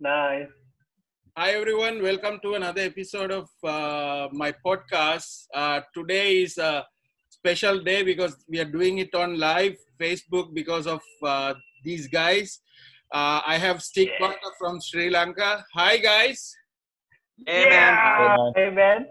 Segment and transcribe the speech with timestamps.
[0.00, 0.48] Nice.
[1.36, 2.02] Hi, everyone.
[2.02, 5.46] Welcome to another episode of uh, my podcast.
[5.54, 6.84] Uh, today is a
[7.30, 11.54] special day because we are doing it on live Facebook because of uh,
[11.84, 12.60] these guys.
[13.12, 14.32] Uh, I have Stick Yeah.
[14.58, 15.64] From Sri Lanka.
[15.74, 16.54] Hi, guys.
[17.46, 18.50] Hey man, Yeah.
[18.56, 19.06] Hey man.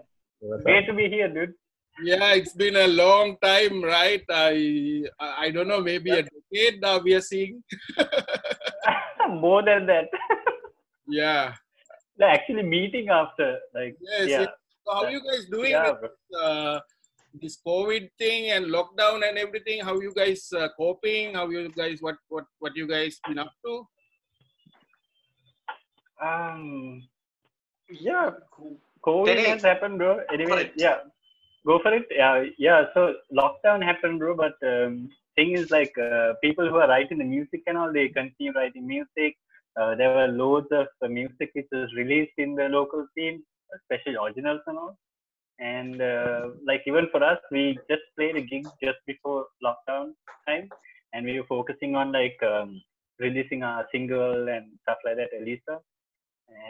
[0.64, 1.54] Great to be here, dude.
[2.02, 4.22] Yeah, it's been a long time, right?
[4.30, 7.62] I I don't know, maybe a decade now we are seeing.
[9.28, 10.08] More than that.
[11.10, 11.54] Yeah.
[12.18, 14.28] Like, Actually, meeting after like Yes.
[14.28, 14.40] yeah.
[14.40, 14.48] yes.
[14.86, 16.80] So how you guys doing Yeah, with uh,
[17.40, 19.80] this COVID thing and lockdown and everything?
[19.80, 21.34] How you guys uh, coping?
[21.34, 23.86] How you guys what what what you guys been up to?
[26.20, 27.08] Um.
[27.88, 28.30] Yeah.
[29.06, 30.20] COVID Teddy, has happened, bro.
[30.30, 30.72] Anyway, it.
[30.76, 30.96] yeah.
[31.68, 32.06] Go for it.
[32.10, 32.44] Yeah.
[32.58, 32.84] Yeah.
[32.94, 34.34] So lockdown happened, bro.
[34.36, 38.08] But um, thing is, like, uh, people who are writing the music and all, they
[38.08, 39.36] continue writing music.
[39.80, 43.42] Uh, there were loads of music which was released in the local scene,
[43.78, 44.96] especially originals and all.
[45.60, 50.12] And uh, like even for us, we just played a gig just before lockdown
[50.48, 50.68] time,
[51.12, 52.80] and we were focusing on like um,
[53.18, 55.78] releasing our single and stuff like that, Alyssa,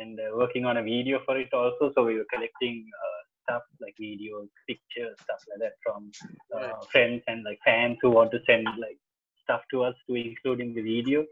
[0.01, 1.93] and uh, working on a video for it also.
[1.95, 3.18] So we were collecting uh,
[3.49, 6.11] stuff like videos, pictures, stuff like that from
[6.57, 8.99] uh, friends and like fans who want to send like
[9.43, 11.25] stuff to us to include in the video.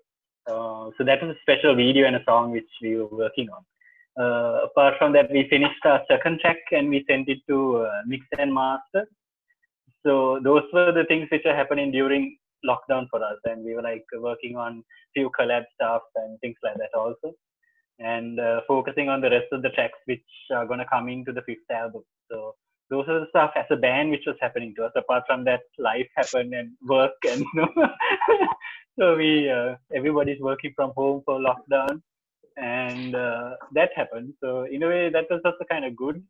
[0.48, 3.62] Uh, so that was a special video and a song which we were working on.
[4.18, 8.00] Uh, apart from that, we finished our second track and we sent it to uh,
[8.06, 9.06] mix and master.
[10.06, 13.82] So those were the things which are happening during lockdown for us, and we were
[13.82, 14.82] like working on
[15.14, 17.34] few collab stuff and things like that also,
[17.98, 21.42] and uh, focusing on the rest of the tracks which are gonna come into the
[21.42, 22.02] fifth album.
[22.30, 22.54] So
[22.90, 24.92] those are the stuff as a band which was happening to us.
[24.96, 27.68] Apart from that, life happened and work and you know.
[28.98, 32.00] so we uh, everybody's working from home for lockdown,
[32.56, 34.34] and uh, that happened.
[34.42, 36.22] So in a way, that was also kind of good.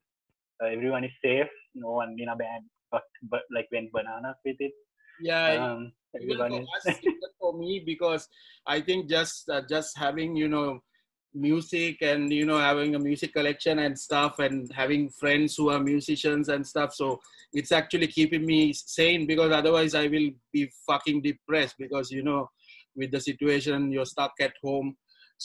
[0.62, 1.48] Uh, everyone is safe.
[1.74, 4.72] No one in a band got but like went bananas with it.
[5.20, 6.98] Yeah, Um, everyone for is us,
[7.40, 8.28] for me, because
[8.66, 10.80] I think just uh, just having you know
[11.36, 15.80] music and you know having a music collection and stuff and having friends who are
[15.80, 17.18] musicians and stuff so
[17.52, 22.48] it's actually keeping me sane because otherwise i will be fucking depressed because you know
[22.94, 24.96] with the situation you're stuck at home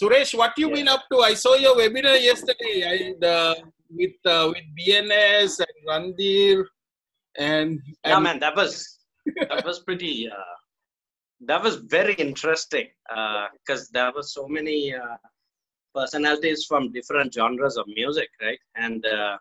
[0.01, 0.75] suresh what you Yeah.
[0.75, 3.55] been up to i saw your webinar yesterday and uh,
[3.89, 6.65] with uh, with bns and randir
[7.37, 8.99] and, yeah man, that was
[9.49, 10.29] that was pretty.
[10.29, 10.55] Uh,
[11.47, 12.87] that was very interesting
[13.65, 15.17] because there were so many uh,
[15.93, 18.59] personalities from different genres of music, right?
[18.75, 19.37] And uh,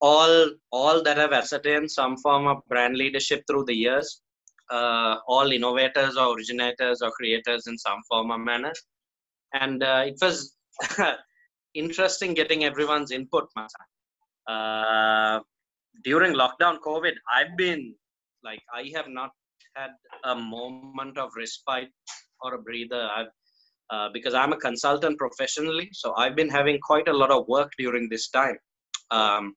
[0.00, 4.22] all all that have ascertained some form of brand leadership through the years.
[4.70, 8.72] Uh, all innovators or originators or creators in some form or manner.
[9.54, 10.56] And uh, it was
[11.74, 13.48] interesting getting everyone's input.
[14.46, 15.40] Uh,
[16.04, 17.94] during lockdown COVID, I've been
[18.44, 19.30] like I have not
[19.74, 19.90] had
[20.24, 21.90] a moment of respite
[22.42, 23.08] or a breather.
[23.16, 23.32] I've
[23.90, 27.72] uh, because I'm a consultant professionally, so I've been having quite a lot of work
[27.78, 28.56] during this time.
[29.10, 29.54] Um,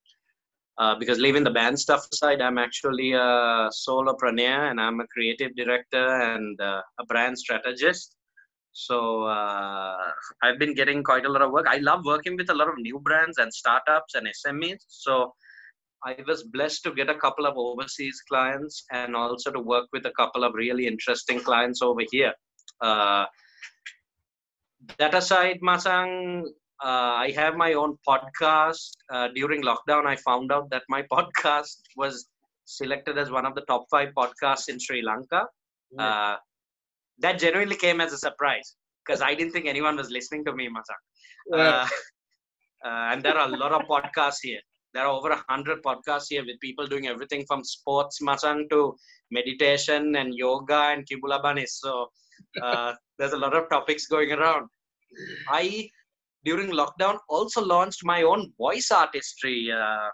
[0.78, 5.56] uh, because leaving the band stuff aside, I'm actually a solopreneur and I'm a creative
[5.56, 8.16] director and uh, a brand strategist.
[8.74, 9.98] So uh,
[10.42, 11.68] I've been getting quite a lot of work.
[11.68, 14.80] I love working with a lot of new brands and startups and SMEs.
[14.88, 15.34] So
[16.04, 20.06] I was blessed to get a couple of overseas clients and also to work with
[20.06, 22.34] a couple of really interesting clients over here.
[22.80, 23.26] Uh,
[24.98, 26.44] that aside, Masang,
[26.84, 28.92] uh, I have my own podcast.
[29.12, 32.28] Uh, during lockdown, I found out that my podcast was
[32.66, 35.46] selected as one of the top five podcasts in Sri Lanka.
[35.98, 36.38] Uh,
[37.20, 38.76] that genuinely came as a surprise
[39.06, 41.02] because I didn't think anyone was listening to me, Masang.
[41.48, 41.58] Yeah.
[41.58, 41.88] Uh,
[42.88, 44.62] uh, and there are a lot of podcasts here.
[44.94, 48.96] There are over a hundred podcasts here with people doing everything from sports, Masang, to
[49.32, 51.70] meditation and yoga and kibulabanis.
[51.70, 52.10] So
[52.62, 54.68] uh, there's a lot of topics going around.
[55.50, 55.90] I,
[56.46, 60.10] during lockdown, also launched my own voice artistry uh,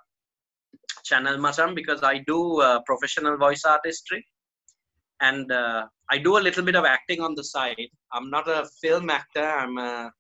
[1.03, 4.25] channel, Masang, because I do uh, professional voice artistry
[5.21, 7.87] and uh, I do a little bit of acting on the side.
[8.13, 9.43] I'm not a film actor.
[9.43, 10.11] I'm a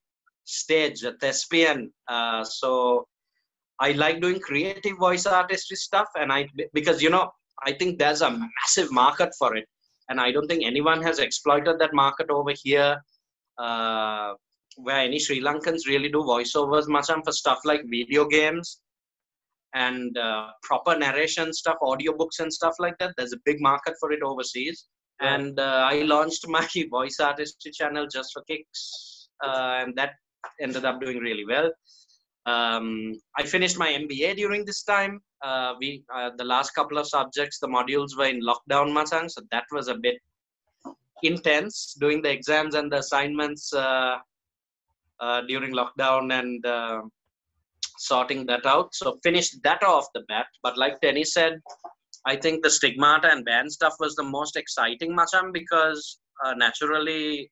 [0.43, 1.91] stage, a thespian.
[2.07, 3.07] Uh, so
[3.79, 7.31] I like doing creative voice artistry stuff, and I because you know
[7.63, 9.67] I think there's a massive market for it,
[10.09, 13.01] and I don't think anyone has exploited that market over here.
[13.57, 14.33] Uh,
[14.77, 18.79] where any Sri Lankans really do voiceovers, Masam, for stuff like video games
[19.73, 23.13] and uh, proper narration stuff, audiobooks and stuff like that.
[23.17, 24.85] There's a big market for it overseas.
[25.19, 30.11] and uh, I launched my voice artistry channel just for kicks, uh, and that
[30.61, 31.71] ended up doing really well.
[32.45, 35.19] Um, I finished my MBA during this time.
[35.43, 39.41] Uh, we uh, the last couple of subjects, the modules were in lockdown, Masang, so
[39.51, 40.17] that was a bit
[41.23, 44.17] intense doing the exams and the assignments uh,
[45.19, 47.01] uh, during lockdown and uh,
[47.97, 48.93] sorting that out.
[48.93, 50.47] So finished that off the bat.
[50.63, 51.59] But like Tenny said,
[52.25, 57.51] I think the stigmata and band stuff was the most exciting, Macham, because uh, naturally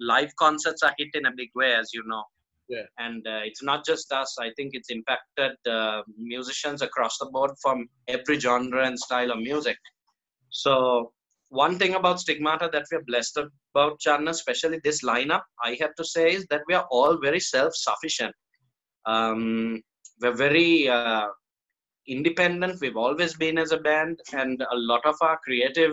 [0.00, 2.24] live concerts are hit in a big way, as you know.
[2.68, 2.82] Yeah.
[2.98, 4.36] And uh, it's not just us.
[4.40, 9.38] I think it's impacted uh, musicians across the board from every genre and style of
[9.38, 9.78] music.
[10.50, 11.12] So
[11.48, 13.38] one thing about Stigmata that we're blessed
[13.74, 17.40] about, Chan, especially this lineup, I have to say is that we are all very
[17.40, 18.34] self-sufficient.
[19.04, 19.80] Um,
[20.20, 21.26] we're very uh,
[22.08, 22.80] independent.
[22.80, 25.92] We've always been as a band, and a lot of our creative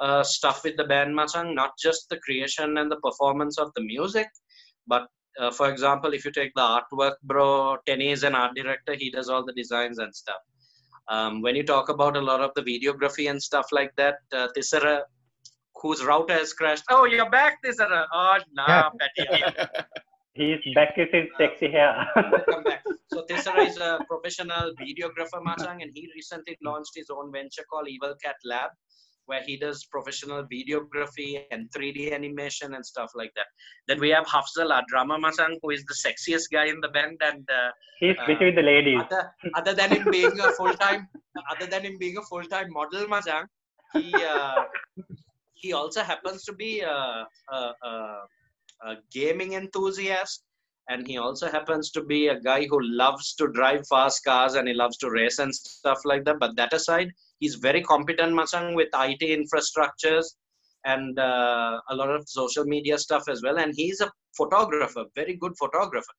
[0.00, 3.82] uh, stuff with the band Masang, not just the creation and the performance of the
[3.82, 4.28] music,
[4.86, 5.06] but
[5.38, 8.94] uh, for example, if you take the artwork, bro, Tenny is an art director.
[8.94, 10.40] He does all the designs and stuff.
[11.08, 14.48] Um, when you talk about a lot of the videography and stuff like that, uh,
[14.56, 15.02] Thisara,
[15.76, 16.84] whose router has crashed.
[16.90, 18.06] Oh, you're back, Thisara.
[18.12, 19.66] Oh, nah, yeah.
[20.34, 22.06] He's back with his sexy hair.
[22.14, 22.84] Welcome back.
[23.08, 27.88] So Thisara is a professional videographer, Machang, and he recently launched his own venture called
[27.88, 28.70] Evil Cat Lab,
[29.28, 33.46] where he does professional videography and 3D animation and stuff like that.
[33.86, 37.18] Then we have Hafzel, our drummer Masang, who is the sexiest guy in the band,
[37.22, 37.70] and uh,
[38.00, 39.02] he's busy with the ladies.
[39.04, 41.08] Other, other than him being a full time,
[41.52, 43.44] other than him being a full time model, Masang,
[43.92, 44.62] he uh,
[45.52, 47.92] he also happens to be a, a, a,
[48.86, 50.44] a gaming enthusiast
[50.88, 54.66] and he also happens to be a guy who loves to drive fast cars and
[54.66, 58.74] he loves to race and stuff like that but that aside he's very competent Masang
[58.74, 60.26] with IT infrastructures
[60.84, 63.58] and uh, a lot of social media stuff as well.
[63.58, 66.14] And he's a photographer, very good photographer.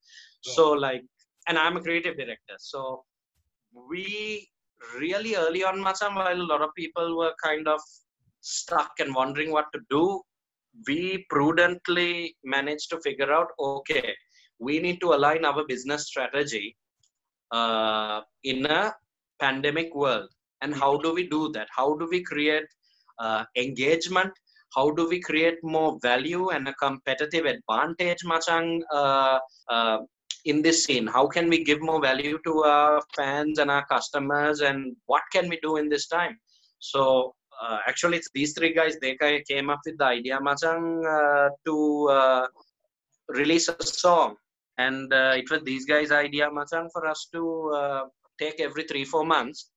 [0.46, 0.54] Yeah.
[0.54, 1.04] So like,
[1.48, 2.58] and I'm a creative director.
[2.60, 3.04] So
[3.90, 4.48] we
[4.98, 7.80] really early on Masang, while a lot of people were kind of
[8.42, 10.22] stuck and wondering what to do,
[10.88, 14.14] we prudently managed to figure out, okay,
[14.60, 16.76] we need to align our business strategy
[17.52, 18.94] uh, in a
[19.40, 20.30] pandemic world.
[20.62, 21.68] And how do we do that?
[21.72, 22.66] How do we create
[23.20, 24.32] uh, engagement?
[24.76, 29.40] How do we create more value and a competitive advantage machang uh,
[29.70, 30.00] uh,
[30.46, 31.08] in this scene?
[31.08, 34.62] How can we give more value to our fans and our customers?
[34.62, 36.38] And what can we do in this time?
[36.80, 39.18] So uh, actually it's these three guys they
[39.48, 42.48] came up with the idea machang uh, to uh,
[43.30, 44.36] release a song
[44.86, 47.44] and it was these guys idea machang for us to
[48.44, 49.70] take every three four months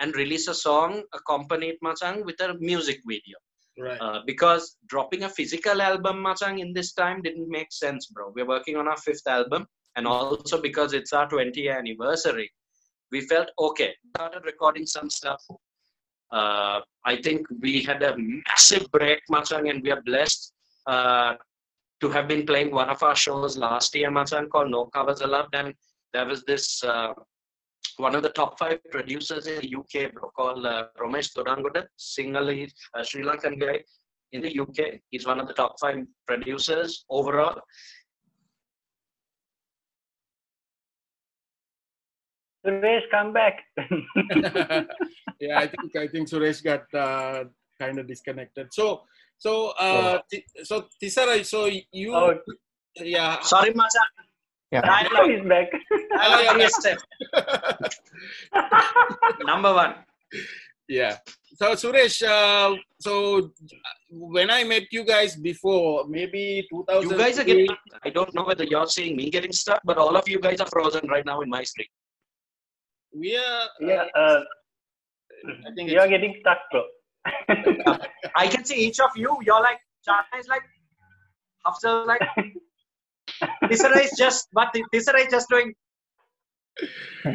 [0.00, 3.36] and release a song accompanied Machang with a music video.
[3.78, 4.00] Right.
[4.00, 8.32] Uh, because dropping a physical album, Machang, in this time didn't make sense, bro.
[8.34, 9.66] We're working on our fifth album,
[9.96, 12.50] and also because it's our 20th anniversary,
[13.12, 13.94] we felt okay.
[14.16, 15.42] Started recording some stuff.
[16.32, 20.52] Uh, I think we had a massive break, Machang, and we are blessed
[20.86, 21.34] uh,
[22.00, 25.54] to have been playing one of our shows last year, Machang, called No Covers Allowed.
[25.54, 25.74] And
[26.12, 27.12] there was this uh,
[27.96, 32.50] one of the top five producers in the UK bro, called uh, Romesh Dodangoda, single
[32.50, 33.80] uh, Sri Lankan guy
[34.32, 35.00] in the UK.
[35.10, 37.60] He's one of the top five producers overall.
[42.64, 43.60] Suresh, come back.
[45.40, 47.44] yeah, I think I think Suresh got uh,
[47.80, 48.68] kind of disconnected.
[48.72, 49.02] So
[49.38, 50.38] so uh, oh.
[50.64, 52.38] so Thisara, so you oh.
[52.96, 53.40] yeah.
[53.40, 53.98] Sorry, Macha.
[54.70, 54.82] Yeah.
[54.82, 55.30] Dialogue.
[55.30, 55.70] He's back.
[56.16, 56.98] Dialogue step.
[59.46, 59.94] Number one.
[60.88, 61.16] Yeah.
[61.54, 63.50] So Suresh, uh, so
[64.10, 67.10] when I met you guys before, maybe 2000.
[67.10, 67.68] You guys are getting.
[68.04, 70.66] I don't know whether you're seeing me getting stuck, but all of you guys are
[70.66, 71.88] frozen right now in my screen.
[73.12, 73.68] We are.
[73.80, 74.04] Yeah.
[74.14, 74.40] Uh,
[75.66, 76.82] I think you are getting stuck, bro.
[78.36, 79.38] I can see each of you.
[79.42, 80.62] You're like Channa is like
[81.66, 82.20] Hafzel like
[83.64, 85.74] Thisara is just, but Thisara is just doing.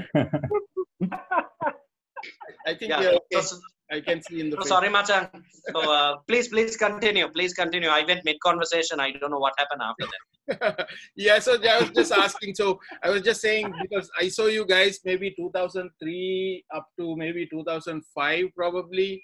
[2.65, 2.99] I think yeah.
[2.99, 3.41] okay.
[3.41, 3.57] so,
[3.91, 4.57] I can see in the.
[4.57, 5.27] So sorry, Machan.
[5.71, 7.27] So uh, please, please continue.
[7.29, 7.89] Please continue.
[7.89, 8.99] I went mid conversation.
[8.99, 10.87] I don't know what happened after that.
[11.15, 12.55] yeah, so I was just asking.
[12.55, 17.47] So I was just saying because I saw you guys maybe 2003 up to maybe
[17.51, 19.21] 2005 probably,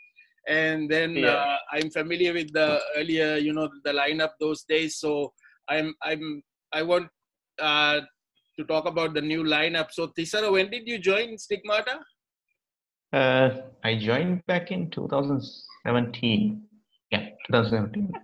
[0.48, 1.30] and then yeah.
[1.30, 4.98] uh, I'm familiar with the earlier, you know, the lineup those days.
[4.98, 5.34] So
[5.68, 6.44] I'm I'm
[6.74, 7.08] I want
[7.60, 8.02] uh,
[8.58, 9.92] to talk about the new lineup.
[9.92, 12.00] So, Thisara, when did you join Stigmata?
[13.12, 13.50] Uh,
[13.84, 16.62] I joined back in 2017.
[17.12, 18.12] yeah 2017.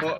[0.00, 0.18] So,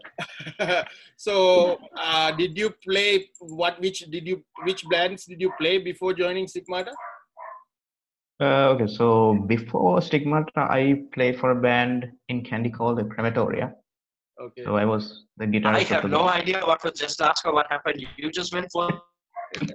[1.16, 3.80] so uh, did you play what?
[3.80, 4.42] Which did you?
[4.64, 6.90] Which bands did you play before joining Stigmata?
[8.40, 13.72] Uh, okay, so before Stigmata, I played for a band in Kandy called the Crematoria.
[14.40, 14.62] Okay.
[14.62, 15.82] So I was the guitarist.
[15.82, 16.42] of have the no band.
[16.42, 18.00] idea what was just asked or what happened.
[18.16, 18.88] You just went for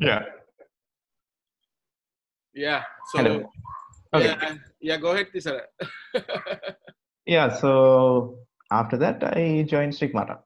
[0.00, 0.24] Yeah.
[2.54, 2.82] Yeah.
[3.12, 3.18] So.
[3.18, 3.50] Hello.
[4.14, 4.26] Okay.
[4.26, 4.96] Yeah, yeah.
[4.98, 5.62] Go ahead, Thisara.
[7.26, 7.54] Yeah.
[7.56, 8.38] So
[8.70, 10.38] after that, I joined Stigmata.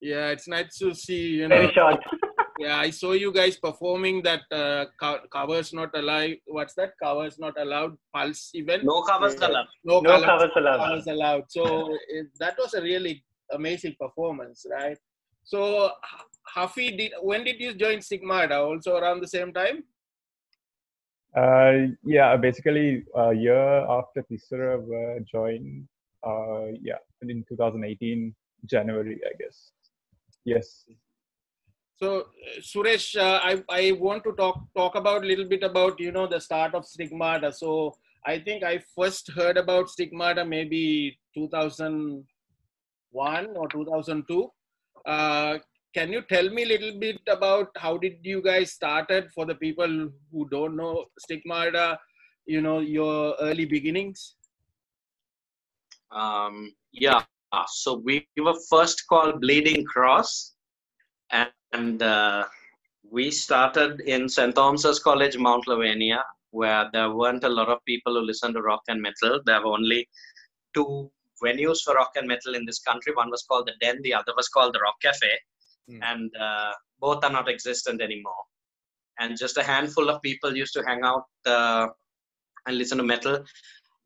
[0.00, 1.28] yeah, it's nice to see.
[1.40, 1.56] You know.
[1.56, 2.00] Very short.
[2.60, 6.36] Yeah, I saw you guys performing that uh, co- covers not allowed.
[6.46, 6.92] What's that?
[7.02, 7.96] Covers not allowed.
[8.14, 8.84] Pulse event.
[8.84, 9.48] no covers Yeah.
[9.48, 9.68] allowed.
[9.82, 10.78] No, No colours- covers allowed.
[10.84, 11.44] covers allowed.
[11.48, 11.62] So
[12.16, 14.98] it, that was a really amazing performance, right?
[15.42, 18.56] So H- Hafi, did when did you join Stigmata?
[18.58, 19.84] Also around the same time?
[21.34, 25.86] Uh, yeah, basically a year after Thisara uh, joined,
[26.26, 28.34] uh, yeah, in 2018
[28.66, 29.70] January, I guess.
[30.44, 30.84] Yes.
[32.02, 32.22] So uh,
[32.60, 36.26] Suresh, uh, I I want to talk talk about a little bit about you know
[36.26, 37.52] the start of Stigmata.
[37.52, 37.94] So
[38.26, 44.50] I think I first heard about Stigmata maybe 2001 or 2002.
[45.04, 45.58] Uh,
[45.92, 49.56] can you tell me a little bit about how did you guys started for the
[49.56, 51.98] people who don't know Stigmata?
[52.46, 54.36] You know your early beginnings.
[56.10, 57.24] Um, yeah,
[57.68, 60.54] so we were first called Bleeding Cross,
[61.30, 62.44] and, and uh,
[63.10, 64.54] we started in St.
[64.54, 68.82] Thomas's College, Mount Lavinia, where there weren't a lot of people who listened to rock
[68.88, 69.40] and metal.
[69.46, 70.08] There were only
[70.74, 71.10] two
[71.44, 73.12] venues for rock and metal in this country.
[73.14, 75.30] One was called the Den, the other was called the Rock Cafe,
[75.88, 76.02] Hmm.
[76.02, 78.44] and uh, both are not existent anymore.
[79.18, 81.88] And just a handful of people used to hang out uh,
[82.66, 83.44] and listen to metal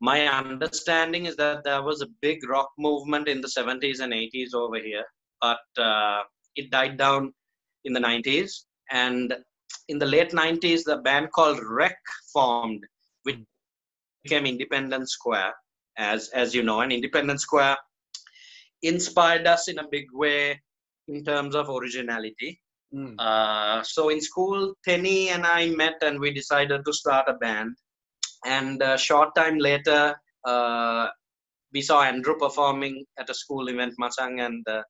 [0.01, 4.53] my understanding is that there was a big rock movement in the 70s and 80s
[4.53, 5.05] over here
[5.41, 6.21] but uh,
[6.55, 7.33] it died down
[7.85, 9.33] in the 90s and
[9.89, 11.97] in the late 90s the band called Wreck
[12.33, 12.83] formed
[13.23, 13.37] which
[14.23, 15.53] became independent square
[15.97, 17.77] as as you know and independent square
[18.83, 20.61] inspired us in a big way
[21.07, 22.59] in terms of originality
[22.95, 23.15] Mm.
[23.19, 27.75] uh, so in school, Tenny and I met and we decided to start a band.
[28.45, 30.15] And a short time later,
[30.45, 31.07] uh,
[31.73, 34.83] we saw Andrew performing at a school event, Masang, and uh,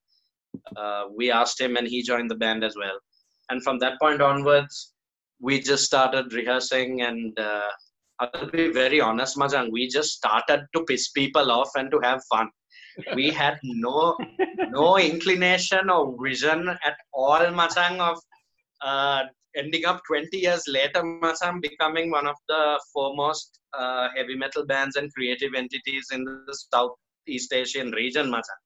[0.76, 2.98] uh, we asked him and he joined the band as well.
[3.50, 4.92] And from that point onwards,
[5.40, 7.68] we just started rehearsing and uh,
[8.18, 12.22] I'll be very honest, Masang, we just started to piss people off and to have
[12.30, 12.48] fun.
[13.14, 14.16] We had no
[14.70, 18.18] no inclination or vision at all, Masang, of
[18.80, 24.64] uh, ending up 20 years later, Masang becoming one of the foremost uh, heavy metal
[24.64, 28.62] bands and creative entities in the Southeast Asian region, Masang.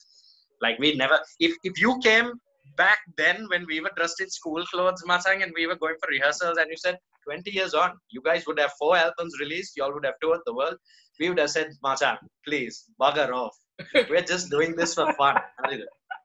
[0.61, 2.33] Like we never, if, if you came
[2.77, 6.09] back then when we were dressed in school clothes, Masang, and we were going for
[6.11, 9.85] rehearsals, and you said, 20 years on, you guys would have four albums released, you
[9.85, 10.77] all would have toured the world,
[11.19, 13.55] we would have said, Masang, please, bugger off.
[14.11, 15.37] We're just doing this for fun.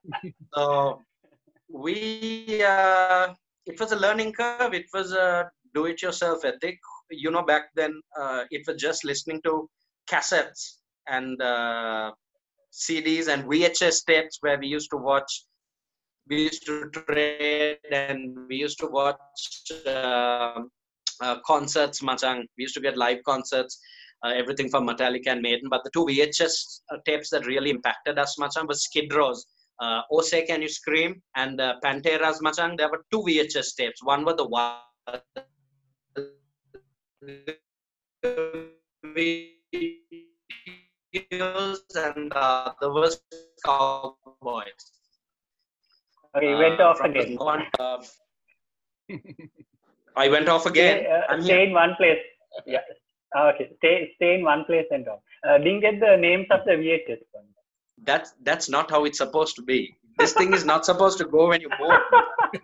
[0.54, 1.02] so
[1.68, 3.34] we uh,
[3.66, 6.78] it was a learning curve it was a do it yourself ethic
[7.10, 9.68] you know back then uh, it was just listening to
[10.08, 10.78] cassettes
[11.08, 12.12] and uh,
[12.84, 15.44] cds and vhs tapes where we used to watch
[16.28, 20.60] we used to trade and we used to watch uh,
[21.20, 23.80] uh, concerts machang we used to get live concerts
[24.24, 25.68] uh, everything from Metallica and Maiden.
[25.68, 29.44] But the two VHS uh, tapes that really impacted us, Machang, was Skid Row's
[29.80, 32.76] uh, Oh Can You Scream and uh, Pantera's Machang.
[32.76, 34.02] There were two VHS tapes.
[34.02, 34.78] One was the one
[41.14, 43.20] videos and the other was
[43.64, 44.84] Cowboys.
[46.36, 47.36] Okay, you went off again.
[47.36, 47.98] one, uh,
[50.16, 51.00] I went off again.
[51.04, 52.18] Stay, uh, stay in one place.
[52.66, 52.80] Yeah.
[53.34, 53.70] Ah, Okay.
[53.78, 55.20] Stay stay in one place and talk.
[55.48, 57.44] Uh, didn't get the names of the VHS one.
[58.04, 59.94] that's that's not how it's supposed to be.
[60.18, 61.90] This thing is not supposed to go when you move.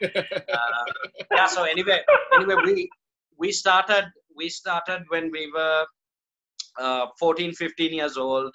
[0.03, 0.85] uh,
[1.31, 1.47] yeah.
[1.47, 2.01] So anyway,
[2.35, 2.89] anyway, we
[3.39, 4.07] we started
[4.37, 5.85] we started when we were
[6.79, 8.53] uh, 14, 15 years old.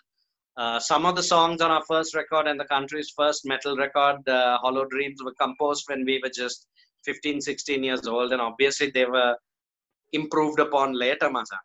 [0.58, 4.28] Uh, some of the songs on our first record and the country's first metal record,
[4.28, 6.68] uh, Hollow Dreams, were composed when we were just
[7.06, 9.36] 15, 16 years old, and obviously they were
[10.14, 11.58] improved upon later, Masa.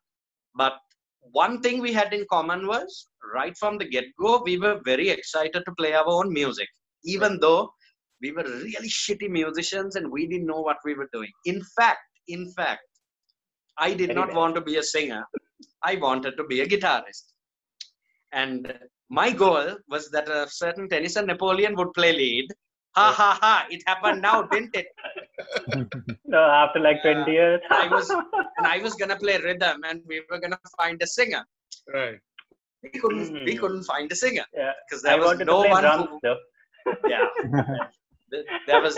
[0.54, 0.74] But
[1.20, 5.08] one thing we had in common was right from the get go, we were very
[5.08, 6.68] excited to play our own music,
[7.04, 7.72] even though
[8.20, 11.30] we were really shitty musicians and we didn't know what we were doing.
[11.44, 12.82] In fact, in fact,
[13.78, 15.24] I did not want to be a singer.
[15.82, 17.24] I wanted to be a guitarist.
[18.32, 18.72] And
[19.10, 22.48] my goal was that a certain Tennyson Napoleon would play lead.
[22.96, 23.66] Ha ha ha!
[23.70, 24.86] It happened now, didn't it?
[26.26, 27.60] no, after like 20 years.
[27.70, 31.42] I was and I was gonna play rhythm, and we were gonna find a singer.
[31.92, 32.18] Right.
[32.82, 33.32] We couldn't.
[33.46, 33.60] We Hmm.
[33.62, 34.72] couldn't find a singer Yeah.
[34.84, 35.82] because I there was wanted no to play one.
[35.82, 36.34] drums Who,
[37.08, 37.26] yeah,
[38.66, 38.96] there was.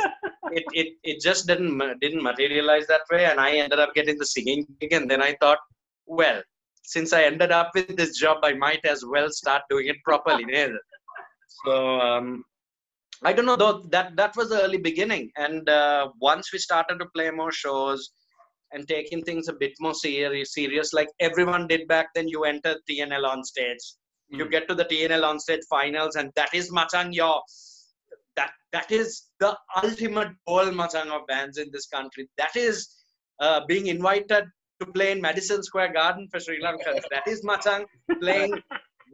[0.59, 4.27] It, it it just didn't didn't materialize that way, and I ended up getting the
[4.27, 5.59] singing gig, and then I thought,
[6.07, 6.43] well,
[6.85, 10.47] since I ended up with this job, I might as well start doing it properly.
[11.67, 12.45] So um,
[13.23, 16.99] I don't know though that that was the early beginning, and uh, once we started
[16.99, 18.11] to play more shows
[18.73, 22.29] and taking things a bit more serious, serious like everyone did back then.
[22.29, 23.85] You enter TNL on stage,
[24.29, 24.51] you Mm.
[24.51, 27.41] get to the TNL on stage finals, and that is Machang your
[28.37, 32.29] that that is the ultimate goal Machang of bands in this country.
[32.37, 32.89] That is
[33.41, 34.45] uh, being invited
[34.81, 37.03] to play in Madison Square Garden for Sri Lankans.
[37.11, 37.85] That is Machang
[38.21, 38.61] playing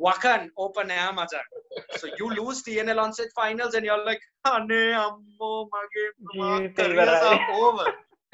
[0.00, 1.48] Wacken open air Machang.
[1.96, 7.40] So you lose TNL on stage finals, and you're like, "Ane ammo mage careers are
[7.50, 7.88] over,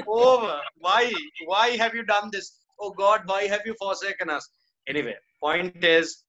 [0.06, 0.60] over.
[0.78, 1.12] Why?
[1.46, 2.60] Why have you done this?
[2.78, 4.48] Oh God, why have you forsaken us?"
[4.86, 6.22] Anyway, point is,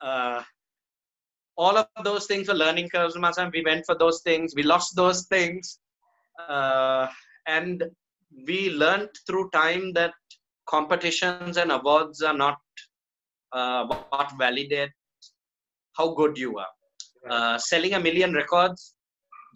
[0.00, 0.42] uh,
[1.56, 3.52] all of those things were learning curves, Masam.
[3.52, 4.54] We went for those things.
[4.56, 5.78] We lost those things,
[6.48, 7.06] uh,
[7.46, 7.84] and
[8.46, 10.12] we learned through time that
[10.66, 12.58] competitions and awards are not
[13.52, 14.90] uh, what validate
[15.96, 16.72] how good you are.
[17.28, 18.94] Uh, selling a million records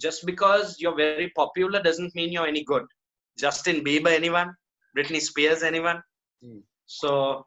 [0.01, 2.85] just because you're very popular doesn't mean you're any good.
[3.37, 4.55] Justin Bieber, anyone?
[4.97, 6.01] Britney Spears, anyone?
[6.43, 6.59] Hmm.
[6.87, 7.45] So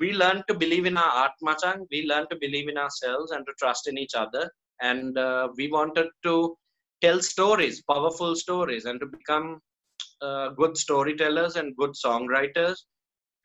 [0.00, 1.86] we learned to believe in our art, Machang.
[1.90, 4.50] We learned to believe in ourselves and to trust in each other.
[4.80, 6.56] And uh, we wanted to
[7.00, 9.60] tell stories, powerful stories, and to become
[10.22, 12.76] uh, good storytellers and good songwriters.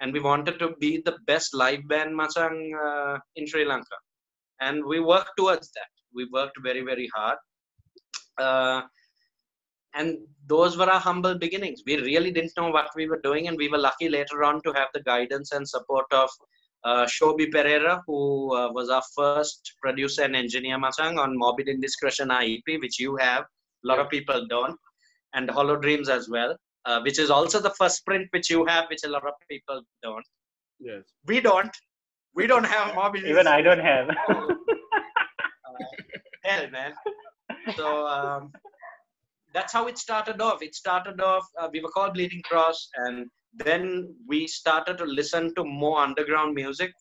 [0.02, 3.98] And we wanted to be the best live band, masang uh, in Sri Lanka.
[4.62, 5.90] And we worked towards that.
[6.14, 7.38] We worked very, very hard.
[8.38, 8.82] Uh,
[9.96, 10.18] and
[10.48, 11.82] those were our humble beginnings.
[11.86, 14.72] We really didn't know what we were doing, and we were lucky later on to
[14.74, 16.30] have the guidance and support of
[16.84, 22.32] uh, Shobi Pereira, who uh, was our first producer and engineer, Masang, on Morbid Indiscretion
[22.32, 23.44] our EP, which you have.
[23.84, 24.78] A lot of people don't,
[25.34, 28.86] and Hollow Dreams as well, uh, which is also the first print which you have,
[28.90, 30.26] which a lot of people don't.
[30.80, 31.04] Yes.
[31.26, 31.76] We don't.
[32.36, 33.26] We don't have Morbid.
[33.26, 34.10] Even I don't have.
[36.44, 36.94] hell, man.
[37.76, 38.52] So um,
[39.54, 40.62] that's how it started off.
[40.62, 45.54] It started off, uh, we were called Bleeding Cross, and then we started to listen
[45.56, 46.94] to more underground music.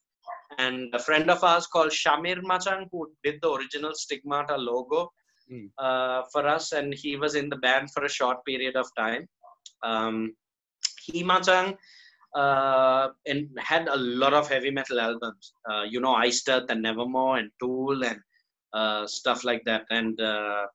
[0.58, 5.10] And a friend of ours called Shamir Machang, who did the original Stigmata logo
[5.50, 5.64] Hmm.
[5.78, 9.26] uh, for us, and he was in the band for a short period of time.
[9.82, 10.34] Um,
[11.04, 11.76] he Machang
[12.34, 15.52] uh, and had a lot of heavy metal albums.
[15.70, 18.20] Uh, you know, Earth and Nevermore and Tool and
[18.72, 19.84] uh, stuff like that.
[19.90, 20.66] And uh,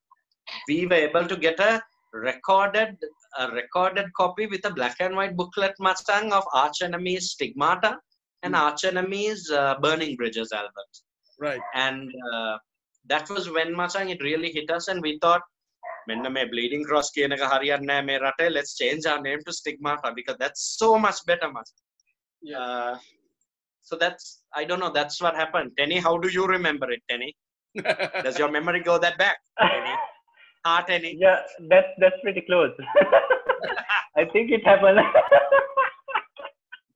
[0.67, 1.81] we were able to get a
[2.13, 2.97] recorded
[3.39, 7.97] a recorded copy with a black and white booklet Mustang of Arch Enemy's Stigmata
[8.43, 11.03] and Arch Enemy's uh, Burning Bridges albums.
[11.39, 11.61] Right.
[11.73, 12.57] And uh,
[13.07, 15.41] that was when Mustang it really hit us, and we thought.
[16.10, 19.52] මෙන්න මේ bleeding cross කියන එක හරියන්නේ නැහැ මේ රටේ let's change our name to
[19.60, 21.70] stigmata because that's so much better much
[22.48, 22.58] Yeah.
[22.64, 22.92] uh,
[23.88, 24.24] so that's
[24.60, 27.30] i don't know that's what happened tenny how do you remember it tenny
[28.26, 29.38] does your memory go that back
[29.72, 29.94] tenny
[30.72, 31.38] ah tenny yeah,
[31.72, 32.74] that's that's pretty close.
[34.20, 35.00] I think it happened.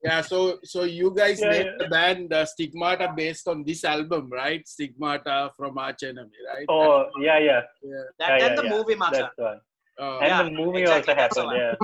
[0.02, 0.20] yeah.
[0.22, 1.72] So so you guys Yeah, made yeah.
[1.78, 4.66] the band uh, Stigmata based on this album, right?
[4.66, 6.66] Stigmata from Arch Enemy, right?
[6.68, 7.60] oh, yeah, yeah.
[7.82, 8.04] Yeah.
[8.18, 8.70] that yeah, and the yeah.
[8.76, 9.30] movie Macha.
[9.36, 9.60] That's one.
[10.00, 11.46] Uh, And Yeah, the movie exactly, also happened.
[11.46, 11.56] one.
[11.56, 11.74] Yeah.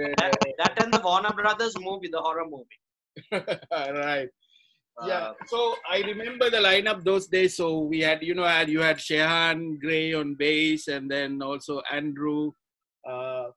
[0.00, 2.80] yeah, that, that and the warner brothers movie the horror movie
[3.72, 4.28] right.
[5.06, 5.30] Yeah.
[5.30, 7.56] Uh, So I remember the lineup those days.
[7.56, 11.82] So we had, you know, had you had Shehan Gray on bass, and then also
[11.90, 12.52] Andrew.
[13.08, 13.50] Uh,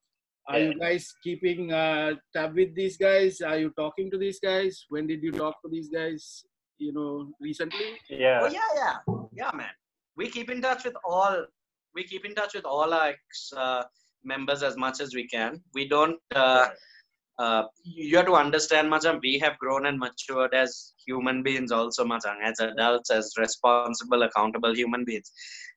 [0.47, 3.41] are you guys keeping uh, tab with these guys?
[3.41, 4.85] Are you talking to these guys?
[4.89, 6.43] When did you talk to these guys?
[6.77, 7.99] You know, recently.
[8.09, 8.39] Yeah.
[8.41, 8.95] oh yeah yeah
[9.33, 9.69] yeah man
[10.17, 11.45] we keep in touch with all
[11.95, 13.83] we keep in touch with all our ex, uh,
[14.23, 16.67] members as much as we can we don't uh,
[17.39, 22.05] uh, you have to understand, Machang, we have grown and matured as human beings also,
[22.05, 25.31] Machang, as adults, as responsible, accountable human beings.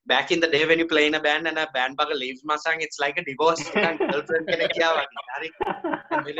[0.05, 2.43] Back in the day when you play in a band and a band bugger leaves,
[2.43, 3.63] Machang, it's like a divorce.
[3.73, 4.47] girlfriend.
[6.11, 6.33] And we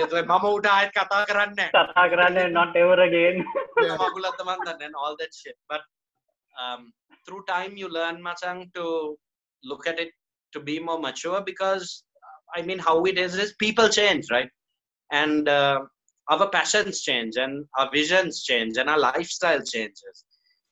[2.52, 3.44] not ever again.
[4.82, 5.56] And all that shit.
[5.68, 5.82] But
[6.62, 6.92] um,
[7.28, 9.18] through time you learn, Machang, to
[9.64, 10.10] look at it
[10.54, 12.04] to be more mature because,
[12.56, 14.50] I mean, how it is is people change, right?
[15.12, 15.82] And uh,
[16.30, 20.26] our passions change and our visions change and our lifestyle changes.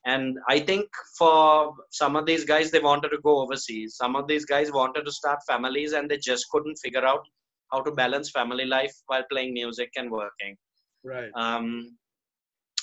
[0.06, 3.96] And i think for some of these guys they wanted to go overseas.
[3.96, 7.26] Some of these guys wanted to start families and they just couldn't figure out
[7.72, 10.58] how to balance family life while playing music and working.
[11.04, 11.32] Right.
[11.36, 11.98] Um,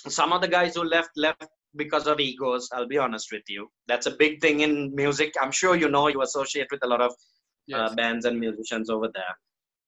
[0.09, 3.69] some of the guys who left left because of egos i'll be honest with you.
[3.87, 5.35] That's a big thing in music.
[5.41, 7.13] I'm sure you know you associate with a lot of
[7.67, 7.91] yes.
[7.91, 9.37] uh, bands and musicians over there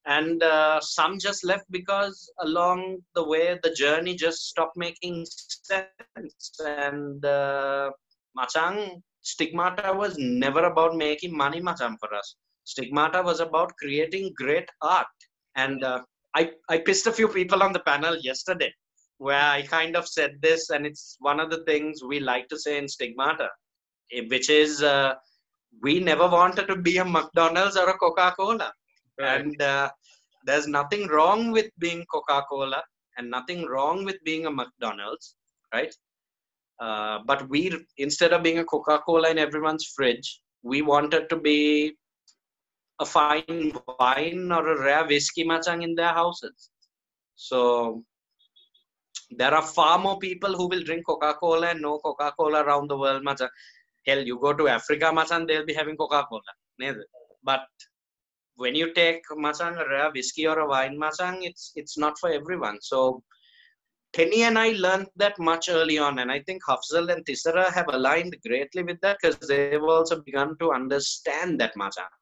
[0.05, 6.51] and uh, some just left because along the way the journey just stopped making sense.
[6.59, 7.91] And uh,
[8.37, 12.35] machang stigmata was never about making money machang for us.
[12.65, 15.07] Stigmata was about creating great art.
[15.55, 16.01] And uh,
[16.35, 18.73] I, I pissed a few people on the panel yesterday
[19.17, 22.57] where i kind of said this and it's one of the things we like to
[22.57, 23.49] say in stigmata
[24.11, 25.13] eh, which is uh,
[25.81, 28.71] we never wanted to be a mcdonald's or a coca-cola
[29.19, 29.41] right.
[29.41, 29.89] and uh,
[30.45, 32.83] there's nothing wrong with being coca-cola
[33.17, 35.35] and nothing wrong with being a mcdonald's
[35.73, 35.93] right?
[36.79, 41.95] Uh, but we instead of being a coca-cola in everyone's fridge we wanted to be
[42.99, 46.69] a fine wine or a rare whiskey machang in their houses.
[47.35, 48.03] So
[49.31, 53.23] there are far more people who will drink coca-cola and no coca-cola around the world
[53.23, 53.49] machang.
[54.05, 56.41] Hell you go to africa machang they'll be having coca-cola
[57.43, 57.61] but
[58.55, 62.29] when you take machang a rare whiskey or a wine masang, it's it's not for
[62.31, 63.23] everyone so
[64.13, 67.87] Tenny and I learned that much early on, and I think Hafzel and Thisara have
[67.87, 72.13] aligned greatly with that because they've also begun to understand that machang.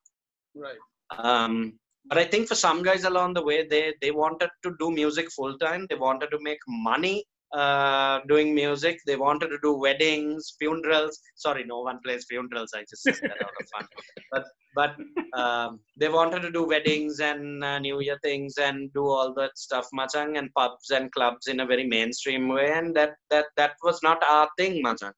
[0.55, 0.77] right
[1.17, 4.89] Um, but I think for some guys along the way, they they wanted to do
[4.89, 5.85] music full time.
[5.89, 8.99] They wanted to make money uh, doing music.
[9.05, 11.19] They wanted to do weddings, funerals.
[11.35, 12.71] Sorry, no one plays funerals.
[12.73, 13.87] I just said that out of fun.
[14.31, 14.95] But but
[15.37, 19.57] um, they wanted to do weddings and uh, New Year things and do all that
[19.57, 22.71] stuff, machang, and pubs and clubs in a very mainstream way.
[22.71, 25.13] And that that that was not our thing, machang.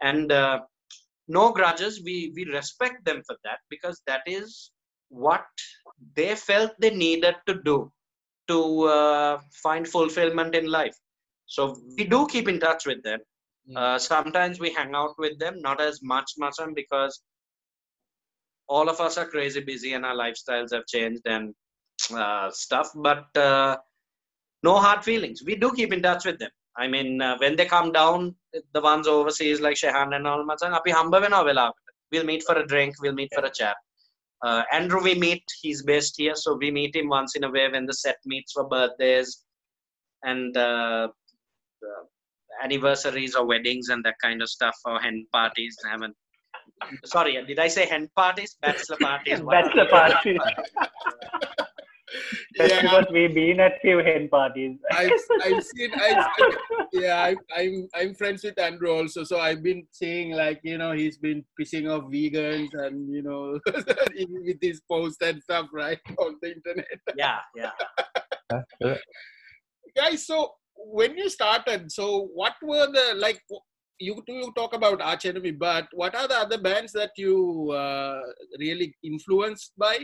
[0.00, 0.60] And uh,
[1.28, 2.02] no grudges.
[2.04, 4.70] We we respect them for that because that is
[5.08, 5.44] what
[6.14, 7.90] they felt they needed to do
[8.48, 10.96] to uh, find fulfillment in life.
[11.46, 13.20] So we do keep in touch with them.
[13.70, 13.76] Mm.
[13.76, 17.22] Uh, sometimes we hang out with them, not as much, Masam, because
[18.68, 21.54] all of us are crazy busy and our lifestyles have changed and
[22.14, 22.90] uh, stuff.
[22.94, 23.76] But uh,
[24.62, 25.42] no hard feelings.
[25.44, 26.50] We do keep in touch with them.
[26.76, 28.34] I mean, uh, when they come down,
[28.72, 31.72] the ones overseas like Shehan and all, Masang, api hamba veena vela.
[32.10, 32.96] We'll meet for a drink.
[33.00, 33.76] We'll meet for a chat.
[34.44, 35.44] Uh, Andrew, we meet.
[35.62, 38.52] He's based here, so we meet him once in a way when the set meets
[38.52, 39.44] for birthdays
[40.22, 41.08] and uh,
[42.62, 45.76] anniversaries or weddings and that kind of stuff or hen parties.
[45.86, 46.14] I haven't.
[47.04, 48.56] Sorry, did I say hen parties?
[48.60, 49.40] Bachelor parties.
[49.50, 50.38] Bachelor parties.
[52.56, 54.78] That's yeah because we've been at few hen parties.
[54.92, 55.10] I've,
[55.42, 56.26] I've seen, I've,
[56.92, 60.92] yeah, I, I'm I'm friends with Andrew also, so I've been seeing like you know
[60.92, 66.36] he's been pissing off vegans and you know with his posts and stuff right on
[66.40, 66.86] the internet.
[67.16, 68.94] Yeah, yeah.
[69.96, 70.52] Guys, so
[70.92, 73.40] when you started, so what were the like?
[74.00, 78.20] You you talk about Arch Enemy, but what are the other bands that you uh,
[78.58, 79.98] really influenced by?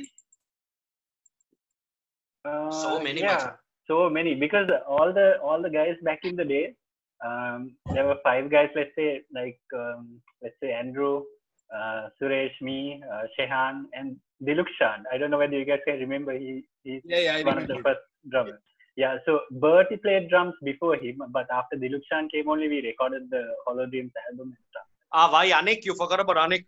[2.70, 3.58] So Uh, many, yeah, Macha.
[3.86, 6.74] so many because all the all the guys back in the day,
[7.24, 8.70] um, there were five guys.
[8.74, 11.24] Let's say like um, let's say Andrew,
[11.74, 15.04] uh, Suresh, me, uh, Shehan, and Dilukshan.
[15.12, 16.32] I don't know whether you guys can remember.
[16.32, 18.62] He he's Yeah, yeah, I one of the first drummers.
[18.96, 23.42] Yeah, so Bertie played drums before him, but after Dilukshan came only, we recorded the
[23.66, 24.86] Hollow Dreams album and stuff.
[25.12, 25.84] Ah, why Anik?
[25.84, 26.66] You forgot about Anik.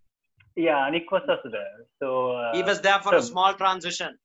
[0.57, 1.87] Yeah, Anik was also there.
[2.01, 4.19] So uh, He was there for a small transition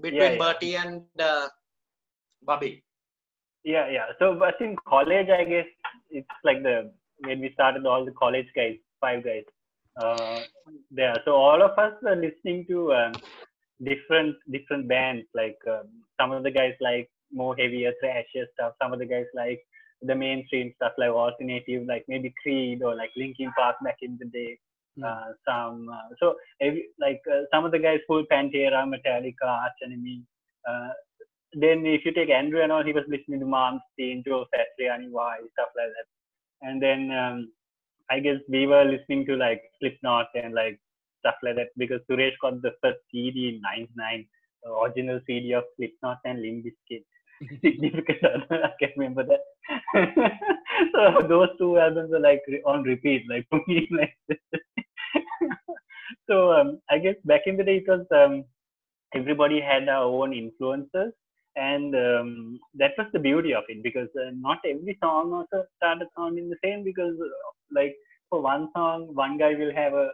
[0.00, 0.38] between Yeah, yeah.
[0.38, 1.48] Bertie and uh,
[2.42, 2.82] Bobby.
[3.64, 4.06] Yeah, yeah.
[4.18, 5.66] So, but in college, I guess
[6.10, 6.92] it's like the
[7.24, 9.44] when we started all the college guys, five guys,
[10.02, 10.40] uh,
[10.90, 11.14] there.
[11.24, 13.12] So all of us were listening to um,
[13.84, 15.26] different different bands.
[15.34, 15.88] Like um,
[16.18, 18.74] some of the guys like more heavier thrasher stuff.
[18.82, 19.60] Some of the guys like
[20.02, 24.26] the mainstream stuff, like alternative, like maybe Creed or like Linkin Park back in the
[24.26, 24.58] day.
[24.96, 25.04] Hmm.
[25.04, 29.72] Uh, some uh, so every, like uh, some of the guys full Pantera, Metallica, Arch
[29.84, 30.22] Enemy.
[30.68, 30.90] Uh,
[31.54, 35.36] then if you take Andrew and all, he was listening to Malmsteen, Joe Satriani, Y,
[35.52, 36.68] stuff like that.
[36.68, 37.52] And then um,
[38.10, 40.78] I guess we were listening to like Slipknot and like
[41.20, 44.26] stuff like that because Suresh got the first CD in '99,
[44.62, 47.04] the original CD of Slipknot and Limp Bizkit.
[47.64, 49.40] Significant other, I can't remember that.
[50.94, 54.14] so those two albums are like on repeat, like for me, like.
[56.28, 58.44] so um, I guess back in the day it was um,
[59.14, 61.12] everybody had our own influences
[61.56, 66.08] and um, that was the beauty of it because uh, not every song also started
[66.16, 67.94] sounding the same because uh, like
[68.28, 70.10] for one song one guy will have a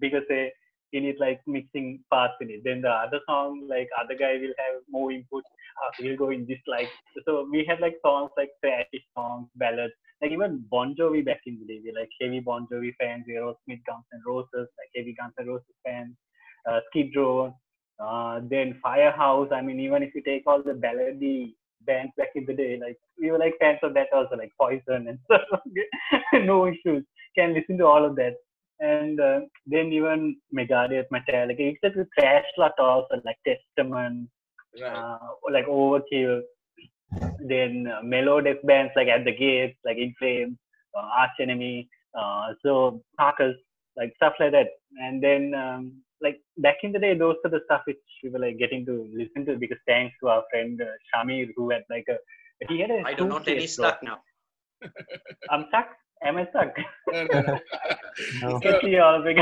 [0.00, 0.52] bigger say
[0.92, 4.54] in it like mixing parts in it then the other song like other guy will
[4.58, 5.44] have more input
[5.82, 6.88] uh, he'll go in this like
[7.26, 11.58] so we had like songs like trashy songs ballads like even Bon Jovi back in
[11.58, 15.14] the day we like heavy Bon Jovi fans we Aerosmith Guns N' Roses like heavy
[15.18, 16.14] Guns N' Roses fans
[16.68, 17.54] uh, Skid Row
[18.00, 19.50] uh, then Firehouse.
[19.52, 21.54] I mean, even if you take all the ballady
[21.86, 25.08] bands back in the day, like we were like fans of that also, like Poison
[25.08, 25.60] and stuff.
[26.34, 27.04] no issues.
[27.36, 28.34] Can listen to all of that.
[28.80, 34.28] And uh, then even Megadeth, Metallica, except with Trash lot also, like Testament,
[34.80, 34.92] Right.
[34.92, 35.18] uh,
[35.52, 36.42] like Overkill.
[37.40, 40.56] Then uh, melodic bands like At the Gates, like In Flames,
[40.96, 41.88] uh, Arch Enemy,
[42.18, 43.56] uh, so Carcass,
[43.96, 44.68] like stuff like that.
[44.98, 48.38] And then um, like back in the day, those are the stuff which we were
[48.38, 52.06] like getting to listen to because thanks to our friend uh, Shamir who had like
[52.08, 52.16] a
[52.68, 54.20] he had a I do not any stuck now.
[55.50, 55.88] I'm stuck.
[56.24, 56.74] Am I stuck?
[57.12, 57.58] No, no, no.
[58.42, 58.60] No.
[58.60, 59.38] Can see all big.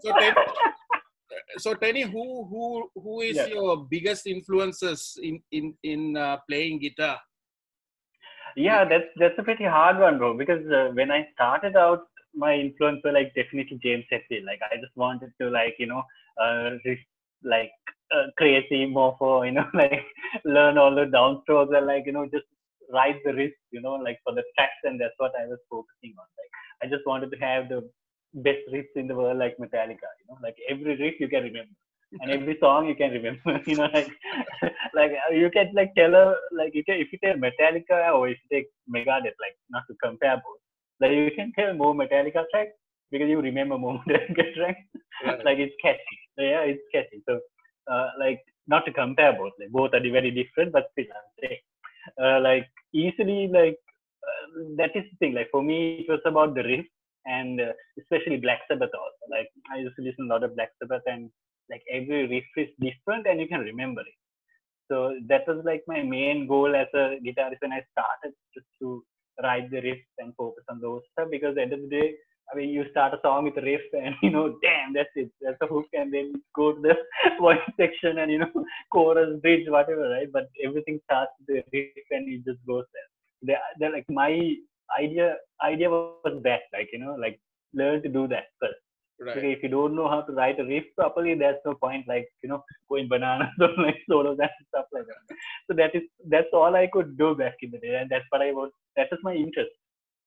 [0.00, 0.34] so, Ten,
[1.58, 3.46] so Tenny, who who who is Yeah.
[3.46, 7.20] your biggest influences in in in uh, playing guitar?
[8.56, 10.36] yeah, that's that's a pretty hard one, bro.
[10.36, 14.44] Because uh, when I started out, my influence were like definitely James Hetfield.
[14.46, 16.02] Like I just wanted to like you know
[16.40, 16.70] uh,
[17.42, 17.72] like
[18.14, 20.04] uh, crazy more for you know like
[20.44, 22.46] learn all the downstrokes and like you know just
[22.94, 26.14] ride the riff, you know, like for the tracks, and that's what I was focusing
[26.18, 26.26] on.
[26.40, 26.52] Like
[26.82, 27.80] I just wanted to have the
[28.34, 30.10] best riffs in the world, like Metallica.
[30.20, 31.74] You know, like every riff you can remember.
[32.20, 34.08] And every song you can remember, you know, like,
[34.94, 38.28] like uh, you can like tell her, like you can if you tell Metallica or
[38.28, 40.62] if you take Megadeth, like not to compare both,
[41.00, 42.72] like you can tell more Metallica tracks
[43.10, 44.80] because you remember more Metallica tracks.
[45.24, 45.44] Right.
[45.44, 46.18] like it's catchy.
[46.36, 47.22] so, Yeah, it's catchy.
[47.28, 47.40] So,
[47.90, 51.60] uh, like not to compare both, like both are very different, but still I'm saying,
[52.22, 53.78] uh, like easily like
[54.24, 55.34] uh, that is the thing.
[55.34, 56.86] Like for me, it was about the riff
[57.26, 59.24] and uh, especially Black Sabbath also.
[59.30, 61.30] Like I used to listen a lot of Black Sabbath and
[61.70, 64.18] like every riff is different and you can remember it.
[64.90, 69.02] So that was like my main goal as a guitarist when I started just to
[69.42, 72.14] write the riffs and focus on those stuff because at the end of the day,
[72.52, 75.30] I mean, you start a song with a riff and you know, damn, that's it,
[75.40, 76.94] that's the hook, and then go to the
[77.40, 78.52] voice section and you know,
[78.92, 80.30] chorus, bridge, whatever, right?
[80.32, 83.08] But everything starts with the riff and it just goes there.
[83.42, 84.54] They're, they're like my
[84.98, 87.40] idea idea was that, like you know, like
[87.72, 88.80] learn to do that first.
[89.20, 89.38] Right.
[89.38, 92.26] Okay, if you don't know how to write a riff properly, there's no point like
[92.42, 95.36] you know going bananas or like solos and stuff like that.
[95.68, 98.42] So that is that's all I could do back in the day, and that's what
[98.42, 98.70] I was.
[98.96, 99.70] That was my interest.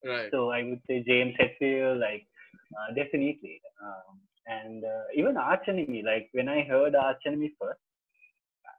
[0.05, 0.29] Right.
[0.31, 2.25] So I would say James Hetfield, like
[2.75, 6.03] uh, definitely, um, and uh, even Arch Enemy.
[6.05, 7.79] Like when I heard Arch Enemy first,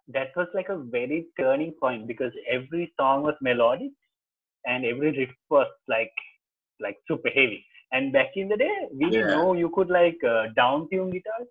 [0.09, 3.91] that was like a very turning point because every song was melodic,
[4.65, 6.13] and every riff was like
[6.81, 7.65] like super heavy.
[7.91, 11.49] And back in the day, we didn't know you could like uh, down tune guitars.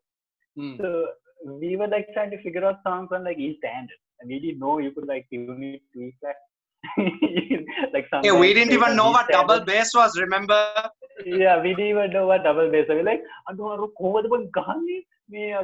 [0.56, 0.76] Hmm.
[0.80, 1.08] So
[1.46, 4.60] we were like trying to figure out songs on like E standard, and we didn't
[4.60, 6.36] know you could like tune it to E flat.
[7.94, 8.08] like.
[8.24, 10.18] Yeah, we didn't even know what double bass was.
[10.20, 10.72] Remember?
[11.26, 12.86] yeah, we didn't even know what double bass.
[12.90, 13.22] We like,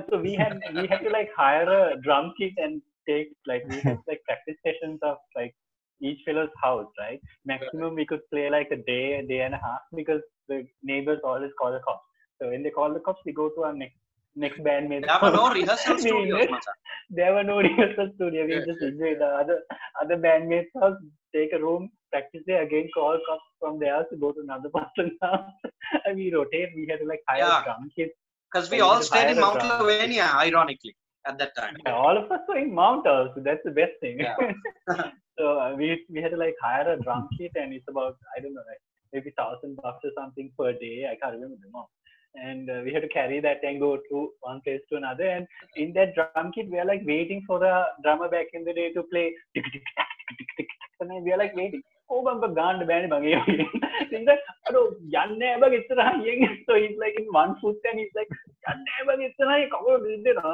[0.09, 3.79] so we had we had to like hire a drum kit and take like we
[3.79, 5.55] had like practice sessions of like
[6.01, 7.21] each fellow's house, right?
[7.45, 11.19] Maximum we could play like a day, a day and a half because the neighbors
[11.23, 12.03] always call the cops.
[12.41, 13.95] So when they call the cops, we go to our next
[14.35, 15.05] next bandmates.
[15.07, 16.47] There were no rehearsal We studios,
[17.09, 18.45] there were no rehearsal studio.
[18.45, 19.59] We just enjoyed the other
[20.01, 20.97] other bandmates' house,
[21.35, 25.17] take a room, practice there again, call cops from there to go to another person's
[25.21, 25.49] house.
[26.05, 26.69] and we rotate.
[26.75, 27.61] We had to like hire Yeah.
[27.61, 28.11] a drum kit.
[28.51, 29.63] Because we Yeah, all stayed in Mount.
[29.63, 30.95] Lavinia, ironically,
[31.27, 31.75] at that time.
[31.85, 33.41] Yeah, all of us were in Mount also.
[33.47, 34.19] That's the best thing.
[34.19, 34.35] Yeah.
[35.39, 38.41] so uh, we we had to like hire a drum kit, and it's about I
[38.41, 38.81] don't know like
[39.13, 41.07] maybe thousand bucks or something per day.
[41.11, 41.89] I can't remember the amount
[42.34, 45.28] And uh, we had to carry that and go to one place to another.
[45.28, 48.72] And in that drum kit, we are like waiting for the drummer back in the
[48.72, 49.32] day to play.
[49.54, 51.82] tick, tick, tack, tick, tick, tick, tack, And then we are like waiting.
[52.10, 53.64] Oh, බං ගාන්න බෑනේ බං ඒ වගේ.
[54.10, 56.54] He's like, අර යන්නේ නැහැ බං ඉස්සරහා යෙන්.
[56.66, 58.30] So he's like in one foot and he's like,
[58.72, 60.52] යන්නේ නැහැ බං ඉස්සරහා කවුරු දෙන්නවා.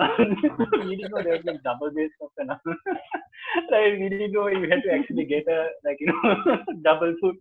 [0.88, 2.74] We didn't know there was like double bass stuff and all.
[3.70, 7.38] like we didn't know you had to actually get a like you know double foot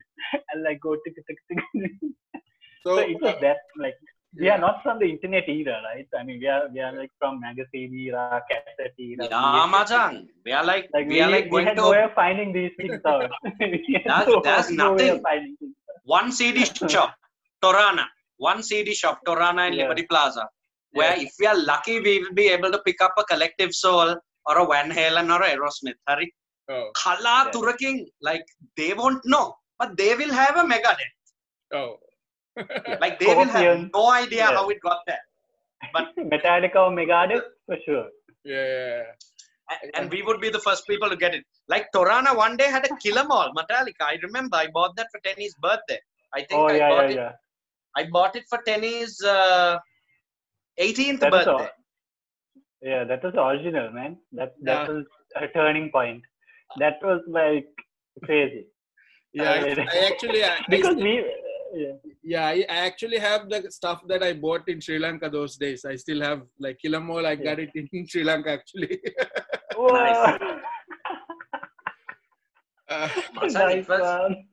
[0.50, 1.62] and like go tick tick tick.
[2.86, 3.98] So, So it was that like
[4.37, 6.07] we are not from the internet era, right?
[6.19, 9.29] I mean, we are we are like from magazine era, cassette era.
[9.31, 12.11] Yeah, Majan, we are like, like we, we, are like we to...
[12.15, 13.31] finding these things out.
[14.07, 15.23] that's, that's no nothing.
[16.05, 17.15] One CD shop,
[17.63, 18.05] Torana.
[18.37, 19.77] One CD shop, Torana in.
[19.77, 20.49] Liberty Plaza.
[20.93, 24.17] Where if we are lucky, we will be able to pick up a Collective Soul
[24.47, 25.99] or a Van Halen or a Aerosmith.
[26.07, 26.33] Hari.
[26.71, 26.91] Oh.
[26.95, 27.51] Khala yeah.
[27.53, 28.45] Turaking, like
[28.77, 31.17] they won't know, but they will have a Megadeth.
[31.73, 31.97] Oh
[33.05, 34.57] like they will have no idea Yeah.
[34.59, 35.25] how it got there
[35.97, 38.07] But Metallica or Megadeth for sure.
[38.45, 38.87] yeah, yeah,
[39.73, 39.91] yeah.
[39.97, 41.45] And we would be the first people to get it
[41.75, 45.09] like torana one day had a Kill 'Em All metallica i remember i bought that
[45.15, 46.01] for tenny's birthday
[46.39, 47.33] i think Oh i yeah, bought yeah, it yeah.
[48.01, 49.75] i bought it for tenny's uh,
[50.87, 51.69] 18th That is birthday all.
[52.91, 54.13] Yeah, that was original, man.
[54.39, 54.89] That that Yeah.
[54.95, 55.05] was
[55.45, 56.23] a turning point.
[56.83, 57.71] That was like
[58.27, 58.61] crazy.
[59.39, 61.15] Yeah, I, I actually, I, I Because still- we,
[61.75, 61.93] yeah.
[62.23, 65.85] yeah, I, I actually have the stuff that I bought in Sri Lanka those days.
[65.85, 67.27] I still have like Kill 'Em All.
[67.27, 69.01] I got it in Sri Lanka actually.
[69.79, 70.41] Nice.
[72.91, 74.45] Uh, Masan, it was- one.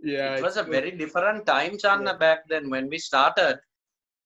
[0.00, 3.58] yeah, it was a very different time Channa back then when we started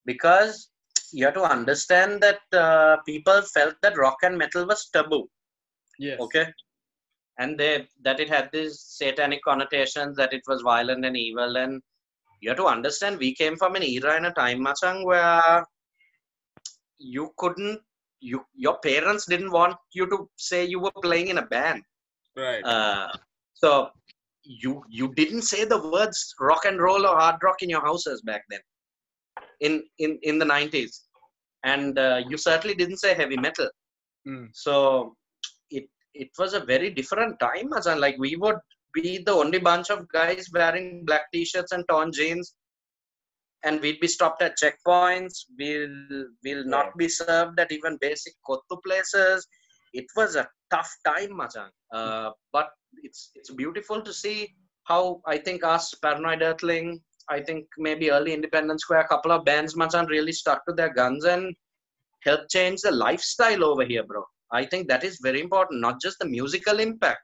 [0.05, 0.69] because
[1.11, 5.27] you have to understand that uh, people felt that rock and metal was taboo
[5.99, 6.19] yes.
[6.19, 6.45] okay
[7.39, 11.81] and they that it had these satanic connotations that it was violent and evil and
[12.43, 15.65] you have to understand we came from an era and a time machang where
[16.99, 17.79] you couldn't
[18.19, 21.83] you your parents didn't want you to say you were playing in a band
[22.35, 22.65] Right.
[22.65, 23.07] uh,
[23.53, 23.89] so
[24.43, 28.21] you you didn't say the words rock and roll or hard rock in your houses
[28.21, 28.63] back then
[29.59, 31.01] in in in the 90s
[31.63, 33.69] and uh, you certainly didn't say heavy metal
[34.27, 34.47] Mm.
[34.53, 35.15] so
[35.69, 38.55] it it was a very different time as like we would
[38.93, 42.55] be the only bunch of guys wearing black t-shirts and torn jeans
[43.65, 48.77] and we'd be stopped at checkpoints we'll will not be served at even basic kottu
[48.85, 49.47] places
[49.93, 51.69] it was a tough time Machan.
[51.91, 52.69] Uh, but
[53.03, 54.53] it's it's beautiful to see
[54.83, 59.45] how I think us Paranoid Earthling, I think maybe early Independence Square, a couple of
[59.45, 61.55] bands Machan really stuck to their guns and
[62.23, 64.23] helped change the lifestyle over here, bro.
[64.51, 67.23] I think that is very important, not just the musical impact,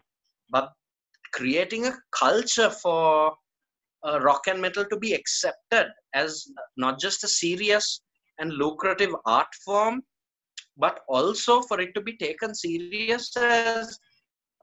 [0.49, 0.71] but
[1.33, 3.33] creating a culture for
[4.07, 6.45] uh, rock and metal to be accepted as
[6.77, 8.01] not just a serious
[8.39, 10.01] and lucrative art form,
[10.77, 13.97] but also for it to be taken serious as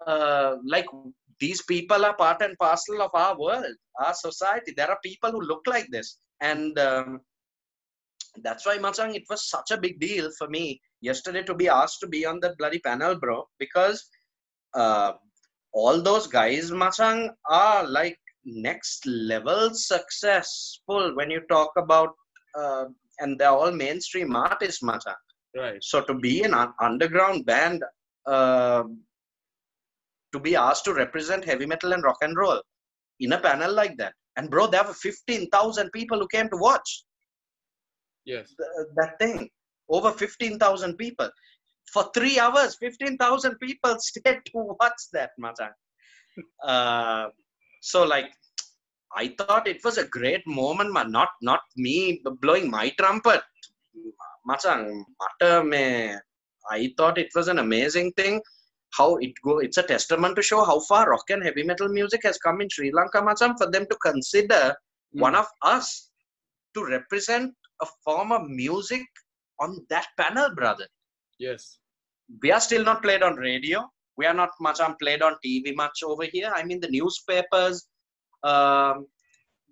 [0.07, 0.87] uh, like
[1.39, 3.75] these people are part and parcel of our world,
[4.05, 4.73] our society.
[4.77, 7.21] There are people who look like this, and um,
[8.43, 12.01] that's why Machang, it was such a big deal for me yesterday to be asked
[12.01, 14.09] to be on that bloody panel, bro, because
[14.75, 15.13] uh,
[15.81, 17.19] all those guys, Masang,
[17.51, 22.13] are like next level successful when you talk about,
[22.59, 22.85] uh,
[23.21, 25.21] and they're all mainstream artists, Masang.
[25.57, 25.83] Right.
[25.83, 27.83] So to be an underground band,
[28.27, 28.85] uh,
[30.33, 32.61] to be asked to represent heavy metal and rock and roll
[33.21, 36.57] in a panel like that, and bro, there were fifteen thousand people who came to
[36.69, 37.05] watch
[38.25, 38.55] Yes.
[38.59, 39.49] th- that thing.
[39.89, 41.31] Over fifteen thousand people
[41.93, 42.77] for three hours.
[42.77, 45.71] Fifteen thousand people stayed to watch that, Matan.
[46.63, 47.29] Uh,
[47.81, 48.31] so like,
[49.15, 51.11] I thought it was a great moment, man.
[51.11, 53.43] Not not me blowing my trumpet,
[54.47, 55.05] Matan.
[56.69, 58.41] I thought it was an amazing thing.
[58.91, 59.59] How it go?
[59.59, 62.69] It's a testament to show how far rock and heavy metal music has come in
[62.69, 64.75] Sri Lanka, Macham, for them to consider
[65.13, 66.11] one of us
[66.75, 69.03] to represent a form of music
[69.61, 70.87] on that panel, brother.
[71.39, 71.79] Yes.
[72.43, 73.89] We are still not played on radio.
[74.17, 76.51] We are not much on played on TV much over here.
[76.55, 77.87] I mean, the newspapers,
[78.43, 79.07] um,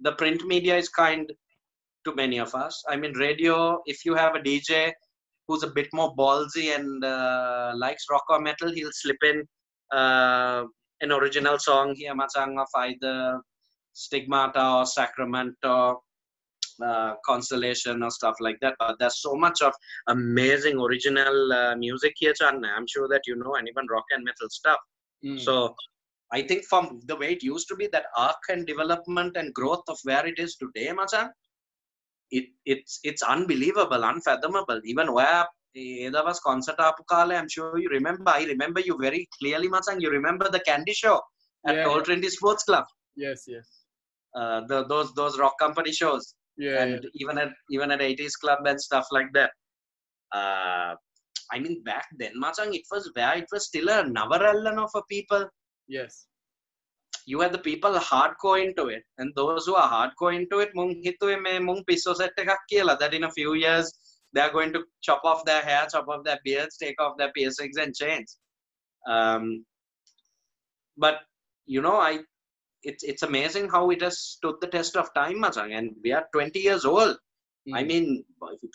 [0.02, 1.32] the print media is kind
[2.04, 2.82] to many of us.
[2.88, 4.92] I mean, radio, if you have a DJ
[5.48, 9.44] who's a bit more ballsy and uh, likes rock or metal, he'll slip in
[9.92, 10.64] uh,
[11.00, 13.40] an original song here, Machang of either
[13.92, 16.00] Stigmata or Sacrament or
[16.82, 18.74] uh, Constellation or stuff like that.
[18.78, 19.72] But there's so much of
[20.08, 22.62] amazing original uh, music here, Chan.
[22.64, 24.78] I'm sure that you know, and even rock and metal stuff.
[25.24, 25.40] Mm.
[25.40, 25.74] So
[26.32, 29.84] I think from the way it used to be, that arc and development and growth
[29.88, 31.30] of where it is today, Machan,
[32.30, 34.80] it it's it's unbelievable, unfathomable.
[34.84, 38.30] Even where was concert apukale, I'm sure you remember.
[38.30, 40.00] I remember you very clearly, Machan.
[40.00, 41.20] You remember the Kandy Show
[41.66, 42.00] at Yeah.
[42.02, 42.84] Trinity Sports Club.
[43.16, 43.44] Yes.
[43.46, 43.68] Yes.
[44.34, 47.10] Uh, the, those those rock company shows yeah, and yeah.
[47.14, 49.50] even at even at 80s club and stuff like that.
[50.32, 50.94] Uh,
[51.52, 55.02] i mean back then machang it was where it was still a navarallan of a
[55.08, 55.48] people.
[55.88, 56.26] Yes.
[57.26, 60.94] You had the people hardcore into it and those who are hardcore into it mung
[61.04, 63.92] hituwe me mung pisos set ekak that in a few years
[64.32, 67.32] they are going to chop off their hair chop off their beards take off their
[67.32, 68.38] piercings and chains.
[69.08, 69.64] Um,
[70.96, 71.20] but
[71.66, 72.18] you know i
[72.84, 75.76] it's it's amazing how it has stood the test of time, Masang.
[75.76, 77.16] And we are 20 years old.
[77.68, 77.76] Mm.
[77.76, 77.88] I hmm.
[77.88, 78.24] mean,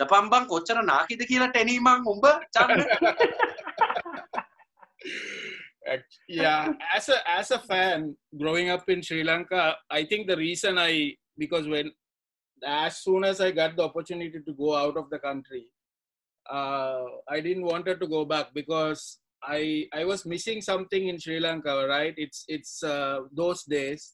[0.02, 2.42] tapambang kochara nakida kila teni mang umba.
[6.28, 10.78] yeah, as a as a fan growing up in Sri Lanka, I think the reason
[10.78, 11.92] I because when
[12.66, 15.66] as soon as I got the opportunity to go out of the country,
[16.50, 21.20] uh, I didn't want her to go back because I I was missing something in
[21.20, 21.88] Sri Lanka.
[21.88, 22.14] Right?
[22.18, 24.14] It's it's uh, those days.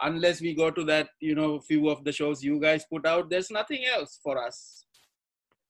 [0.00, 3.30] Unless we go to that, you know, few of the shows you guys put out,
[3.30, 4.86] there's nothing else for us.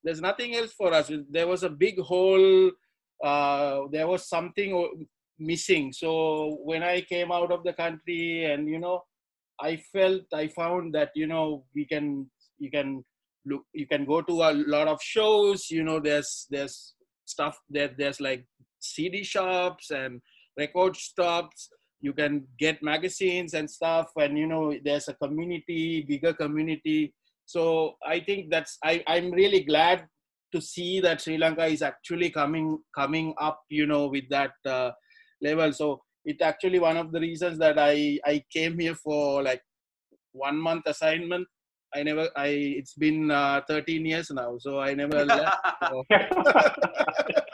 [0.02, 1.12] There's nothing else for us.
[1.30, 2.70] There was a big hole.
[3.22, 5.06] Uh, there was something
[5.38, 5.92] missing.
[5.92, 9.02] So when I came out of the country, and you know,
[9.60, 13.04] I felt I found that you know we can you can
[13.44, 15.70] look you can go to a lot of shows.
[15.70, 16.94] You know, there's there's
[17.24, 18.44] stuff that There's like
[18.84, 20.20] CD shops and
[20.56, 21.70] record shops.
[22.00, 27.14] You can get magazines and stuff, and you know, there's a community, bigger community.
[27.46, 30.06] So I think that's I I'm really glad
[30.52, 33.62] to see that Sri Lanka is actually coming coming up.
[33.68, 34.52] You know, with that.
[34.66, 34.92] Uh,
[35.44, 39.62] level so it's actually one of the reasons that i i came here for like
[40.32, 41.46] one month assignment
[41.94, 42.48] i never i
[42.80, 45.56] it's been uh, 13 years now so i never left
[45.90, 46.04] so.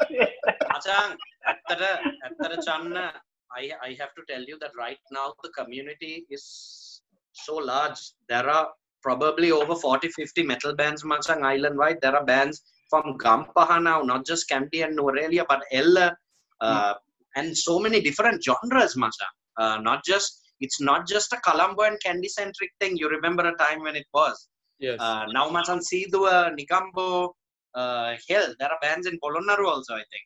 [0.80, 1.16] Achang,
[1.46, 3.12] Attara, Attara Channa,
[3.56, 7.02] I, I have to tell you that right now the community is
[7.32, 7.98] so large.
[8.28, 8.68] There are
[9.02, 11.98] probably over 40, 50 metal bands, Machang, island-wide.
[12.00, 16.16] There are bands from Gampaha now, not just Kandy and Nuwara Eliya, but Ella,
[16.60, 17.40] uh, hmm.
[17.40, 19.34] and so many different genres, Machang.
[19.56, 22.96] Uh, not just, it's not just a Colombo and Kandy-centric thing.
[22.96, 24.48] You remember a time when it was.
[24.78, 24.98] Yes.
[25.00, 26.26] Uh, now, Machang, Sidu,
[26.56, 27.32] Nikambo,
[27.74, 30.24] uh, there are bands in Polonnaruwa also, I think.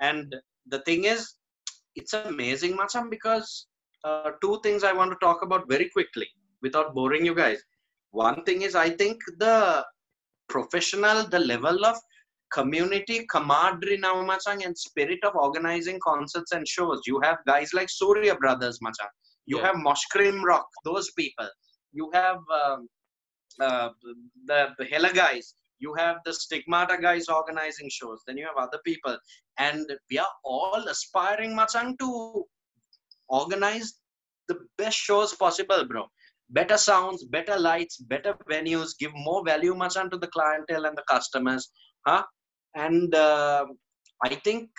[0.00, 0.34] And
[0.66, 1.34] the thing is,
[1.94, 3.66] it's amazing, Machan, because
[4.04, 6.26] uh, two things I want to talk about very quickly
[6.62, 7.62] without boring you guys.
[8.10, 9.84] One thing is, I think the
[10.48, 11.96] professional, the level of
[12.52, 17.00] community camaraderie now, Machang, and spirit of organizing concerts and shows.
[17.06, 19.08] You have guys like Surya Brothers, Machang.
[19.46, 19.66] You yeah.
[19.66, 21.48] have Moshkrim Rock, those people.
[21.92, 22.88] You have um,
[23.60, 23.88] uh,
[24.46, 25.54] the, the Hela guys.
[25.82, 28.22] You have the Stigmata guys organizing shows.
[28.26, 29.16] Then you have other people.
[29.58, 32.44] And we are all aspiring, Machang, to
[33.28, 33.94] organize
[34.48, 36.06] the best shows possible, bro.
[36.50, 41.04] Better sounds, better lights, better venues, give more value, Machang, to the clientele and the
[41.08, 41.70] customers.
[42.06, 42.22] Huh?
[42.74, 43.66] and uh,
[44.24, 44.70] I think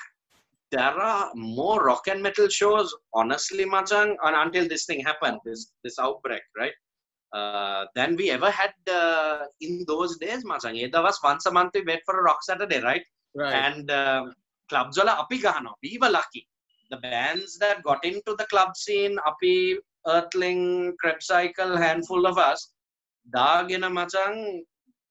[0.72, 5.72] there are more rock and metal shows, honestly, Machang, and until this thing happened, this
[5.84, 6.74] this outbreak, right?
[7.34, 10.92] Uh, than we ever had uh, in those days, Machang.
[10.92, 13.02] There was once a month we wait for a rock Saturday, right?
[13.36, 13.54] Right.
[13.54, 14.26] And uh,
[14.70, 15.74] clubs wala api gahano.
[15.82, 16.48] We were lucky.
[16.92, 22.72] The bands that got into the club scene, api, Earthling, Krebs Cycle, handful of us,
[23.36, 24.62] dagina Machang,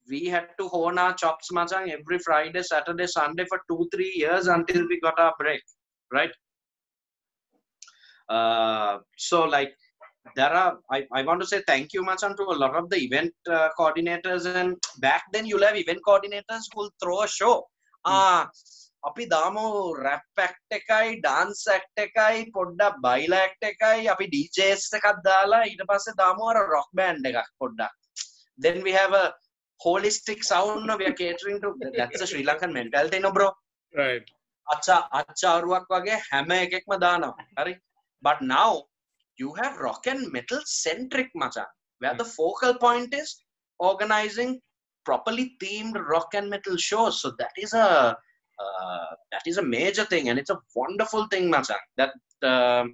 [0.08, 4.46] we had to hone our chops machang every friday saturday sunday for two three years
[4.46, 5.62] until we got our break
[6.12, 6.32] right
[8.28, 9.72] uh, so like
[10.35, 12.97] there are I, I want to say thank you much to a lot of the
[12.97, 17.55] event uh, coordinators and back then you'll have event coordinators who'll throw a show
[18.05, 18.41] ah
[19.09, 19.65] අපි දාමු
[20.05, 25.83] rap act එකයි dance act එකයි පොඩ්ඩක් බයිලා act එකයි අපි DJs එකක් දාලා ඊට
[25.91, 27.93] පස්සේ දාමු අර රොක් බෑන්ඩ් එකක් පොඩ්ඩක්
[28.65, 29.25] then we have a
[29.79, 33.49] holistic sound no, we are catering to that's a Sri Lankan mentality no bro
[33.93, 34.27] right
[34.67, 37.73] අච්චා අච්චාරුවක් වගේ හැම එකෙක්ම දානවා හරි
[38.23, 38.71] but now
[39.42, 41.66] you have rock and metal centric macha
[42.00, 43.30] where the focal point is
[43.90, 44.52] organizing
[45.08, 47.88] properly themed rock and metal shows so that is a
[48.64, 52.12] uh, that is a major thing and it's a wonderful thing macha that
[52.52, 52.86] um,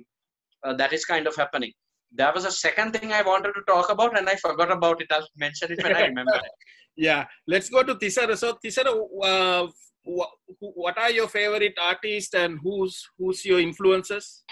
[0.65, 1.73] uh, that is kind of happening
[2.13, 5.09] there was a second thing I wanted to talk about and I forgot about it.
[5.11, 6.51] I'll mention it when I remember it.
[6.97, 8.37] yeah, let's go to Thisara.
[8.37, 8.93] So Thisara,
[9.23, 9.67] uh,
[10.05, 14.43] what are your favorite artists and who's who's your influences?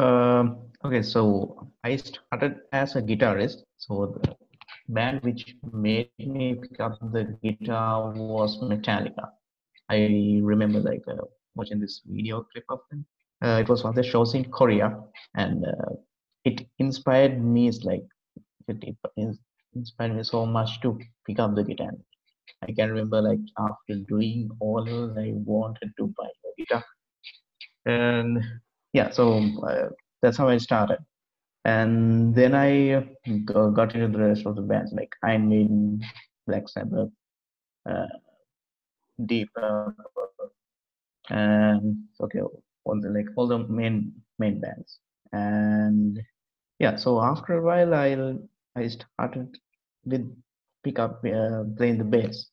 [0.00, 0.44] Um,
[0.84, 3.64] okay, so I started as a guitarist.
[3.76, 4.36] So the
[4.88, 9.30] band which made me pick up the guitar was Metallica.
[9.88, 11.24] I remember like uh,
[11.54, 13.04] watching this video clip of them
[13.42, 14.98] uh, it was one of the shows in Korea,
[15.34, 15.94] and uh,
[16.44, 17.68] it inspired me.
[17.68, 18.04] It's like
[18.68, 19.36] it, it
[19.74, 21.90] inspired me so much to pick up the guitar.
[22.62, 24.86] I can remember like after doing all,
[25.18, 26.84] I wanted to buy the guitar,
[27.86, 28.42] and
[28.92, 29.88] yeah, so uh,
[30.22, 30.98] that's how I started.
[31.64, 33.06] And then I
[33.44, 36.00] got into the rest of the bands like Iron Maiden,
[36.46, 37.10] Black Sabbath,
[37.88, 38.06] uh,
[39.26, 39.50] Deep,
[41.28, 42.40] and okay,
[42.84, 44.98] all the like all the main main bands
[45.32, 46.20] and
[46.78, 48.16] yeah so after a while i
[48.76, 49.56] i started
[50.04, 50.24] with
[50.82, 52.50] pick up uh, playing the bass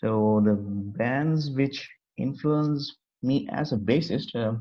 [0.00, 1.88] so the bands which
[2.18, 4.56] influenced me as a bassist, uh, uh,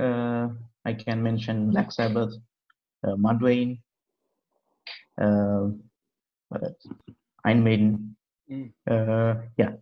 [0.00, 2.32] I can mention Black Sabbath,
[3.04, 3.80] uh, Mudvayne,
[5.20, 5.68] uh.
[7.44, 8.16] Iron Maiden.
[8.50, 8.72] Mm.
[8.90, 9.72] Uh, yeah,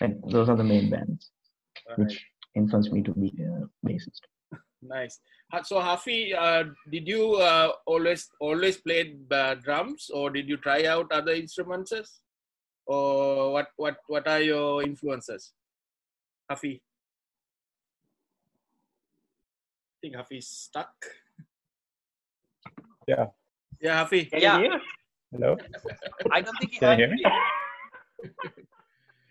[0.00, 1.30] and those are the main bands
[1.88, 1.98] Right.
[1.98, 4.20] which influenced me to be a bassist.
[4.82, 5.20] Nice.
[5.64, 10.84] So Hafi, uh, did you uh, always always play uh, drums, or did you try
[10.86, 11.92] out other instruments,
[12.86, 15.52] or what what what are your influences,
[16.50, 16.74] Hafi?
[16.76, 16.80] I
[20.00, 20.94] think Hafi's stuck.
[23.06, 23.26] Yeah.
[23.80, 24.30] Yeah, Hafi.
[24.30, 24.58] Can Yeah.
[24.58, 24.80] you hear?
[25.32, 25.56] Hello.
[26.32, 27.22] I don't think he Can you hear me?
[27.22, 27.30] me.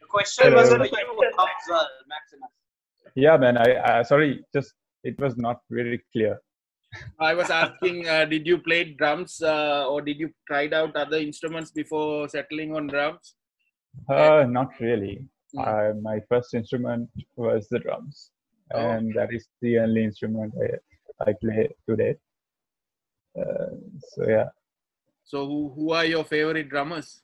[0.02, 0.86] The question was Hello.
[0.86, 2.50] for you, as well, Maximus.
[3.16, 3.58] Yeah, man.
[3.58, 6.40] I, I sorry, just it was not very clear.
[7.20, 11.18] I was asking, uh, did you play drums, uh, or did you tried out other
[11.18, 13.36] instruments before settling on drums?
[14.10, 15.28] Uh, not really.
[15.56, 15.68] Mm.
[15.68, 18.32] Uh, my first instrument was the drums,
[18.74, 18.80] Oh.
[18.80, 22.16] and that is the only instrument I, I play today.
[23.38, 24.50] Uh, so yeah.
[25.24, 27.22] So who who are your favorite drummers?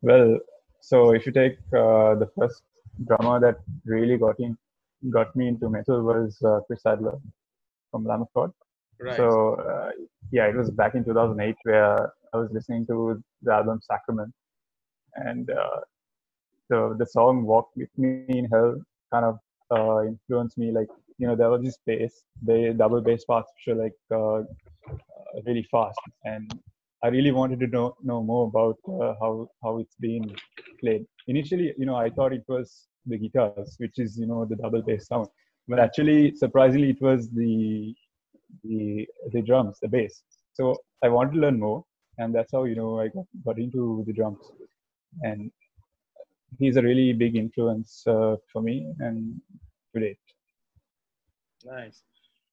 [0.00, 0.38] Well,
[0.80, 2.62] so if you take uh, the first
[3.06, 4.56] drummer that really got in,
[5.10, 7.18] got me into metal was uh, Chris Adler
[7.90, 8.52] from Lamb of God.
[9.00, 9.16] Right.
[9.16, 9.90] So uh,
[10.30, 14.32] yeah, it was back in 2008 where I was listening to the album Sacrament,
[15.14, 15.80] and uh,
[16.70, 18.76] the the song "Walk with Me in Hell"
[19.12, 19.38] kind of
[19.70, 20.72] uh, influenced me.
[20.72, 20.88] Like
[21.18, 25.66] you know, there was this bass, the double bass parts were like uh, uh, really
[25.70, 26.50] fast, and
[27.02, 30.34] I really wanted to know know more about uh, how how it's being
[30.80, 31.04] played.
[31.26, 34.82] Initially, you know, I thought it was the guitars, which is you know the double
[34.82, 35.28] bass sound,
[35.68, 37.94] but actually, surprisingly, it was the
[38.64, 40.22] the the drums, the bass.
[40.54, 41.84] So I wanted to learn more,
[42.18, 44.44] and that's how you know I got, got into the drums.
[45.22, 45.50] And
[46.58, 49.40] he's a really big influence uh, for me and
[49.94, 50.18] to date.
[51.64, 52.02] Nice.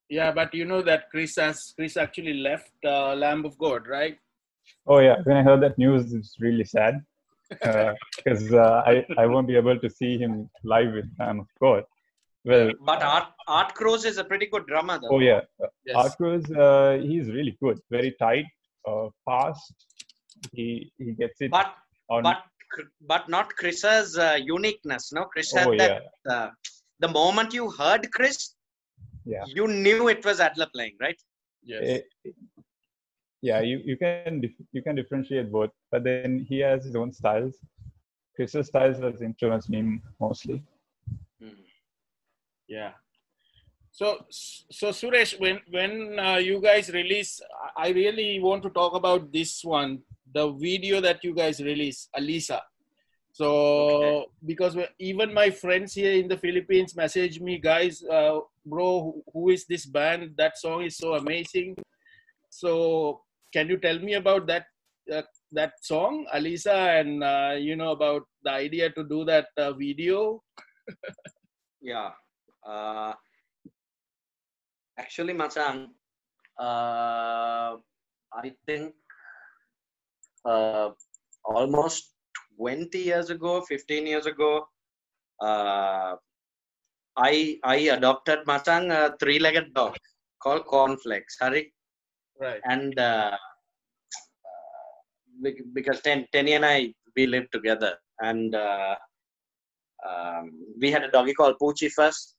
[0.10, 4.18] Yeah, but you know that Chris has Chris actually left uh, Lamb of God, right?
[4.88, 7.02] Oh yeah, when I heard that news, it's really sad
[7.50, 11.84] because uh, I I won't be able to see him live with Lamb of God.
[12.44, 15.10] Well, But Art Art Cruz is a pretty good drummer, though.
[15.16, 15.42] oh yeah,
[15.86, 15.96] Yes.
[15.96, 18.46] Art Cruz, uh, he's really good, very tight,
[18.88, 19.74] uh, fast.
[20.52, 21.74] He he gets it But
[22.10, 22.22] on.
[22.24, 22.44] but
[23.02, 25.12] but not Chris's uh, uniqueness.
[25.14, 26.04] No, Chris had oh that.
[26.26, 26.50] yeah, Uh,
[27.00, 28.56] the moment you heard Chris,
[29.26, 29.44] yeah.
[29.48, 31.20] you knew it was Adler playing, right?
[31.64, 31.84] Yes.
[31.84, 32.32] Eh,
[33.42, 34.42] yeah, you, you can
[34.72, 37.56] you can differentiate both, but then he has his own styles.
[38.36, 40.64] Chris's styles has influenced me mostly.
[42.68, 42.92] Yeah.
[43.92, 47.40] So, so Suresh, when when uh, you guys release,
[47.78, 50.02] I I really want to talk about this one,
[50.36, 52.60] the video that you guys release, Alyssa.
[53.32, 54.26] So, Okay.
[54.46, 59.66] because even my friends here in the Philippines message me, guys, uh, bro, who, is
[59.66, 60.36] this band?
[60.38, 61.76] That song is so amazing.
[62.50, 64.68] So, can you tell me about that
[65.12, 65.22] uh,
[65.52, 70.44] that song, Alyssa, and uh, you know about the idea to do that uh, video?
[71.86, 72.18] Yeah.
[72.66, 73.14] Uh,
[74.98, 75.94] actually, Machan,
[76.58, 77.78] uh,
[78.34, 78.96] I think
[80.46, 80.90] uh,
[81.46, 82.14] almost
[82.58, 84.68] 20 years ago, 15 years ago,
[85.42, 86.16] uh,
[87.18, 89.96] I I adopted Machan a three-legged dog
[90.42, 91.74] called Cornflakes, Hari,
[92.40, 92.62] Right.
[92.66, 93.32] and uh,
[95.74, 98.96] because Ten, Tenny and I we lived together, and uh,
[100.08, 102.36] um, we had a doggy called Poochie first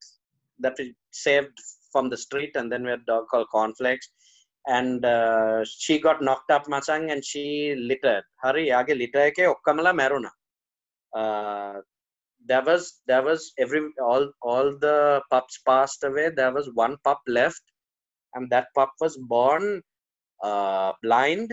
[0.58, 1.56] that we saved
[1.92, 4.08] from the street, and then we had a dog called Cornflakes.
[4.66, 8.24] And uh, she got knocked up, Macang, and she littered.
[8.42, 10.30] Hari, aage litter ke okkamala maruna.
[11.14, 11.80] Uh,
[12.46, 16.30] there was there was every all all the pups passed away.
[16.30, 17.62] There was one pup left,
[18.34, 19.82] and that pup was born
[20.42, 21.52] uh, blind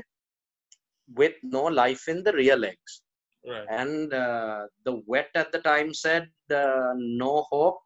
[1.16, 3.02] with no life in the rear legs
[3.46, 3.68] Right.
[3.70, 7.82] and uh, the vet at the time said uh, no hope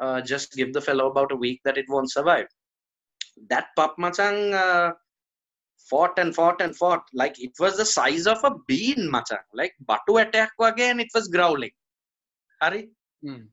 [0.00, 2.48] uh, just give the fellow about a week that it won't survive
[3.50, 4.92] that pup machang uh,
[5.88, 7.02] fought and fought and fought.
[7.12, 9.46] Like it was the size of a bean machang.
[9.54, 11.70] Like batu attack again it was growling.
[12.60, 12.88] Hari?
[13.22, 13.44] Hmm.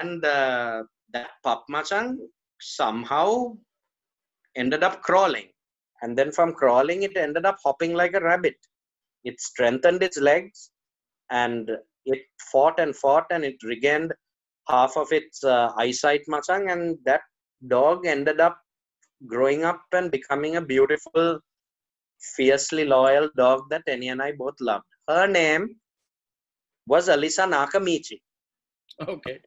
[0.00, 0.82] and uh,
[1.12, 2.16] that pup machang
[2.60, 3.56] somehow
[4.56, 5.48] ended up crawling.
[6.02, 8.56] And then from crawling it ended up hopping like a rabbit.
[9.24, 10.70] It strengthened its legs
[11.30, 11.70] and
[12.06, 14.12] it fought and fought and it regained
[14.68, 16.72] half of its uh, eyesight machang.
[16.72, 17.20] And that
[17.68, 18.58] dog ended up
[19.26, 21.40] growing up and becoming a beautiful
[22.36, 25.76] fiercely loyal dog that Tenny and I both loved her name
[26.86, 28.18] was Alyssa Nakamichi
[29.08, 29.38] Okay.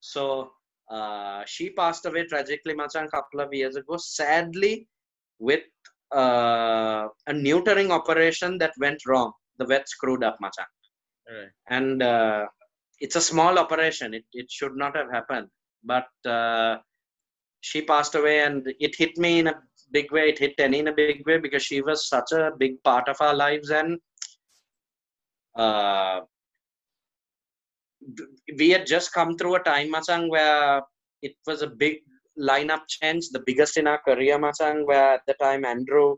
[0.00, 0.50] So
[0.90, 3.96] uh, she passed away tragically, Machan, a couple of years ago.
[3.96, 4.86] Sadly,
[5.38, 5.64] with
[6.14, 9.32] uh, a neutering operation that went wrong.
[9.58, 10.66] The vet screwed up, Machan.
[11.28, 11.48] Right.
[11.68, 12.46] And uh,
[13.00, 14.14] it's a small operation.
[14.14, 15.48] It, it should not have happened.
[15.82, 16.78] But uh,
[17.60, 19.60] she passed away, and it hit me in a
[19.92, 20.28] big way.
[20.28, 23.16] It hit Tenny in a big way because she was such a big part of
[23.20, 23.70] our lives.
[23.70, 23.98] And
[25.56, 26.20] uh,
[28.58, 30.82] we had just come through a time, Machan, where
[31.22, 31.98] it was a big
[32.38, 36.16] lineup change, the biggest in our career, Machan, where at the time Andrew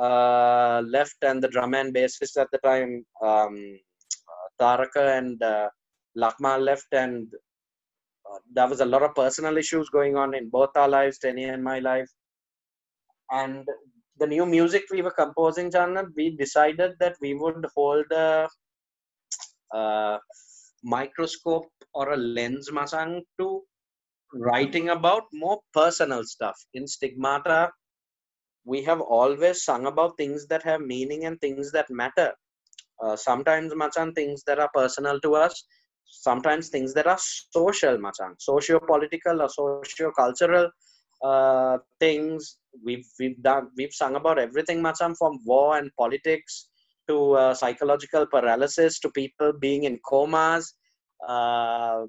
[0.00, 3.78] uh, left and the drummer and bassist at the time, um,
[4.60, 5.68] Taraka and uh,
[6.16, 7.28] Lakmal left, and
[8.32, 11.44] uh, there was a lot of personal issues going on in both our lives, Tenny
[11.44, 12.08] and my life.
[13.30, 13.66] And
[14.18, 18.48] the new music we were composing, Channa, we decided that we would hold a,
[19.74, 20.18] uh,
[20.84, 23.62] microscope or a lens, Masang, to
[24.34, 26.56] writing about more personal stuff.
[26.74, 27.70] In Stigmata,
[28.64, 32.32] we have always sung about things that have meaning and things that matter.
[33.02, 35.64] Uh, sometimes, Machan, things that are personal to us,
[36.06, 40.70] sometimes things that are social, Machan, socio-political or socio-cultural
[41.24, 42.58] uh, things.
[42.84, 46.68] We've we've done we've sung about everything, Machan, from war and politics
[47.08, 50.74] to uh, psychological paralysis to people being in comas
[51.28, 52.02] uh,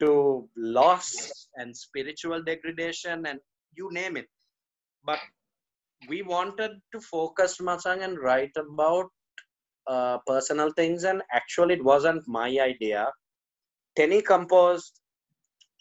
[0.00, 3.38] to loss and spiritual degradation and
[3.74, 4.26] you name it.
[5.04, 5.18] But
[6.08, 9.06] we wanted to focus Masang and write about
[9.86, 13.10] uh, personal things, and actually, it wasn't my idea.
[13.96, 15.00] Tenny composed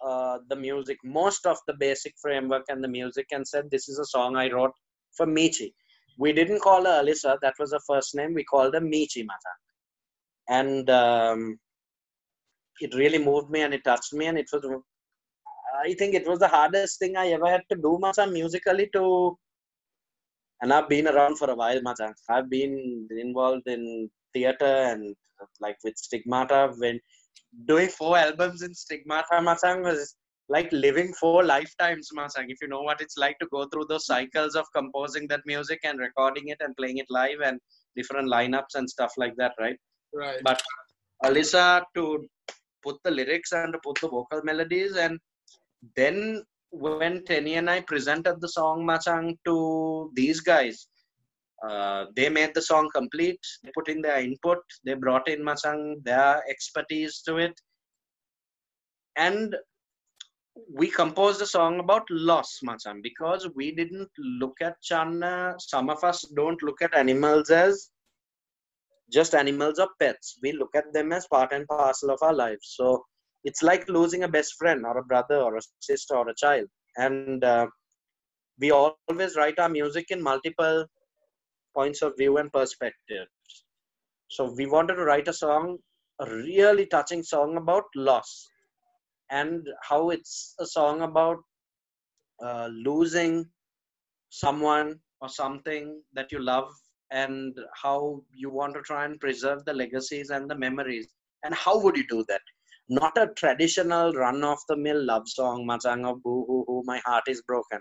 [0.06, 4.00] uh, the music, most of the basic framework and the music, and said, This is
[4.00, 4.74] a song I wrote
[5.16, 5.74] for Michi.
[6.18, 8.34] We didn't call her Alyssa, that was her first name.
[8.34, 9.54] We called her Michi Mata.
[10.50, 11.58] And um,
[12.82, 14.64] it really moved me and it touched me, and it was
[15.82, 19.38] I think it was the hardest thing I ever had to do, Macha, musically to.
[20.62, 22.14] And I've been around for a while, Macha.
[22.30, 25.16] I've been involved in theater and
[25.60, 26.74] like with Stigmata.
[26.78, 27.00] When
[27.66, 30.16] doing four albums in Stigmata, Macha, was
[30.50, 32.46] like living four lifetimes, Masang.
[32.50, 35.80] If you know what it's like to go through those cycles of composing that music
[35.84, 37.60] and recording it and playing it live and
[37.96, 39.78] different lineups and stuff like that, right?
[40.14, 40.42] Right.
[40.44, 40.62] But
[41.24, 42.26] Alyssa to
[42.84, 45.18] put the lyrics and to put the vocal melodies and
[45.96, 50.88] then when Tenny and I presented the song Machang to these guys,
[51.68, 53.40] uh, they made the song complete.
[53.64, 54.60] They put in their input.
[54.86, 57.54] They brought in Machang their expertise to it,
[59.16, 59.56] and
[60.72, 65.56] we composed a song about loss, Machang, because we didn't look at Channa.
[65.60, 67.90] Some of us don't look at animals as
[69.12, 70.38] just animals or pets.
[70.42, 72.74] We look at them as part and parcel of our lives.
[72.76, 73.04] So
[73.44, 76.68] it's like losing a best friend or a brother or a sister or a child
[76.98, 77.68] and uh,
[78.60, 80.86] we always write our music in multiple
[81.76, 83.30] points of view and perspectives.
[84.28, 85.78] So we wanted to write a song
[86.20, 88.48] a really touching song about loss
[89.32, 91.38] and how it's a song about
[92.44, 93.46] uh, losing
[94.30, 96.70] someone or something that you love
[97.12, 101.08] and how you want to try and preserve the legacies and the memories.
[101.44, 102.42] And how would you do that?
[102.90, 107.24] Not a traditional run of the mill love song, Machanga Boo Hoo Hoo, My Heart
[107.28, 107.80] is Broken.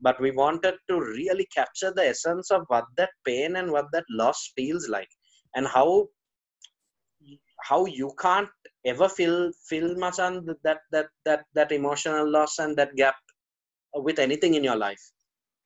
[0.00, 4.04] But we wanted to really capture the essence of what that pain and what that
[4.10, 5.08] loss feels like
[5.54, 6.08] and how
[7.62, 8.48] how you can't
[8.86, 13.16] ever feel feel on that that that that emotional loss and that gap
[13.94, 15.02] with anything in your life.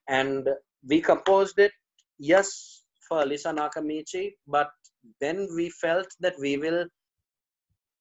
[0.08, 0.48] And
[0.86, 1.72] we composed it,
[2.18, 4.70] yes, for Alyssa Nakamichi, but
[5.20, 6.86] then we felt that we will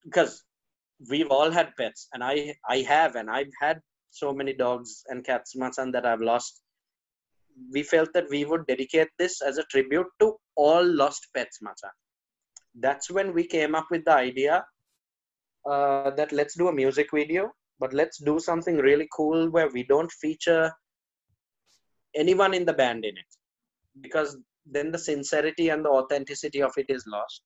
[0.03, 0.43] because
[1.09, 3.79] we've all had pets and i i have and i've had
[4.13, 6.61] so many dogs and cats Matsan, that i've lost.
[7.71, 11.95] We felt that we would dedicate this as a tribute to all lost pets Matsan.
[12.85, 14.55] that's when we came up with the idea
[15.71, 19.83] uh, that let's do a music video but let's do something really cool where we
[19.83, 20.71] don't feature
[22.15, 23.31] anyone in the band in it.
[24.01, 27.41] Because then the sincerity and the authenticity of it is lost.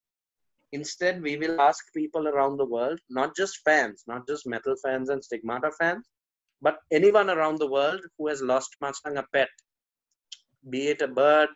[0.74, 5.10] Instead, we will ask people around the world, not just fans, not just metal fans
[5.10, 6.08] and stigmata fans,
[6.62, 9.50] but anyone around the world who has lost Masang a pet,
[10.70, 11.50] be it a bird,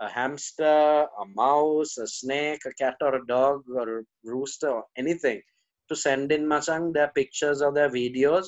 [0.00, 4.84] a hamster, a mouse, a snake, a cat or a dog or a rooster or
[4.96, 5.40] anything,
[5.88, 8.46] to send in Masang their pictures or their videos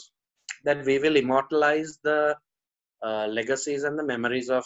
[0.64, 2.36] that we will immortalize the
[3.02, 4.64] uh, legacies and the memories of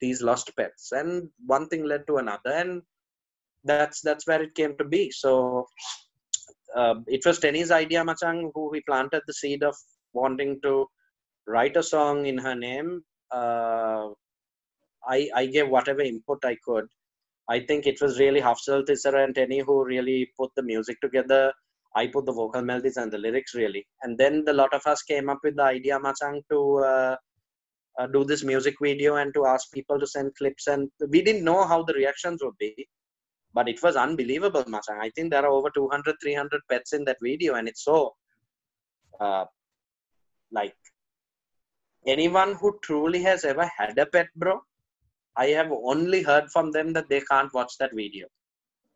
[0.00, 0.92] these lost pets.
[0.92, 2.50] And one thing led to another.
[2.50, 2.82] And
[3.64, 5.66] that's that's where it came to be so
[6.76, 9.74] uh, it was Tenny's idea, Machang, who he planted the seed of
[10.22, 10.74] wanting to
[11.46, 13.02] write a song in her name.
[13.30, 14.08] Uh,
[15.16, 16.86] I I gave whatever input I could.
[17.48, 21.52] I think it was really Hafzel Thisara and Tenny who really put the music together.
[21.94, 25.02] I put the vocal melodies and the lyrics really, and then the lot of us
[25.02, 26.60] came up with the idea, Machang, to
[26.92, 27.16] uh,
[27.98, 30.66] uh, do this music video and to ask people to send clips.
[30.66, 32.86] And we didn't know how the reactions would be,
[33.54, 35.00] but it was unbelievable, Machang.
[35.00, 38.12] I think there are over 200, 300 pets in that video, and it's so
[39.20, 39.44] uh,
[40.52, 40.76] like
[42.06, 44.60] anyone who truly has ever had a pet, bro.
[45.36, 48.26] I have only heard from them that they can't watch that video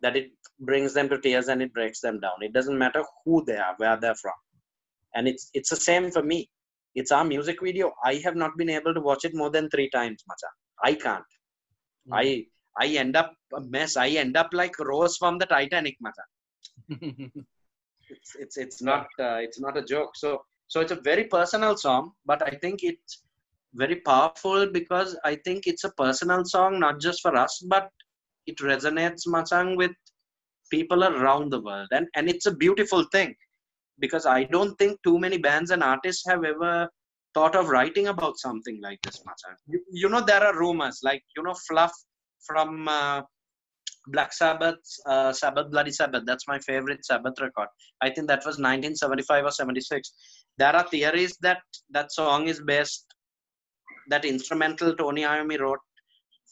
[0.02, 0.30] that it
[0.60, 2.42] brings them to tears and it breaks them down.
[2.42, 4.34] It doesn't matter who they are, where they're from.
[5.14, 6.48] And it's it's the same for me.
[6.94, 7.92] It's our music video.
[8.04, 10.50] I have not been able to watch it more than three times, Macha.
[10.84, 11.30] I can't.
[12.08, 12.12] Mm.
[12.12, 12.46] I
[12.78, 13.96] I end up a mess.
[13.96, 16.22] I end up like Rose from the Titanic, Macha.
[18.08, 20.10] it's it's it's not uh, it's not a joke.
[20.14, 23.24] So so it's a very personal song, but I think it's
[23.74, 27.90] very powerful because I think it's a personal song, not just for us, but
[28.46, 29.90] it resonates Machang with
[30.70, 31.88] people around the world.
[31.90, 33.34] And, and it's a beautiful thing
[33.98, 36.88] because I don't think too many bands and artists have ever
[37.34, 39.56] thought of writing about something like this, Machang.
[39.66, 41.92] You, you know, there are rumors like, you know, Fluff
[42.46, 43.22] from uh,
[44.08, 44.76] Black Sabbath,
[45.06, 46.24] uh, Sabbath Bloody Sabbath.
[46.26, 47.68] That's my favorite Sabbath record.
[48.00, 50.12] I think that was 1975 or 76.
[50.58, 53.06] There are theories that that song is based,
[54.08, 55.78] that instrumental Tony Iommi wrote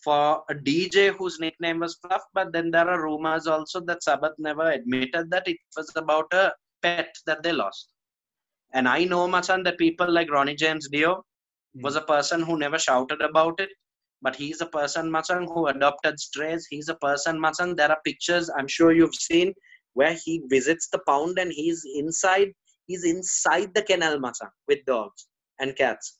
[0.04, 4.32] for a DJ whose nickname was Fluff, but then there are rumors also that Sabbath
[4.38, 7.88] never admitted that it was about a pet that they lost.
[8.74, 11.24] And I know, Machan, that people like Ronnie James Dio
[11.76, 11.82] mm.
[11.82, 13.70] was a person who never shouted about it,
[14.22, 16.66] but he's a person, Machan, who adopted strays.
[16.68, 17.76] He's a person, Machan.
[17.76, 19.54] There are pictures I'm sure you've seen
[19.94, 22.52] where he visits the pound and he's inside,
[22.86, 25.28] he's inside the kennel, Machan, with dogs
[25.60, 26.18] and cats.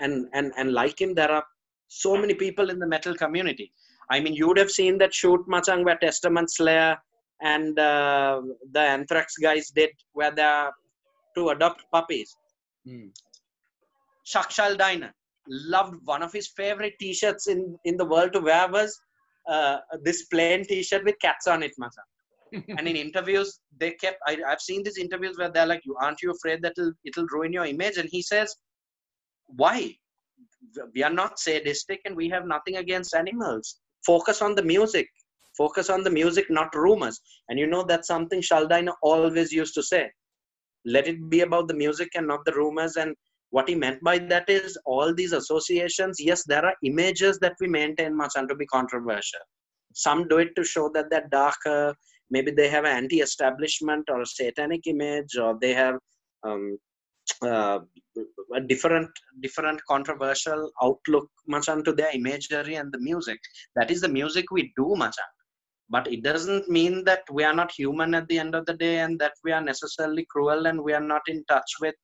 [0.00, 1.44] And and and like him, there are
[1.88, 3.72] so many people in the metal community.
[4.10, 6.96] I mean, you would have seen that shoot Machang where Testament Slayer
[7.40, 10.70] and uh, the Anthrax guys did, where they're
[11.36, 12.34] to adopt puppies.
[12.86, 13.10] Mm.
[14.24, 15.10] Chuck Schuldiner
[15.48, 18.98] loved one of his favorite T-shirts in in the world to wear was
[19.48, 22.64] uh, this plain T-shirt with cats on it, Machang.
[22.78, 24.18] and in interviews, they kept.
[24.26, 27.26] I, have seen these interviews where they're like, "You aren't you afraid that it'll it'll
[27.26, 28.54] ruin your image?" And he says,
[29.46, 29.96] "Why?
[30.94, 33.76] we are not sadistic and we have nothing against animals
[34.06, 35.08] focus on the music
[35.56, 39.82] focus on the music not rumors and you know that's something Schuldiner always used to
[39.82, 40.10] say
[40.84, 43.14] let it be about the music and not the rumors and
[43.54, 47.68] what he meant by that is all these associations yes there are images that we
[47.68, 49.44] maintain much and to be controversial.
[50.06, 51.94] Some do it to show that they're darker.
[52.30, 55.96] Maybe they have an anti-establishment or a satanic image or they have
[56.42, 56.78] um,
[57.42, 57.78] uh,
[58.58, 63.38] a different different controversial outlook much onto their imagery and the music.
[63.76, 65.16] That is the music we do much
[65.90, 68.98] but it doesn't mean that we are not human at the end of the day
[69.04, 71.94] and that we are necessarily cruel and we are not in touch with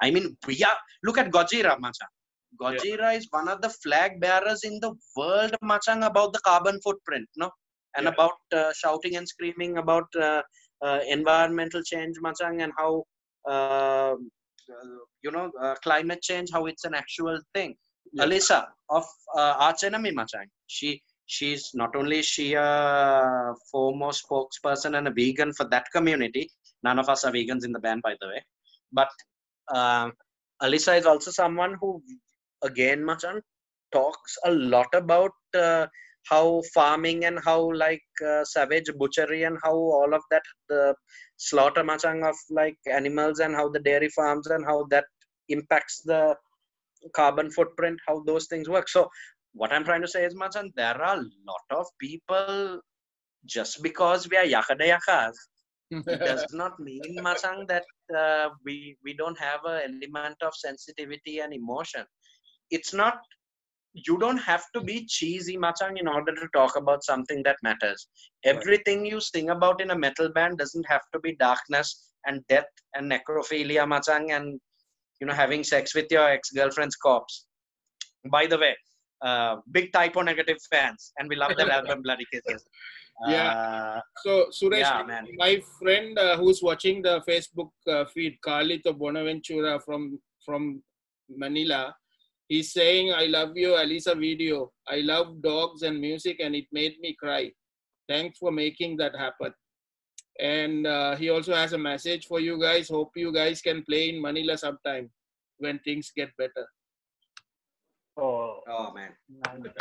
[0.00, 2.06] i mean we are look at gojira macha
[2.60, 3.18] gojira yeah.
[3.18, 7.50] is one of the flag bearers in the world machang about the carbon footprint no
[7.96, 8.12] and yeah.
[8.14, 10.42] about uh, shouting and screaming about uh,
[10.86, 13.04] uh, environmental change machang and how
[13.52, 14.14] uh,
[15.22, 17.74] you know uh, climate change how it's an actual thing
[18.12, 18.24] yeah.
[18.24, 18.60] alissa
[18.98, 19.04] of
[19.36, 20.90] uh, arch enemy machang she
[21.26, 22.68] she's not only she a
[23.70, 26.44] foremost spokesperson and a vegan for that community
[26.86, 28.40] none of us are vegans in the band by the way
[28.92, 29.10] but
[29.74, 30.10] uh,
[30.62, 32.02] alissa is also someone who
[32.62, 33.40] again machan
[33.92, 35.86] talks a lot about uh,
[36.30, 40.94] how farming and how like uh, savage butchery and how all of that the
[41.36, 45.04] slaughter machang of like animals and how the dairy farms and how that
[45.48, 46.34] impacts the
[47.14, 48.88] carbon footprint how those things work.
[48.88, 49.08] So
[49.54, 52.80] what i'm trying to say is machang there are a lot of people
[53.44, 55.34] just because we are yakada yakas
[55.90, 57.84] it does not mean machang that
[58.14, 62.04] uh, we we don't have an element of sensitivity and emotion.
[62.70, 63.18] It's not
[63.94, 68.08] you don't have to be cheesy machang in order to talk about something that matters.
[68.44, 72.72] Everything you sing about in a metal band doesn't have to be darkness and death
[72.94, 74.58] and necrophilia machang and
[75.20, 77.46] you know having sex with your ex-girlfriend's corpse.
[78.30, 78.74] By the way
[79.22, 82.64] uh, big Type O Negative fans and we love that album bloody kisses
[83.28, 88.96] yeah uh, so suresh yeah, my friend uh, who's watching the facebook uh, feed carlito
[88.96, 90.82] bonaventura from from
[91.28, 91.94] manila
[92.52, 94.72] He's saying, I love you, Alyssa video.
[94.86, 97.50] I love dogs and music, and it made me cry.
[98.10, 99.54] Thanks for making that happen.
[100.40, 102.88] and uh, he also has a message for you guys.
[102.88, 105.10] Hope you guys can play in Manila sometime
[105.58, 106.66] when things get better.
[108.16, 109.10] Oh, Oh man,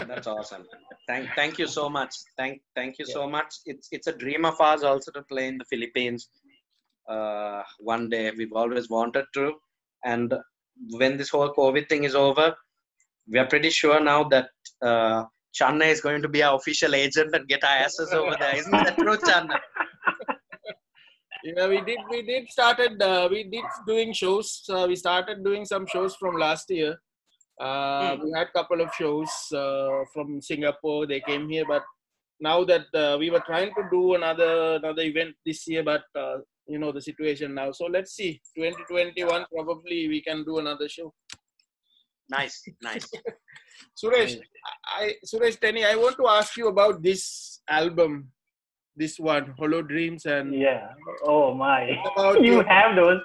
[0.08, 0.66] that's awesome.
[1.08, 2.14] Thank, thank you so much.
[2.38, 3.56] Thank, thank you so much.
[3.66, 6.30] It's, it's a dream of ours also to play in the Philippines.
[7.10, 9.54] Uh, one day we've always wanted to,
[10.06, 10.34] and
[10.92, 12.56] when this whole COVID thing is over,
[13.28, 14.50] we are pretty sure now that
[14.82, 15.24] uh,
[15.54, 18.56] Channa is going to be our official agent and get our asses over there.
[18.56, 19.60] Isn't that true, Channa?
[21.44, 21.98] Yeah, we did.
[22.08, 23.02] We did started.
[23.02, 24.62] Uh, we did doing shows.
[24.70, 27.02] Uh, we started doing some shows from last year.
[27.62, 28.24] Uh, Hmm.
[28.26, 31.06] We had a couple of shows uh, from Singapore.
[31.06, 31.84] They came here, but
[32.40, 36.38] now that uh, we were trying to do another another event this year, but uh,
[36.68, 37.72] you know the situation now.
[37.72, 38.42] So let's see.
[38.58, 41.14] 2021 probably we can do another show.
[42.30, 43.08] Nice, nice.
[44.02, 44.40] Suresh,
[44.98, 48.32] I Suresh Tenny, I want to ask you about this album,
[48.96, 50.90] this one, Hollow Dreams, and Yeah.
[51.24, 51.94] Oh my.
[52.12, 53.22] about You your, have those.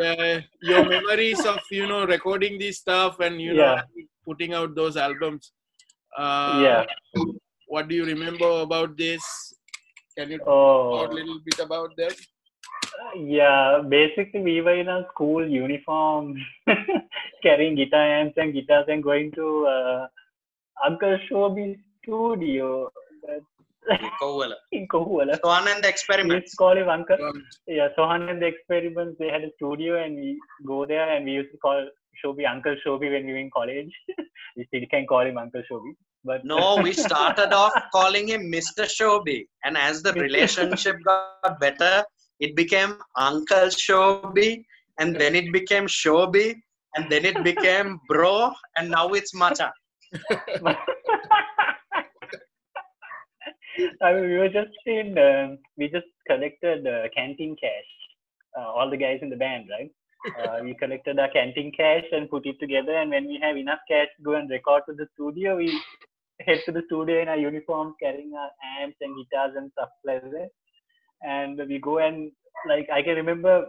[0.00, 3.80] Uh, your memories of you know recording this stuff and you know
[4.24, 5.52] putting out those albums.
[6.16, 6.84] Uh, Yeah.
[7.66, 9.22] What do you remember about this?
[10.16, 11.06] Can you talk Oh.
[11.06, 12.10] a little bit about them?
[13.16, 16.36] Yeah, basically we were in a school uniform,
[17.42, 20.06] carrying guitar amps and guitars and going to uh,
[20.84, 22.90] Uncle Shobi's studio.
[24.72, 25.38] In Kohuwala.
[25.42, 26.44] So on and the experiments.
[26.44, 27.16] used to call him Uncle.
[27.24, 31.24] Um, Yeah, Sohan and the experiments, they had a studio and we go there and
[31.24, 31.88] we used to call
[32.24, 33.92] Shobi Uncle Shobi when we were in college.
[34.56, 35.92] we still can call him Uncle Shobi.
[36.24, 38.84] But No, we started off calling him Mr.
[38.84, 39.46] Shobi.
[39.64, 42.04] And as the relationship got better,
[42.38, 44.64] it became Uncle Shobi.
[44.98, 46.54] And then it became Shobi.
[46.94, 48.52] And then it became Bro.
[48.76, 49.72] And now it's Macha.
[54.02, 57.90] I mean, we were just in, um, we just collected uh, canteen cash,
[58.58, 59.90] uh, all the guys in the band, right?
[60.38, 62.94] Uh, we collected our canteen cash and put it together.
[62.94, 65.80] And when we have enough cash to go and record to the studio, we
[66.40, 68.50] head to the studio in our uniforms, carrying our
[68.82, 70.50] amps and guitars and stuff like that.
[71.22, 72.30] And we go and,
[72.68, 73.66] like, I can remember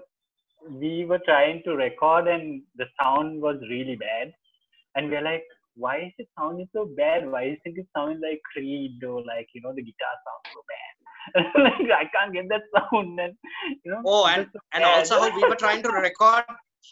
[0.70, 4.34] we were trying to record and the sound was really bad.
[4.96, 5.44] And we're like,
[5.76, 7.30] why is it sounding so bad?
[7.30, 10.94] Why isn't it sounding like Creed or like, you know, the guitar sounds so bad?
[11.64, 13.20] like, I can't get that sound.
[13.20, 13.34] And,
[13.84, 14.98] you know, Oh, and, so and bad.
[15.00, 16.44] also how we were trying to record.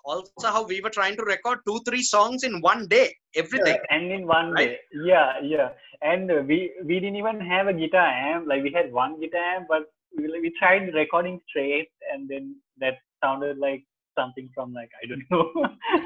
[0.05, 3.13] Also, how we were trying to record two, three songs in one day.
[3.35, 3.77] Everything.
[3.89, 4.69] and in one right?
[4.69, 5.69] day yeah yeah
[6.01, 9.41] and uh, we we didn't even have a guitar amp like we had one guitar
[9.55, 9.83] amp but
[10.17, 13.83] we, we tried recording straight and then that sounded like
[14.19, 15.45] something from like i don't know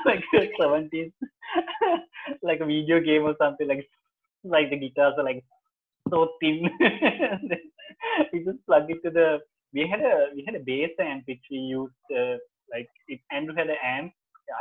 [0.05, 0.23] like
[0.59, 1.11] 70s
[2.49, 3.87] like a video game or something like
[4.43, 5.43] like the guitars are like
[6.09, 6.69] so thin
[8.33, 9.39] we just plug it to the
[9.73, 12.35] we had a we had a bass amp which we used uh,
[12.73, 14.11] like it andrew had an amp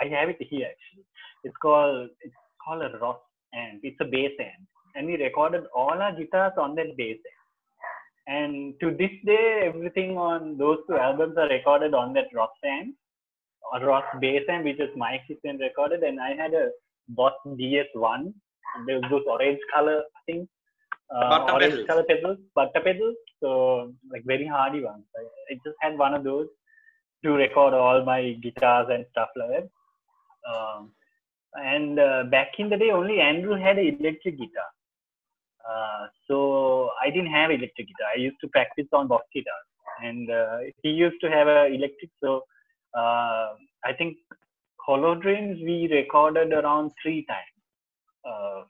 [0.02, 1.04] i have it here actually
[1.44, 2.34] it's called it's
[2.64, 3.18] called a Ross
[3.54, 3.80] amp.
[3.82, 4.68] It's a bass amp.
[4.94, 7.40] And we recorded all our guitars on that bass amp.
[8.26, 12.94] And to this day, everything on those two albums are recorded on that Ross amp,
[13.82, 16.02] Ross bass amp, which is my and recorded.
[16.02, 16.70] And I had a
[17.08, 18.32] Boss DS1.
[18.86, 20.48] There was those orange color things.
[21.14, 21.86] Uh, orange pedals.
[21.86, 23.16] color pedals, butter pedals.
[23.40, 25.04] So like very hardy ones.
[25.16, 26.46] I, I just had one of those
[27.24, 29.68] to record all my guitars and stuff like that.
[30.50, 30.92] Um,
[31.54, 34.70] and uh, back in the day only andrew had an electric guitar
[35.68, 39.68] uh, so i didn't have electric guitar i used to practice on box guitars
[40.02, 42.42] and uh, he used to have an electric so
[42.96, 43.48] uh,
[43.84, 44.16] i think
[44.86, 47.54] hollow dreams we recorded around three times
[48.30, 48.62] uh,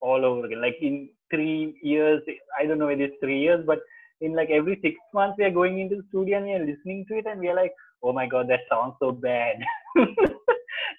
[0.00, 0.60] all over again.
[0.60, 2.22] Like in three years
[2.58, 3.80] i don't know whether it's three years but
[4.20, 7.04] in like every six months we are going into the studio and we are listening
[7.08, 9.56] to it and we are like oh my god that sounds so bad.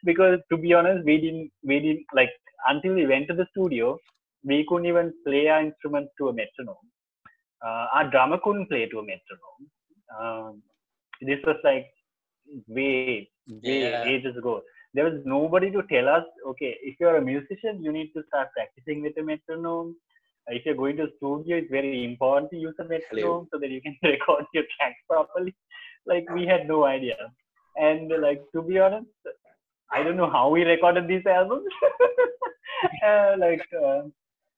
[0.03, 2.29] Because to be honest we didn't we didn't like
[2.67, 3.97] until we went to the studio
[4.43, 6.87] we couldn't even play our instruments to a metronome.
[7.65, 9.63] Uh, our drummer couldn't play to a metronome.
[10.19, 10.61] Um,
[11.21, 11.87] this was like
[12.67, 13.29] way
[13.65, 14.03] way Yeah.
[14.13, 14.61] ages ago
[14.93, 18.49] there was nobody to tell us okay if you're a musician you need to start
[18.57, 19.95] practicing with a metronome.
[20.47, 23.81] If you're going to studio it's very important to use a metronome so that you
[23.81, 25.53] can record your tracks properly.
[26.05, 27.17] Like we had no idea.
[27.77, 29.07] And like to be honest
[29.91, 31.65] i don't know how we recorded these albums.
[33.07, 34.01] Uh, like uh,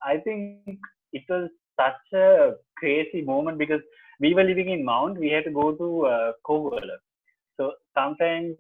[0.03, 0.67] i think
[1.13, 3.81] it was such a crazy moment because
[4.19, 5.17] we were living in mount.
[5.19, 6.97] We had to go to uh, Kohuwala.
[7.57, 8.55] So sometimes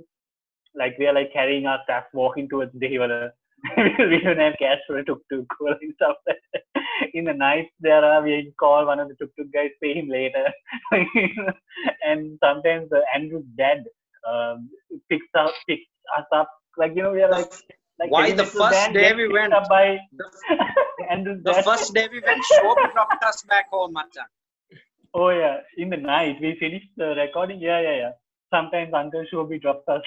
[0.75, 3.29] like we are like carrying our stuff walking towards Dehiwala.
[3.77, 5.47] we don't have cash for a tuk tuk
[5.81, 6.63] and stuff like
[7.13, 10.07] in the night there are we call one of the tuk tuk guys, pay him
[10.09, 10.45] later,
[12.07, 13.83] and sometimes uh, Andrew's dad
[14.31, 14.69] um,
[15.09, 17.51] picks up picks us up like you know we are like.
[17.99, 20.25] like Why the first day we went- by The,
[21.09, 21.65] Andrew's the dad.
[21.69, 24.27] first day we went, Shobi dropped us back home, Machan.
[25.13, 27.59] Oh yeah, in the night we finished the recording.
[27.59, 28.11] Yeah, yeah, yeah.
[28.53, 30.01] Sometimes Uncle Shobi drops us.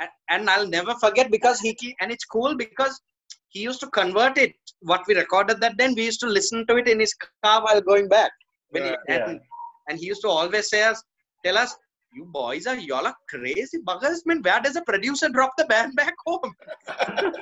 [0.00, 3.00] and, and I'll never forget because he and it's cool because
[3.48, 6.76] he used to convert it what we recorded that then we used to listen to
[6.76, 7.14] it in his
[7.44, 8.30] car while going back
[8.70, 9.28] when he, Yeah.
[9.28, 9.40] and,
[9.88, 11.02] and he used to always say us
[11.44, 11.76] tell us
[12.12, 15.94] you boys are y'all are crazy buggers man where does the producer drop the band
[15.96, 16.52] back home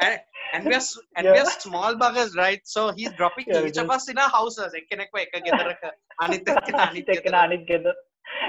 [0.00, 0.18] and,
[0.52, 0.82] and we are
[1.16, 1.32] and yeah.
[1.32, 2.60] we are small buggers, right?
[2.64, 4.72] So he's dropping yeah, each of us in our houses.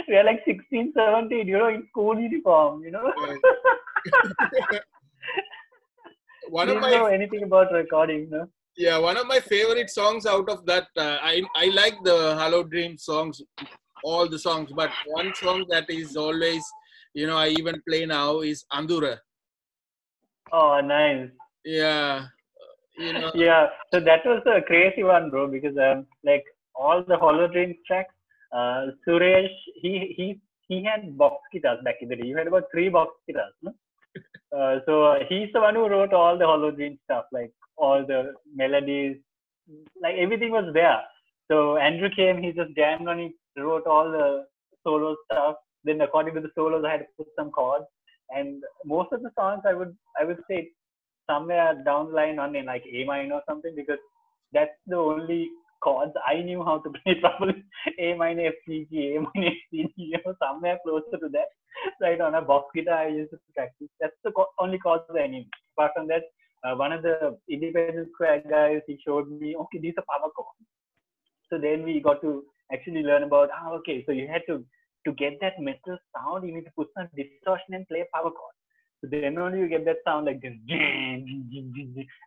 [0.08, 3.12] we are like 16, 17, you know, in school uniform, you know.
[6.50, 8.48] One of my know anything about recording, no?
[8.76, 10.88] Yeah, one of my favorite songs out of that.
[10.98, 13.42] Uh, I I like the Hollow Dream songs,
[14.04, 16.64] all the songs, but one song that is always,
[17.14, 19.20] you know, I even play now is Andura.
[20.52, 21.30] Oh, nice
[21.66, 22.28] yeah
[22.98, 26.44] you know Yeah, so that was a crazy one, bro, because um, like
[26.76, 28.14] all the Hollow Dreams tracks,
[28.52, 29.50] uh, Suresh,
[29.82, 32.28] he he he had box guitars back in the day.
[32.28, 33.74] You had about three box guitars, no?
[34.56, 38.34] Uh, so he's the one who wrote all the Hollow Dream stuff, like all the
[38.56, 39.18] melodies,
[40.00, 41.02] like everything was there.
[41.50, 44.46] So Andrew came, he just jammed on it, wrote all the
[44.84, 45.56] solo stuff.
[45.84, 47.86] Then according to the solos, I had to put some chords.
[48.30, 50.70] And most of the songs, I would I would say
[51.30, 54.00] somewhere down the line on in like A minor or something because
[54.54, 55.50] that's the only
[55.84, 57.64] chords I knew how to play properly.
[58.00, 61.50] A minor, F, G, A minor, F, G, G, you know, somewhere closer to that.
[62.02, 63.90] Right on a box guitar, I used to practice.
[64.00, 65.44] That's the co- only chords I knew.
[65.78, 66.24] Apart from that,
[66.64, 70.64] uh, one of the independent square guys, he showed me, okay, these are power chords.
[71.50, 74.64] So then we got to actually learn about, ah, okay, so you had to,
[75.06, 78.63] to get that metal sound, you need to put some distortion and play power chords.
[79.04, 80.54] So then only you get that sound like this,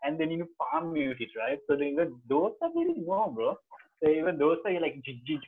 [0.04, 1.58] and then you palm mute it, right?
[1.66, 3.56] So then even those are really no, bro.
[4.04, 4.96] So even those are like,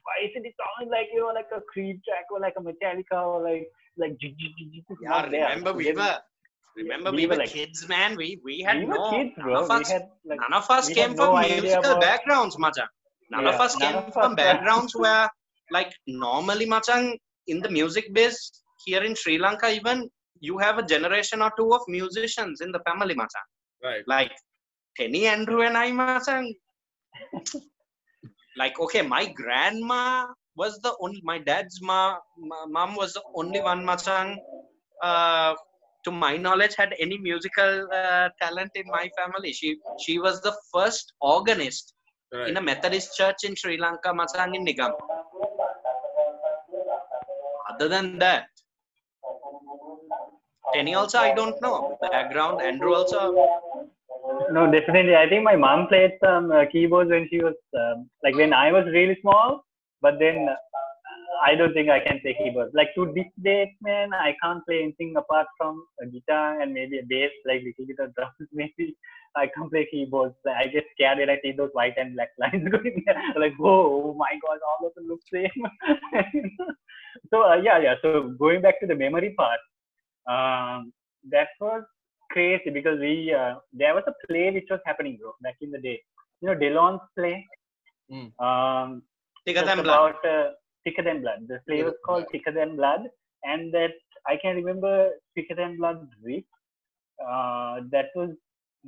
[0.08, 3.18] why isn't it sounding like you know like a Creed track or like a Metallica
[3.26, 3.68] or like
[3.98, 4.16] like
[5.02, 6.16] Yeah, remember we were
[6.76, 8.16] remember we we were like- kids, man.
[8.16, 11.34] We we had we no none of us had like none of us came from
[11.34, 12.88] no musical about- backgrounds, Machan.
[13.30, 15.28] None of us came of from us backgrounds where
[15.70, 17.18] like normally Machang,
[17.48, 18.50] in the music biz
[18.86, 20.08] here in Sri Lanka even
[20.40, 23.46] you have a generation or two of musicians in the family, Machan.
[23.82, 24.32] right Like
[24.96, 26.54] Tenny Andrew and I, Machan.
[28.56, 30.26] like okay, my grandma
[30.56, 34.38] was the only my dad's ma, ma mom was the only one, Machan.
[35.02, 35.54] Uh,
[36.04, 39.52] to my knowledge, had any musical uh, talent in my family.
[39.52, 41.94] She she was the first organist
[42.32, 44.92] right in a Methodist church in Sri Lanka, Masang in Nigam.
[47.70, 48.46] Other than that,
[50.74, 52.60] Tenny also I don't know background.
[52.62, 53.34] Andrew also.
[54.50, 55.16] No, definitely.
[55.16, 58.72] I think my mom played some uh, keyboards when she was um, like when I
[58.72, 59.64] was really small.
[60.00, 60.54] But then uh,
[61.44, 62.72] I don't think I can play keyboards.
[62.74, 66.98] Like to this date, man, I can't play anything apart from a guitar and maybe
[66.98, 68.34] a bass, like little bit of drums.
[68.52, 68.96] Maybe
[69.36, 70.34] I can't play keyboards.
[70.44, 73.22] Like, I get scared when I see those white and black lines going there.
[73.38, 75.50] Like, whoa, oh my god, all of them look same.
[77.30, 77.94] so uh, yeah, yeah.
[78.02, 79.60] So going back to the memory part,
[80.34, 80.92] um,
[81.34, 81.82] that was
[82.34, 85.82] crazy because we uh, there was a play which was happening bro back in the
[85.88, 85.98] day
[86.40, 87.36] you know delon's play
[88.16, 88.28] Mm.
[88.48, 89.02] um
[89.46, 89.94] Thicker than blood.
[90.12, 90.46] about uh,
[90.84, 92.30] thicker than blood the play was called Blood.
[92.32, 93.02] thicker than blood
[93.50, 93.94] and that
[94.32, 94.92] i can remember
[95.34, 95.98] thicker than blood
[96.28, 96.44] riff
[97.30, 98.30] uh, that was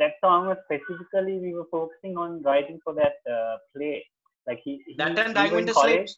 [0.03, 3.95] that song was specifically we were focusing on writing for that uh, play
[4.47, 6.13] like he, he That and Dying were in Winter college.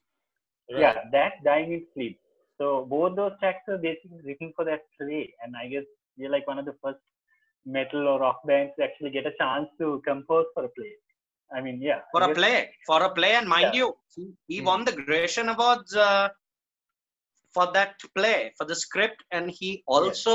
[0.69, 2.19] Yeah, that Dying in Sleep.
[2.59, 5.85] So both those tracks are basically written for that play, and I guess
[6.17, 6.99] we're like one of the first
[7.65, 10.93] metal or rock bands to actually get a chance to compose for a play.
[11.55, 12.01] I mean, yeah.
[12.13, 13.81] for a play for a play and mind Yeah.
[13.81, 14.67] you he, he Hmm.
[14.69, 16.29] won the gratiaen awards uh,
[17.55, 20.35] for that play for the script and he also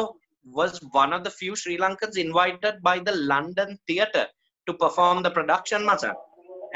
[0.60, 4.28] was one of the few sri lankans invited by the london theatre
[4.68, 6.14] to perform the production Macha.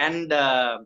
[0.07, 0.79] and uh,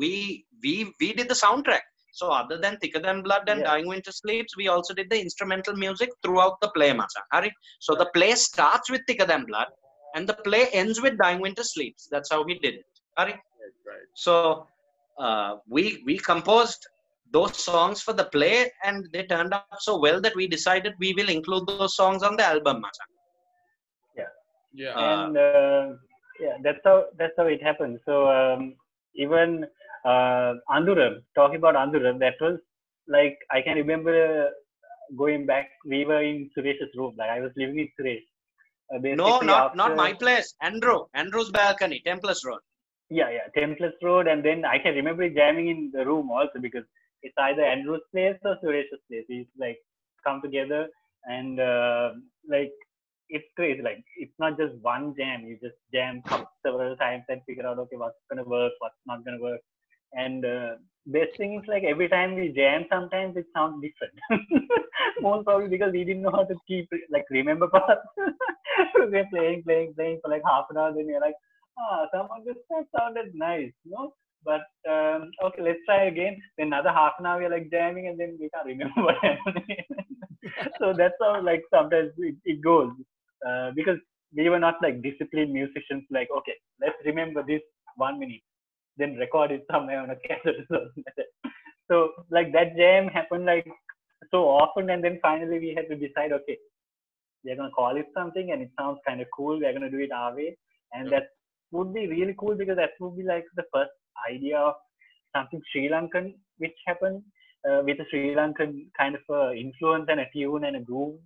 [0.00, 3.66] we we we did the soundtrack so other than thicker than blood and Yeah.
[3.70, 7.22] dying winter sleeps we also did the instrumental music throughout the play Macha.
[7.32, 7.52] Hari.
[7.80, 9.68] so the play starts with thicker than blood
[10.14, 12.86] and the play ends with dying winter sleeps that's how we did it
[13.18, 13.32] Hari.
[13.90, 14.66] right So
[15.18, 16.82] uh, we we composed
[17.32, 18.56] those songs for the play,
[18.86, 22.34] and they turned out so well that we decided we will include those songs on
[22.40, 22.80] the album.
[22.84, 23.04] Macha.
[24.72, 24.94] Yeah.
[24.94, 25.86] Uh, and uh,
[26.40, 27.98] yeah, that's how that's how it happened.
[28.04, 28.74] So um,
[29.14, 29.66] even
[30.04, 32.58] uh, Anduram, talking about Anduram, that was
[33.08, 34.50] like I can remember
[35.16, 35.68] going back.
[35.84, 37.14] We were in Suresh's room.
[37.18, 38.22] Like I was living with Suresh.
[38.92, 40.54] Uh, no, not not my place.
[40.60, 42.60] Andrew, Andrew's balcony, Templers Road.
[43.08, 46.84] Yeah, yeah, Templers Road, and then I can remember jamming in the room also because
[47.22, 49.24] it's either Andrew's place or Suresh's place.
[49.28, 49.78] To, like
[50.24, 50.88] come together
[51.24, 52.10] and uh,
[52.48, 52.72] like
[53.28, 53.82] it's crazy.
[53.82, 55.44] Like it's not just one jam.
[55.46, 56.22] You just jam
[56.64, 59.60] several times and figure out okay what's gonna work, what's not gonna work.
[60.12, 60.74] And uh,
[61.06, 64.14] best thing is like every time we jam, sometimes it sounds different.
[65.20, 68.02] Most probably because we didn't know how to keep like remember parts.
[68.96, 71.34] we're playing, playing, playing for like half an hour, then you're like,
[71.78, 74.12] ah, some of this stuff sounded nice, you know.
[74.44, 76.40] But um, okay, let's try again.
[76.56, 79.64] Then another half an hour we're like jamming, and then we can't remember what happened.
[80.78, 82.90] so that's how like sometimes it, it goes
[83.46, 83.98] uh, because
[84.34, 86.04] we were not like disciplined musicians.
[86.10, 87.60] Like okay, let's remember this
[87.96, 88.40] one minute,
[88.96, 91.52] then record it somewhere on a cassette or something like that.
[91.90, 93.66] So like that jam happened like
[94.30, 96.58] so often, and then finally we had to decide, okay,
[97.44, 99.58] we're gonna call it something, and it sounds kind of cool.
[99.58, 100.56] We're gonna do it our way,
[100.92, 101.28] and that
[101.72, 103.90] would be really cool because that would be like the first
[104.30, 104.74] idea of
[105.34, 107.22] something Sri Lankan which happened
[107.68, 111.18] uh, with a Sri Lankan kind of uh, influence and a tune and a groove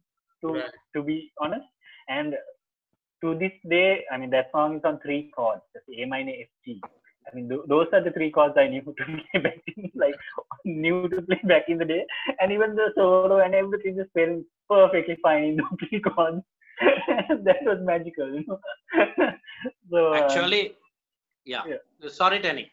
[0.43, 0.71] to Right.
[0.95, 1.67] to be honest.
[2.09, 2.35] And
[3.23, 6.49] to this day, I mean that song is on three chords, that's A minor, F,
[6.65, 6.81] G.
[7.31, 8.93] I mean th- those are the three chords I knew to
[9.33, 10.15] play back in like
[10.65, 12.05] knew to play back in the day,
[12.41, 16.43] and even the solo and everything is playing perfectly fine in those three chords.
[17.45, 18.59] that was magical, you know.
[19.91, 20.75] so uh, Actually,
[21.45, 21.63] yeah.
[22.09, 22.71] Sorry, Danny.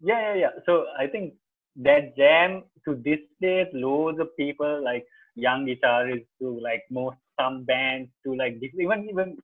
[0.00, 0.50] yeah, yeah, yeah.
[0.66, 1.34] So I think
[1.76, 7.64] that jam to this day, loads of people like young guitarists to like most some
[7.64, 9.36] bands to like even even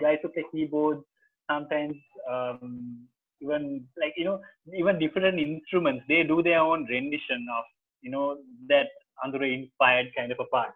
[0.00, 1.02] guys who play keyboards
[1.50, 1.94] sometimes
[2.30, 2.98] um
[3.42, 3.62] even
[4.02, 4.38] like you know
[4.80, 7.64] even different instruments they do their own rendition of
[8.02, 8.26] you know
[8.68, 8.88] that
[9.24, 10.72] Andura inspired kind of a part.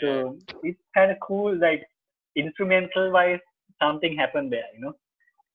[0.00, 1.82] So it's kind of cool like
[2.36, 3.40] instrumental wise
[3.82, 4.94] something happened there you know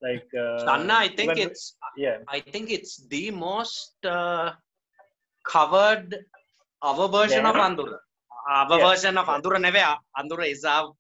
[0.02, 4.52] like uh, Sanna, I think even- it's yeah I think it's the most uh,
[5.56, 6.10] covered
[6.82, 7.98] our version of Andura.
[7.98, 8.00] Andura.
[8.50, 8.88] Our Yeah.
[8.90, 9.84] version of Andura neve.
[10.20, 10.92] Andura is our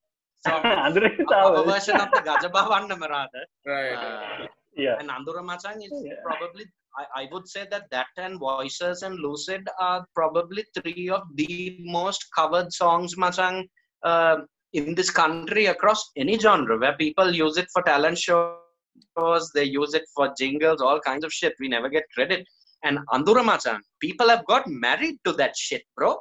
[0.45, 3.43] sort of Andura is our version of the Gajabhavannam rather.
[3.65, 3.93] Right.
[3.93, 6.13] Uh, yeah and Andura Machang is Yeah.
[6.23, 6.65] probably
[6.97, 11.77] I, I would say that that and Voices and Lucid are probably three of the
[11.81, 13.67] most covered songs Machang
[14.03, 14.37] uh,
[14.73, 19.93] in this country across any genre where people use it for talent shows, they use
[19.93, 21.53] it for jingles, all kinds of shit.
[21.59, 22.45] We never get credit.
[22.83, 26.17] And Andura Machang, people have got married to that shit, bro.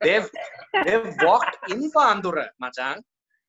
[0.00, 0.28] They've
[0.84, 2.02] they've walked in for
[2.62, 3.00] Machang.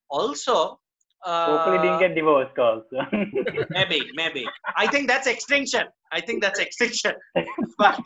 [0.09, 0.79] Also,
[1.25, 2.97] hopefully didn't get divorced also
[3.69, 4.45] maybe maybe.
[4.75, 5.85] I think that's extinction.
[6.11, 7.13] I think that's extinction.
[7.77, 7.99] But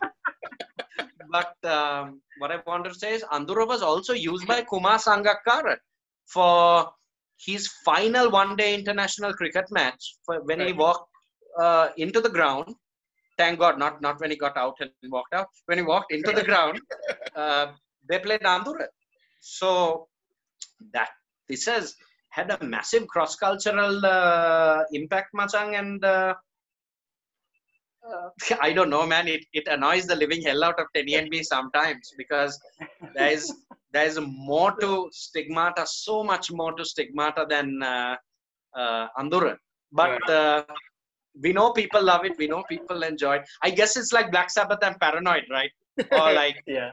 [1.31, 5.75] but um, what i want to say is andura was also used by kumar sangakkara
[6.25, 6.91] for
[7.45, 11.09] his final one day international cricket match for when he walked
[11.59, 12.67] uh, into the ground.
[13.37, 15.47] Thank god not not when he got out and walked out.
[15.65, 16.79] When he walked into the ground
[17.35, 17.67] uh,
[18.09, 18.87] they played andura
[19.39, 20.07] so
[20.93, 21.09] that
[21.49, 21.95] this has
[22.31, 26.33] had a massive cross-cultural uh, impact, Machang, and uh,
[28.09, 28.29] uh,
[28.61, 29.27] I don't know, man.
[29.27, 32.59] It, it annoys the living hell out of Tenny and me sometimes because
[33.15, 33.53] there is
[33.93, 38.15] there is more to stigmata, so much more to stigmata than uh,
[38.75, 39.57] uh, Andura.
[39.91, 40.63] But uh,
[41.41, 42.37] we know people love it.
[42.37, 43.49] We know people enjoy it.
[43.61, 45.71] I guess it's like Black Sabbath and Paranoid, right?
[46.13, 46.91] Or like, yeah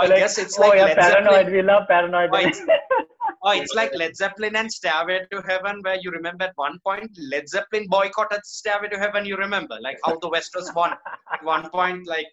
[0.00, 1.52] I guess it's oh like yeah Led paranoid Zeppelin.
[1.52, 2.30] we love paranoid
[3.44, 7.10] Oh, it's- like Led Zeppelin and Stairway to Heaven, where you remember at one point
[7.18, 9.24] Led Zeppelin boycotted Stairway to Heaven.
[9.26, 10.92] You remember, like how the West was won
[11.32, 12.26] at one point, like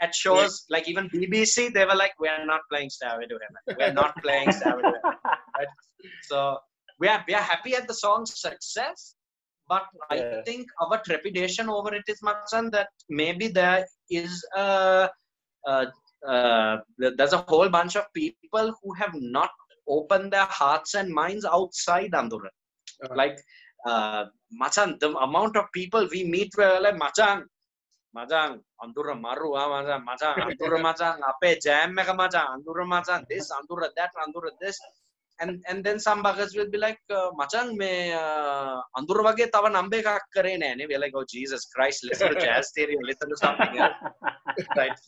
[0.00, 3.78] at shows, like even BBC, they were like, "We're not playing Stairway to Heaven.
[3.78, 5.12] We're not playing Stairway to Heaven."
[5.58, 5.68] Right?
[6.22, 6.58] So
[6.98, 9.14] we are we are happy at the song's success,
[9.68, 10.42] but I Yeah.
[10.42, 15.08] think our trepidation over it is much on that maybe there is a,
[15.66, 15.86] uh
[16.26, 19.50] uh, there's a whole bunch of people who have not
[19.88, 22.50] opened their hearts and minds outside Andura.
[23.04, 23.14] Uh-huh.
[23.14, 23.38] Like,
[23.86, 27.44] uh, Machan, the amount of people we meet were like, Machan,
[28.14, 33.50] Machan, Andura Maru, ah, Machan, Machan, Andura Machan, Ape Jam Mega Machan, Andura Machan, this,
[33.52, 34.78] Andura that, Andura this.
[35.40, 39.68] And, and then some buggers will be like, uh, Machan, me uh, Andura wage tava
[39.68, 40.88] nambe ekak kare nahi.
[40.88, 43.94] We're like, oh Jesus Christ, listen to jazz theory, listen to something else.
[44.76, 44.98] Right.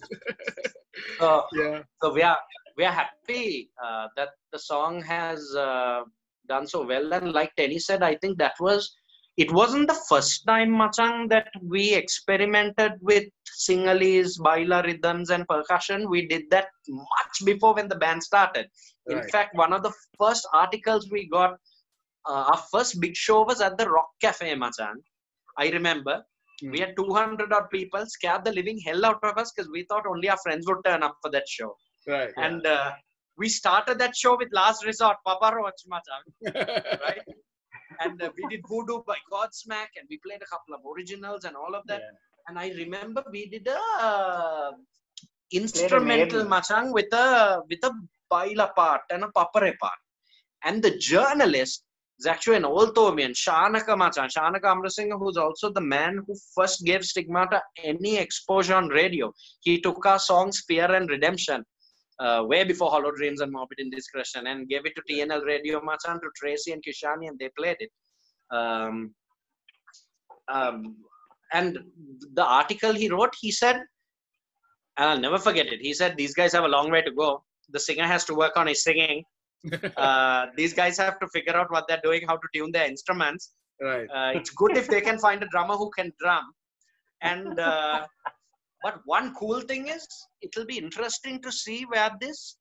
[1.19, 1.83] So, Yeah.
[2.01, 2.39] so we are
[2.81, 6.01] we are happy uh, that the song has uh,
[6.49, 7.13] done so well.
[7.13, 8.91] And like Tenny said, I think that was
[9.37, 13.27] it wasn't the first time, Machang, that we experimented with
[13.65, 16.09] Sinhalese, baila rhythms, and percussion.
[16.09, 18.67] We did that much before when the band started.
[19.09, 19.31] In Right.
[19.31, 21.53] fact, one of the first articles we got,
[22.31, 24.99] uh, our first big show was at the Rock Cafe, Machang.
[25.59, 26.17] I remember.
[26.63, 26.71] Hmm.
[26.73, 30.07] We had 200 odd people, scared the living hell out of us because we thought
[30.15, 31.75] only our friends would turn up for that show.
[32.07, 32.31] Right.
[32.37, 32.93] And uh,
[33.37, 36.55] we started that show with Last Resort, Papa Roach, Machang
[37.01, 37.23] right?
[38.01, 41.57] and uh, we did Voodoo by Godsmack, and we played a couple of originals and
[41.57, 42.03] all of that.
[42.49, 44.71] And I remember we did a uh,
[45.53, 47.93] instrumental machang with a with a
[48.29, 50.01] baila part and a papare part.
[50.65, 51.85] And the journalist
[52.19, 56.85] is actually an old Thomian, Shanaka Machan, Shanaka Amarasinghe, who's also the man who first
[56.85, 59.33] gave Stigmata any exposure on radio.
[59.61, 61.65] He took our songs Fear and Redemption
[62.21, 66.21] uh, way before Hollow Dreams and Morbid Indiscretion and gave it to TNL Radio Machan
[66.21, 67.91] to Tracy and Kishani and they played it.
[68.51, 69.15] Um,
[70.53, 70.97] um,
[71.53, 71.79] and
[72.35, 73.77] the article he wrote, he said,
[74.97, 75.81] and I'll never forget it.
[75.81, 77.43] He said, These guys have a long way to go.
[77.71, 79.25] The singer has to work on his singing.
[79.99, 83.53] Uh, these guys have to figure out what they're doing, how to tune their instruments.
[83.83, 84.09] right.
[84.09, 86.51] Uh, it's good if they can find a drummer who can drum.
[87.21, 88.07] And uh,
[88.83, 90.07] but one cool thing is,
[90.41, 92.57] it'll be interesting to see where this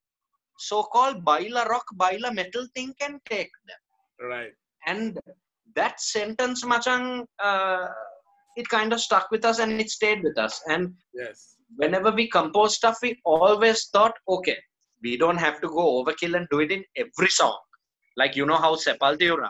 [0.57, 4.29] so-called baila rock, baila metal thing can take them.
[4.29, 4.51] Right.
[4.85, 5.17] And
[5.75, 7.87] that sentence, Machang, uh,
[8.57, 10.61] it kind of stuck with us and it stayed with us.
[10.67, 11.55] And Yes.
[11.77, 14.57] whenever we compose stuff, we always thought, okay,
[15.01, 17.57] we don't have to go overkill and do it in every song.
[18.17, 19.49] Like you know how Sepultura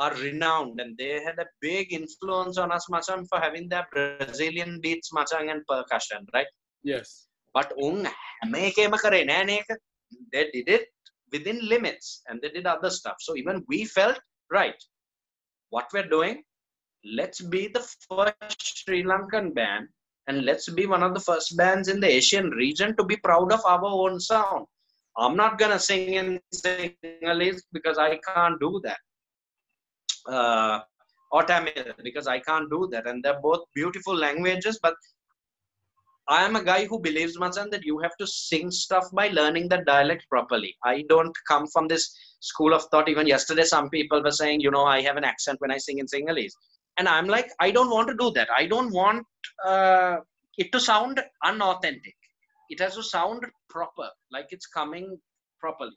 [0.00, 4.80] are renowned and they had a big influence on us Machang for having their Brazilian
[4.80, 6.46] beats Machang and percussion, right?
[6.82, 7.26] Yes.
[7.52, 7.72] But
[10.32, 10.86] they did it
[11.32, 13.16] within limits and they did other stuff.
[13.20, 14.18] So even we felt
[14.50, 14.80] right,
[15.68, 16.42] what we're doing,
[17.04, 19.88] let's be the first Sri Lankan band
[20.28, 23.52] and let's be one of the first bands in the Asian region to be proud
[23.52, 24.66] of our own sound.
[25.18, 28.98] I'm not gonna sing in Sinhalese because I can't do that.
[30.26, 30.80] Uh,
[31.32, 31.72] or Tamil
[32.02, 33.06] because I can't do that.
[33.06, 34.94] And they're both beautiful languages, but
[36.28, 39.68] I am a guy who believes, Machan, that you have to sing stuff by learning
[39.68, 40.76] the dialect properly.
[40.84, 43.08] I don't come from this school of thought.
[43.08, 45.98] Even yesterday, some people were saying, you know, I have an accent when I sing
[45.98, 46.52] in Sinhalese.
[46.98, 48.48] And I'm like, I don't want to do that.
[48.56, 49.26] I don't want
[49.66, 50.18] uh,
[50.56, 52.14] it to sound unauthentic.
[52.68, 55.18] It has to sound proper, like it's coming
[55.58, 55.96] properly.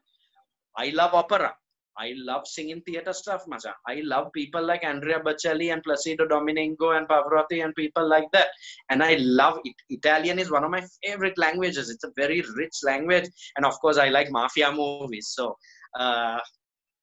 [0.77, 1.53] I love opera.
[1.97, 3.75] I love singing theater stuff, Macha.
[3.87, 8.47] I love people like Andrea Bocelli and Placido Domingo and Pavarotti and people like that.
[8.89, 9.75] And I love it.
[9.89, 11.89] Italian is one of my favorite languages.
[11.89, 13.29] It's a very rich language.
[13.57, 15.29] And of course, I like mafia movies.
[15.35, 15.55] So,
[15.99, 16.39] uh,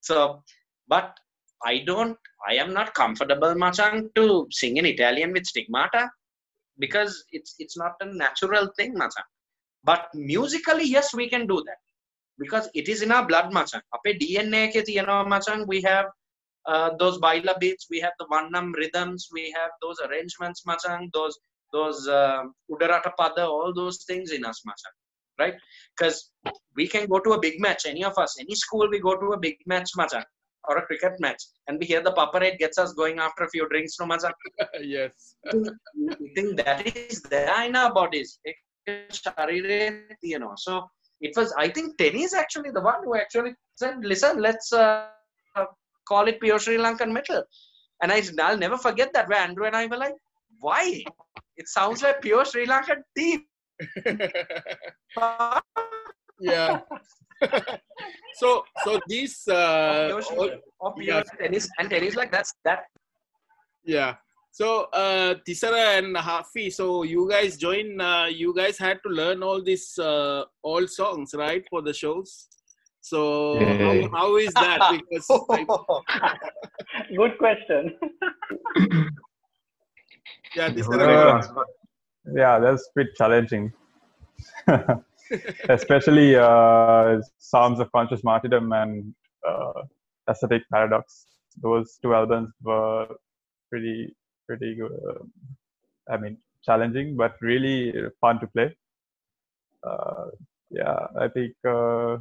[0.01, 0.43] so,
[0.89, 1.17] but
[1.63, 2.17] I don't,
[2.49, 6.11] I am not comfortable, Machang, to sing in Italian with stigmata
[6.79, 9.29] because it's it's not a natural thing, Machang.
[9.85, 11.77] But musically, yes, we can do that
[12.41, 13.83] because it is in our blood, Machang.
[13.95, 16.07] Ape DNA ke tiyanawa, Machang, we have
[16.67, 21.39] uh, those baila beats, we have the Vannam rhythms, we have those arrangements, Machang, those
[21.73, 24.97] those uh, Udarata Pada, all those things in us, Machang.
[25.39, 25.55] Right?
[25.97, 26.31] Because
[26.75, 29.33] we can go to a big match, any of us, any school, we go to
[29.33, 30.25] a big match, Machang,
[30.65, 33.69] or a cricket match, and we hear the paparate gets us going after a few
[33.69, 34.33] drinks, no, Machang.
[34.81, 35.37] yes.
[35.53, 38.39] we think that is there in our bodies.
[40.23, 40.89] You know, so
[41.21, 41.53] it was.
[41.59, 45.09] I think Tenny is actually the one who actually said, "Listen, let's uh,
[46.09, 47.45] call it pure Sri Lankan metal."
[48.03, 49.29] And I, I'll never forget that.
[49.29, 50.15] Where Andrew and I were like,
[50.61, 51.05] "Why?
[51.57, 53.45] It sounds like pure Sri Lankan theme."
[56.41, 56.81] yeah.
[58.35, 61.29] so so these uh, Pure Sri- or pure yes.
[61.39, 62.85] tennis and tennis like that's that.
[63.85, 64.17] Yeah.
[64.53, 68.01] So uh, Thisara and Hafi, so you guys join.
[68.01, 72.49] Uh, you guys had to learn all these uh, old songs, right, for the shows.
[73.01, 74.09] So Yeah.
[74.13, 74.81] how, how is that?
[74.91, 75.65] Because I,
[77.17, 77.97] Good question.
[80.57, 81.65] yeah, Uh, Tisara.
[82.35, 83.73] yeah, that's a bit challenging.
[85.69, 89.15] Especially uh, Psalms of Conscious Martyrdom and
[89.49, 89.73] uh,
[90.29, 91.27] Aesthetic Paradox.
[91.63, 93.07] Those two albums were
[93.71, 94.15] pretty,
[94.51, 94.93] pretty good.
[95.11, 95.25] uh,
[96.15, 98.77] I mean, challenging, but really fun to play.
[99.85, 100.27] Uh,
[100.71, 102.19] yeah, I think uh,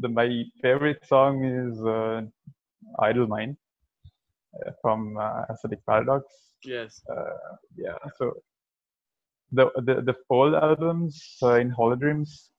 [0.00, 2.22] the my favorite song is uh,
[3.00, 3.56] Idle Mind
[4.66, 6.24] uh, from uh, Aesthetic Paradox
[6.64, 7.02] Yes.
[7.10, 8.32] uh, yeah so
[9.52, 12.50] the the, the old albums uh, in Hollow Dreams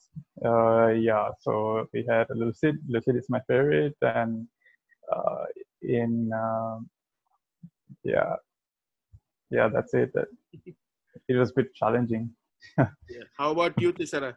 [0.45, 4.47] uh, yeah so we had lucid lucid is my favorite and
[5.13, 5.45] uh,
[5.81, 6.89] in um
[8.03, 8.35] yeah,
[9.53, 10.11] yeah, that's it.
[10.13, 10.27] That
[11.27, 12.31] it was a bit challenging.
[12.77, 12.87] Yeah.
[13.37, 14.35] How about you, Thisara?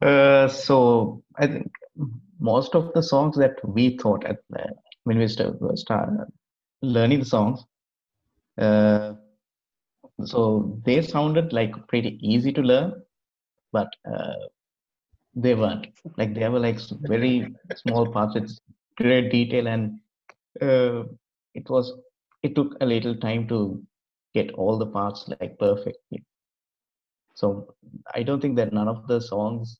[0.00, 1.70] Uh, so I think
[2.40, 4.64] most of the songs that we thought at the,
[5.04, 6.10] when we start, start
[6.82, 7.64] learning the songs,
[8.58, 9.14] uh,
[10.24, 12.92] so they sounded like pretty easy to learn,
[13.72, 14.34] but uh,
[15.34, 15.86] they weren't.
[16.16, 18.50] Like they were like very small parts with
[18.96, 20.00] great detail, and
[20.60, 21.04] uh,
[21.54, 21.92] it was
[22.42, 23.82] it took a little time to
[24.34, 26.24] get all the parts like perfectly.
[27.34, 27.74] So
[28.14, 29.78] I don't think that none of the songs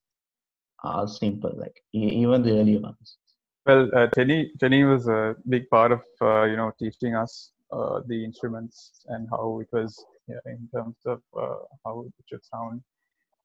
[0.84, 3.18] are simple, like even the early ones.
[3.66, 8.24] Well, uh, Tenny was a big part of uh, you know teaching us uh, the
[8.24, 12.80] instruments and how it was yeah, in terms of uh, how it should sound.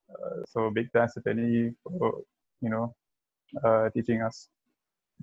[0.10, 2.22] Uh, so big thanks to Tenny for
[2.62, 2.96] you know
[3.64, 4.50] uh, teaching us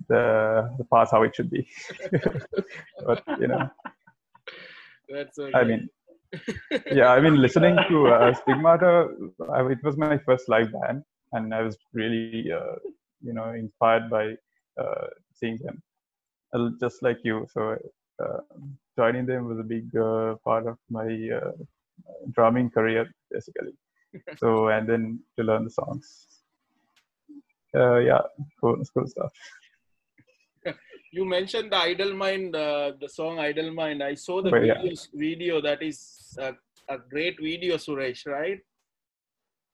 [0.07, 1.67] the the parts how it should be.
[3.05, 3.69] but you know,
[5.11, 5.57] That's okay.
[5.59, 5.89] I mean,
[6.91, 9.07] yeah, I mean, listening to uh, Stigmata,
[9.53, 12.75] I, it was my first live band, and I was really, uh,
[13.21, 14.35] you know, inspired by
[14.81, 15.81] uh, seeing them,
[16.53, 17.45] Uh, just like you.
[17.53, 17.77] So
[18.23, 18.39] uh,
[18.97, 21.07] joining them was a big uh, part of my
[21.39, 21.51] uh,
[22.35, 23.73] drumming career, basically.
[24.41, 25.03] So and then
[25.37, 26.07] to learn the songs.
[27.75, 28.21] Uh, yeah,
[28.59, 29.31] cool, cool stuff.
[31.11, 34.01] You mentioned the Idle Mind, uh, the song Idle Mind.
[34.01, 34.75] I saw the But yeah.
[34.75, 35.61] videos, video.
[35.61, 36.53] That is a,
[36.89, 38.59] a great video, Suresh, right?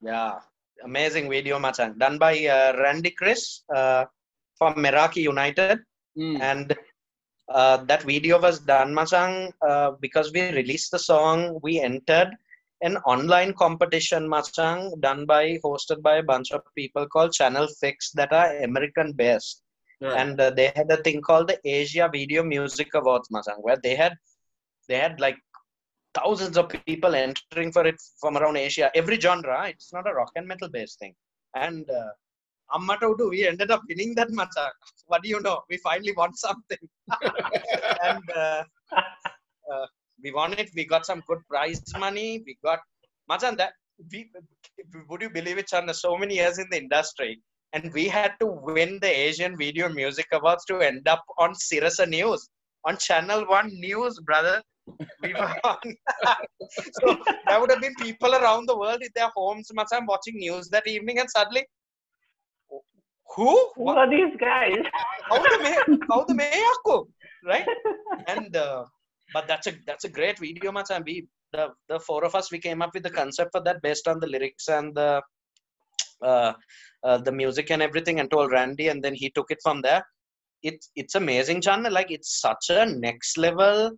[0.02, 0.40] Yeah,
[0.84, 1.96] amazing video, Machan.
[1.98, 4.04] Done by uh, Randy Chris uh,
[4.56, 5.80] from Meraki United.
[6.18, 6.40] Mm.
[6.40, 6.76] And
[7.48, 11.60] uh, that video was done, Machan, uh, because we released the song.
[11.62, 12.30] We entered
[12.82, 18.10] an online competition, Machan, done by, hosted by a bunch of people called Channel Fix
[18.12, 19.62] that are American based.
[20.00, 20.16] Right.
[20.16, 23.96] and uh, they had a thing called the Asia Video Music Awards, Masang, where they
[23.96, 24.14] had
[24.88, 25.36] they had like
[26.14, 29.68] thousands of people entering for it from around Asia, every genre.
[29.68, 31.14] It's not a rock and metal based thing.
[31.54, 32.10] And uh,
[32.74, 34.70] Ammata Udu, we ended up winning that Masang.
[35.06, 35.62] What do you know?
[35.70, 36.84] We finally won something,
[38.04, 38.62] and uh,
[39.72, 39.86] uh,
[40.22, 40.70] we won it.
[40.76, 42.42] We got some good prize money.
[42.44, 42.80] We got
[43.28, 43.72] Machan, that
[44.12, 44.30] we
[45.08, 45.92] would you believe it, Chan?
[45.94, 47.40] So many years in the industry,
[47.72, 52.08] and we had to win the Asian Video Music Awards to end up on Sirasa
[52.08, 52.48] News,
[52.86, 54.62] on Channel One News, brother.
[55.22, 55.76] We were on.
[56.70, 60.68] so there would have been people around the world in their homes, Machan, watching news
[60.70, 61.66] that evening, and suddenly,
[63.36, 63.70] who?
[63.76, 64.78] Who are these guys?
[65.28, 65.98] How the me?
[66.08, 67.08] How the ako?
[67.44, 67.66] Right?
[68.26, 68.84] And uh,
[69.34, 71.02] but that's a that's a great video, Machan.
[71.04, 74.08] We the the four of us we came up with the concept for that based
[74.08, 75.22] on the lyrics and the
[76.22, 76.52] uh,
[77.04, 80.04] uh, the music and everything and told Randy and then he took it from there.
[80.62, 83.92] It's it's amazing channel like it's such a next level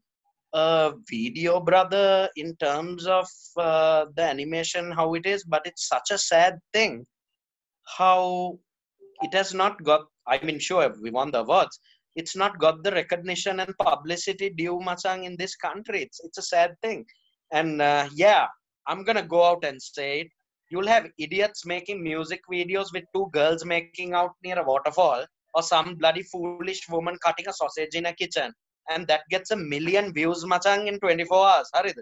[0.53, 6.11] uh, video brother in terms of uh, the animation how it is but it's such
[6.11, 7.07] a sad thing
[7.97, 8.59] how
[9.23, 11.79] it has not got I mean sure we won the awards.
[12.17, 16.03] It's not got the recognition and publicity due Machang in this country.
[16.03, 17.05] It's it's a sad thing.
[17.53, 18.47] And uh, yeah
[18.87, 20.29] I'm gonna go out and say it
[20.71, 25.25] you'll have idiots making music videos with two girls making out near a waterfall
[25.55, 28.53] or some bloody foolish woman cutting a sausage in a kitchen
[28.91, 31.99] and that gets a million views machang in 24 hours Harid.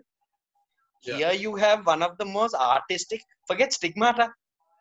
[1.03, 1.17] Yeah.
[1.17, 4.31] here you have one of the most artistic forget stigmata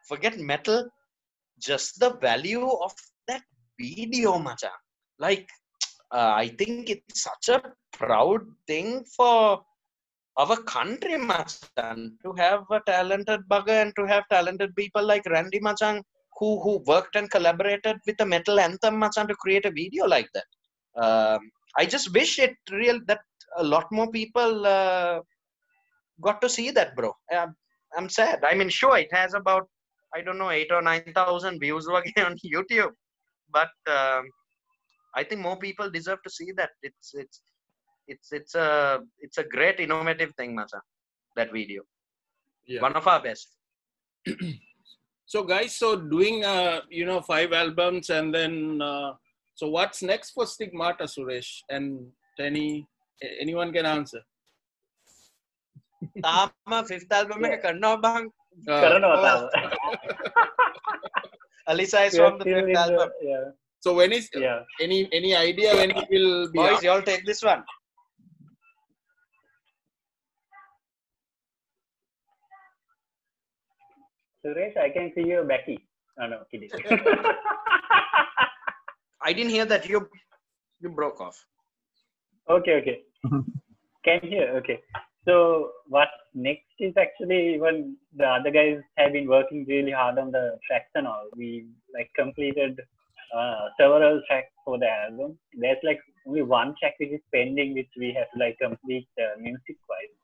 [0.07, 0.89] forget metal
[1.59, 2.93] just the value of
[3.27, 3.43] that
[3.79, 4.79] video machang
[5.19, 5.47] like
[6.11, 7.61] uh, i think it's such a
[7.93, 9.61] proud thing for
[10.37, 15.25] our country, must Machan, to have a talented bugger and to have talented people like
[15.25, 16.01] Randy Machang
[16.39, 20.29] who, who worked and collaborated with the metal anthem Machan to create a video like
[20.33, 20.45] that.
[21.01, 21.39] Um,
[21.77, 23.21] I just wish it real that
[23.57, 25.19] a lot more people uh,
[26.21, 27.11] got to see that, bro.
[27.31, 27.55] I'm,
[27.95, 28.43] I'm sad.
[28.43, 29.67] I mean, sure, it has about
[30.15, 32.03] I don't know eight or nine thousand views on
[32.45, 32.91] YouTube,
[33.51, 34.25] but um,
[35.15, 36.71] I think more people deserve to see that.
[36.81, 37.41] It's it's
[38.07, 40.79] it's it's a it's a great innovative thing, Masa,
[41.35, 41.83] That video,
[42.65, 42.81] yeah.
[42.81, 43.55] one of our best.
[45.25, 49.11] so guys, so doing uh, you know five albums and then uh,
[49.55, 52.07] so what's next for Stigmata, Suresh and
[52.39, 52.87] any
[53.41, 54.23] anyone can answer.
[56.25, 58.25] තාම fifth album එක කරනවා බං
[58.67, 59.41] කරනවා තාම
[61.71, 63.09] Alyssa is from the fifth album.
[63.21, 63.47] Yeah.
[63.83, 64.59] So when is yeah.
[64.79, 66.59] any any idea when it will be?
[66.59, 67.63] Boys, you all take this one.
[74.47, 75.77] Suresh, I can see you Becky.
[76.21, 76.69] Oh no, kidding.
[79.21, 80.07] I didn't hear that you
[80.79, 81.45] You broke off.
[82.49, 83.01] Okay, okay.
[84.05, 84.55] Can hear.
[84.59, 84.79] Okay.
[85.27, 90.31] So what next is actually even the other guys have been working really hard on
[90.31, 91.27] the tracks and all.
[91.35, 92.79] We like completed
[93.35, 95.37] uh, several tracks for the album.
[95.59, 99.37] There's like only one track which is pending, which we have to like complete uh,
[99.41, 100.15] music wise.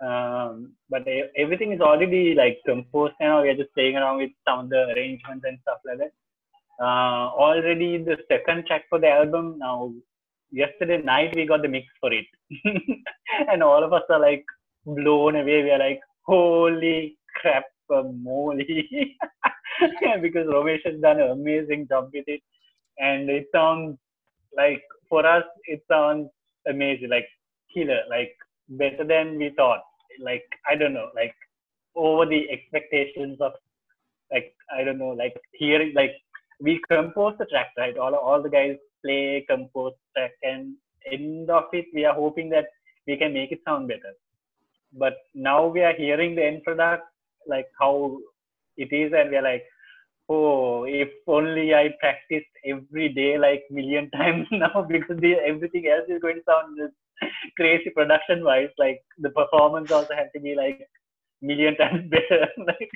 [0.00, 1.02] Um, but
[1.36, 3.42] everything is already like composed now.
[3.42, 6.12] We're just playing around with some of the arrangements and stuff like that.
[6.80, 9.92] Uh, already the second track for the album now.
[10.50, 12.24] Yesterday night we got the mix for it,
[13.50, 14.44] and all of us are like
[14.86, 15.62] blown away.
[15.62, 19.18] We are like, holy crap, moly!
[20.22, 22.40] because Romesh has done an amazing job with it,
[22.98, 23.98] and it sounds
[24.56, 26.30] like for us it sounds
[26.66, 27.28] amazing, like
[27.74, 28.34] killer, like
[28.70, 29.82] better than we thought.
[30.20, 31.34] Like I don't know, like
[31.94, 33.52] over the expectations of
[34.32, 36.12] like I don't know, like hearing like
[36.60, 37.96] we compose the track right.
[37.96, 40.74] All all the guys play, compose track, and
[41.10, 42.66] end of it we are hoping that
[43.06, 44.14] we can make it sound better.
[44.92, 47.04] But now we are hearing the end product,
[47.46, 48.18] like how
[48.76, 49.64] it is, and we are like,
[50.28, 56.08] oh, if only I practiced every day like million times now, because the, everything else
[56.08, 56.78] is going to sound
[57.56, 58.70] crazy production wise.
[58.78, 60.86] Like the performance also has to be like
[61.42, 62.90] million times better, like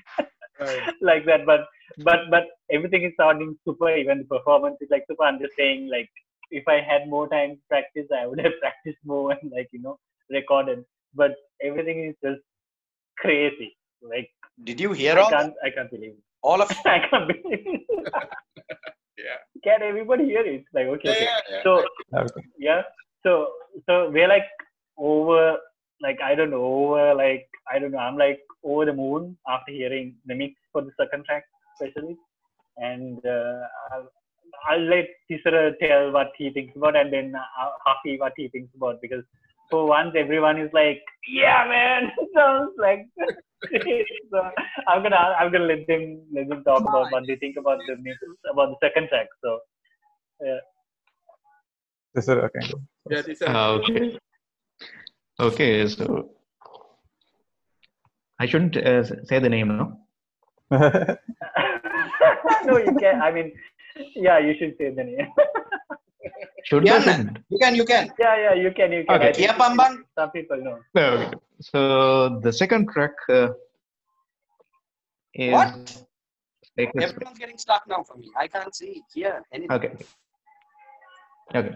[0.60, 0.82] Right.
[1.00, 1.46] like that.
[1.46, 1.66] But
[2.04, 3.94] but but everything is sounding super.
[3.96, 5.24] Even the performance is like super.
[5.24, 6.10] I'm just saying like
[6.50, 9.80] if I had more time to practice, I would have practiced more and like you
[9.82, 9.98] know
[10.30, 10.84] recorded.
[11.14, 11.32] But
[11.62, 12.42] everything is just
[13.18, 13.76] crazy.
[14.02, 14.28] Like
[14.64, 15.30] Did you hear I all?
[15.30, 16.24] can't I can't believe it.
[16.42, 17.82] All of it I can't believe it.
[19.18, 19.38] Yeah.
[19.64, 20.64] Can everybody hear it?
[20.74, 21.24] Like okay, Yeah, okay.
[21.24, 21.62] yeah, yeah.
[21.64, 21.84] So
[22.16, 22.42] Okay.
[22.58, 22.82] yeah.
[23.24, 23.48] So
[23.86, 24.48] so we're like
[24.98, 25.58] over
[26.00, 27.98] like I don't know over like I don't know.
[27.98, 31.44] I'm like over the moon after hearing the mix for the second track,
[31.74, 32.16] especially.
[32.76, 33.62] And uh,
[33.92, 34.08] I'll,
[34.68, 38.74] I'll let Thisara tell what he thinks about, and then uh, Hafi what he thinks
[38.74, 39.24] about because
[39.70, 43.06] for once everyone is like, yeah, man, sounds like.
[44.32, 44.50] so
[44.88, 47.96] I'm gonna I'm gonna let them let them talk about what they think about the
[47.96, 48.18] mix,
[48.50, 49.28] about the second track.
[49.42, 49.60] So
[52.14, 52.60] This is okay.
[52.70, 52.80] Go.
[53.10, 54.18] Yeah, this is- Ah, okay.
[55.40, 56.30] Okay, so
[58.38, 59.98] I shouldn't uh, say the name, no?
[62.66, 63.20] no, you can.
[63.20, 63.52] I mean,
[64.14, 65.28] yeah, you should say the name.
[66.64, 67.26] Should Yeah, I?
[67.50, 68.08] You can, you can.
[68.20, 68.92] yeah, yeah, you can.
[68.92, 69.16] You can.
[69.16, 69.28] Okay.
[69.30, 69.98] I think Kia Pamban?
[70.16, 70.78] Some people know.
[70.96, 71.34] Okay.
[71.60, 73.48] So the second track uh,
[75.34, 76.04] is What?
[76.78, 78.30] Everyone's getting stuck now for me.
[78.38, 79.72] I can't see, here anything.
[79.76, 79.92] Okay.
[81.54, 81.74] Okay.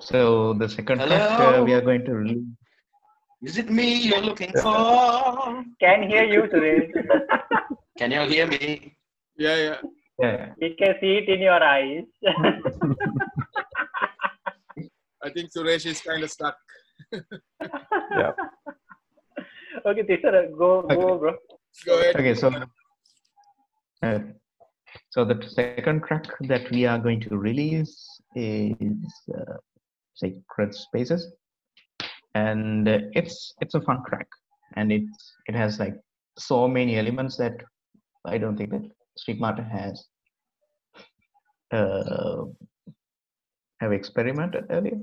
[0.00, 2.44] So the second track uh, we are going to release.
[3.42, 5.64] Is it me you're looking for?
[5.80, 6.90] Can hear you, today.
[7.98, 8.96] Can you hear me?
[9.36, 9.76] yeah, yeah.
[10.18, 10.52] Yeah.
[10.60, 12.04] we can see it in your eyes.
[15.22, 16.56] I think Suresh is kind of stuck.
[18.16, 18.32] Yeah.
[19.86, 21.36] okay, Thisara, go, go, bro.
[21.86, 22.16] Go ahead.
[22.16, 22.34] Okay.
[22.34, 22.52] So.
[24.02, 24.18] Uh,
[25.10, 29.54] so the second track that we are going to release is uh,
[30.20, 31.32] sacred spaces.
[32.34, 34.26] And uh, it's it's a fun track
[34.76, 35.02] and it
[35.46, 35.94] it has like
[36.38, 37.54] so many elements that
[38.24, 40.06] i don't think that street martin has
[41.72, 42.44] uh,
[43.80, 44.98] have experimented earlier.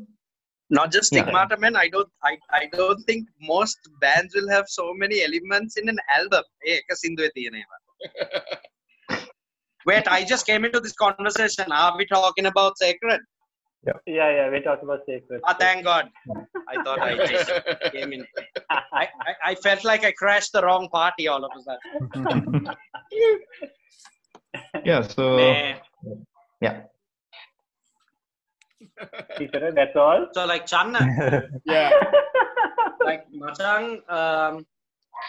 [0.70, 1.62] Not just stigmata yeah.
[1.62, 1.78] man.
[1.78, 5.98] I don't I, I don't think most bands will have so many elements in an
[6.10, 6.44] album.
[9.86, 11.72] Wait i just came into this conversation.
[11.72, 13.22] Are we talking about sacred?
[13.86, 15.42] Yeah, yeah, we talked about sacred.
[15.46, 16.10] Ah, thank God.
[16.68, 17.52] I thought I just
[17.94, 18.26] came in.
[18.70, 22.68] I, I, I felt like I crashed the wrong party all of a sudden.
[24.86, 25.02] yeah.
[25.02, 25.78] So Man.
[26.62, 26.82] yeah.
[29.40, 30.28] Thisara, that's all.
[30.34, 31.92] So like Channa, Yeah.
[33.06, 34.66] like Machang, um,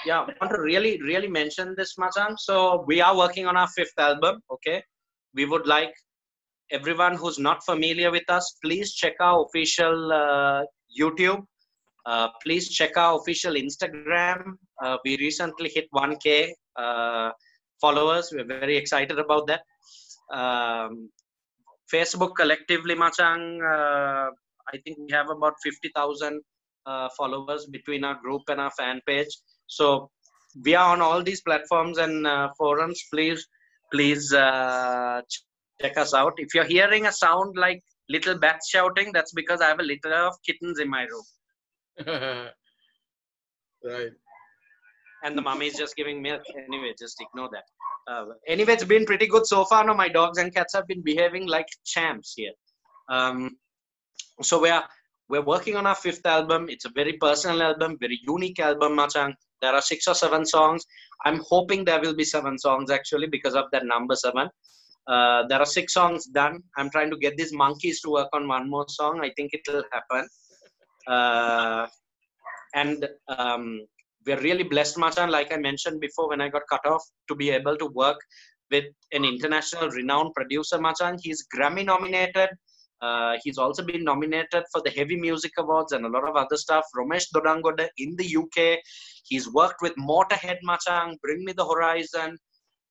[0.07, 2.39] yeah, I want to really, really mention this, Machang.
[2.39, 4.41] So we are working on our fifth album.
[4.51, 4.83] Okay,
[5.35, 5.93] we would like
[6.70, 10.62] everyone who's not familiar with us, please check our official uh,
[10.99, 11.43] YouTube.
[12.07, 14.55] Uh, please check our official Instagram.
[14.82, 17.31] Uh, we recently hit 1K uh,
[17.81, 18.31] followers.
[18.32, 19.62] We're very excited about that.
[20.32, 21.11] Um,
[21.93, 24.31] Facebook collectively, Machang, uh,
[24.73, 26.40] I think we have about 50,000
[26.86, 29.28] uh, followers between our group and our fan page.
[29.66, 30.11] So
[30.65, 32.27] we are on all these platforms and
[32.57, 33.03] forums.
[33.12, 33.47] Please,
[33.93, 34.32] please
[35.81, 36.35] check us out.
[36.37, 40.13] If you're hearing a sound like little bats shouting, that's because I have a litter
[40.13, 41.25] of kittens in my room,
[43.85, 44.13] right.
[45.25, 46.43] and the mummy is just giving milk.
[46.57, 47.65] Anyway, just ignore that.
[48.13, 49.85] Uh, anyway, it's been pretty good so far.
[49.85, 52.53] No, my dogs and cats have been behaving like champs here.
[53.11, 53.57] Um,
[54.43, 54.85] so we are
[55.29, 56.69] we're working on our fifth album.
[56.71, 59.35] It's a very personal album, very unique album, Machang.
[59.61, 60.85] There are six or seven songs.
[61.27, 64.49] I'm hoping there will be seven songs actually because of that number seven.
[65.09, 66.62] Uh, there are six songs done.
[66.76, 69.20] I'm trying to get these monkeys to work on one more song.
[69.22, 70.28] I think it will happen.
[71.06, 71.86] Uh,
[72.74, 73.80] and um,
[74.26, 77.48] we're really blessed, Machan, like I mentioned before when I got cut off, to be
[77.51, 78.18] able to work
[78.70, 81.16] with an international renowned producer, Machan.
[81.22, 82.51] He's Grammy nominated.
[83.01, 86.56] Uh, he's also been nominated for the Heavy Music Awards and a lot of other
[86.56, 86.85] stuff.
[86.97, 88.80] Romesh Dodangoda in the UK.
[89.24, 92.36] He's worked with Motorhead Machang, Bring Me the Horizon.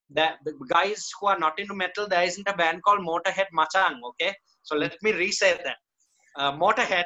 [0.10, 4.00] That the guys who are not into metal, there isn't a band called Motorhead Machang.
[4.10, 5.78] Okay, so let me re-say that.
[6.38, 7.06] Uh, Motorhead,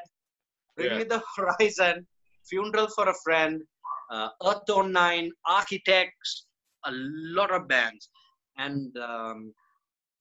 [0.76, 0.98] Bring Yeah.
[0.99, 2.07] Me the Horizon,
[2.49, 3.61] Funeral for a Friend,
[4.11, 6.48] uh, Earth Tone Nine, Architects,
[6.86, 8.10] a lot of bands,
[8.57, 9.53] and um,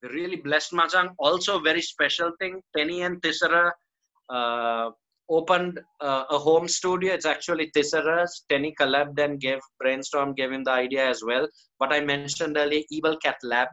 [0.03, 1.13] really blessed Majang.
[1.19, 2.61] Also, very special thing.
[2.75, 3.71] Tenny and Thisara
[4.29, 4.91] uh,
[5.37, 7.13] opened uh, a home studio.
[7.13, 8.43] It's actually Thisara's.
[8.49, 11.47] Tenny collabed and gave brainstorm, gave him the idea as well.
[11.77, 13.69] What I mentioned earlier, Evil Cat Lab,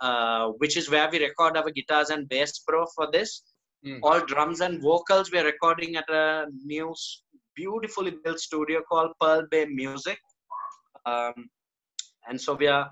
[0.00, 3.42] uh, which is where we record our guitars and bass pro for this.
[3.86, 4.00] Mm.
[4.02, 6.94] All drums and vocals we're recording at a new,
[7.56, 10.18] beautifully built studio called Pearl Bay Music.
[11.06, 11.48] Um,
[12.28, 12.90] and so we are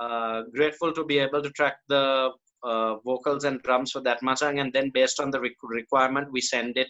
[0.00, 2.30] uh, grateful to be able to track the
[2.64, 6.40] uh, vocals and drums for that Machang, and then based on the requ- requirement, we
[6.40, 6.88] send it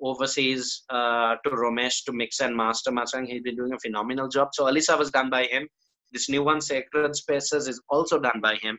[0.00, 3.26] overseas uh, to Romesh to mix and master Machang.
[3.26, 4.48] He's been doing a phenomenal job.
[4.52, 5.68] So Alyssa was done by him.
[6.12, 8.78] This new one, Sacred Spaces, is also done by him.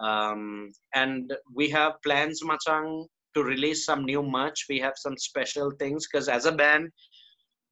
[0.00, 4.66] Um, and we have plans, Machang, to release some new merch.
[4.68, 6.90] We have some special things because as a band,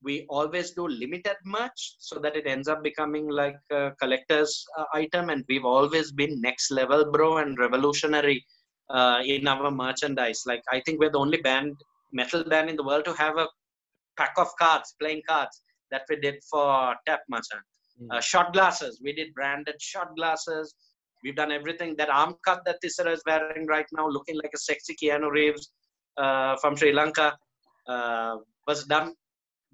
[0.02, 4.84] we always do limited merch so that it ends up becoming like a collector's uh,
[4.94, 8.44] item and we've always been next level bro and revolutionary
[8.88, 11.74] uh, in our merchandise like i think we're the only band
[12.12, 13.48] metal band in the world to have a
[14.16, 17.60] pack of cards playing cards that we did for tap machan
[18.00, 18.16] Mm.
[18.16, 19.00] uh, shot glasses.
[19.04, 20.74] We did branded shot glasses.
[21.22, 21.96] We've done everything.
[21.96, 25.70] That arm cut that Thisara is wearing right now looking like a sexy keanu reeves
[26.16, 27.36] uh, from sri lanka
[27.86, 29.14] uh, was done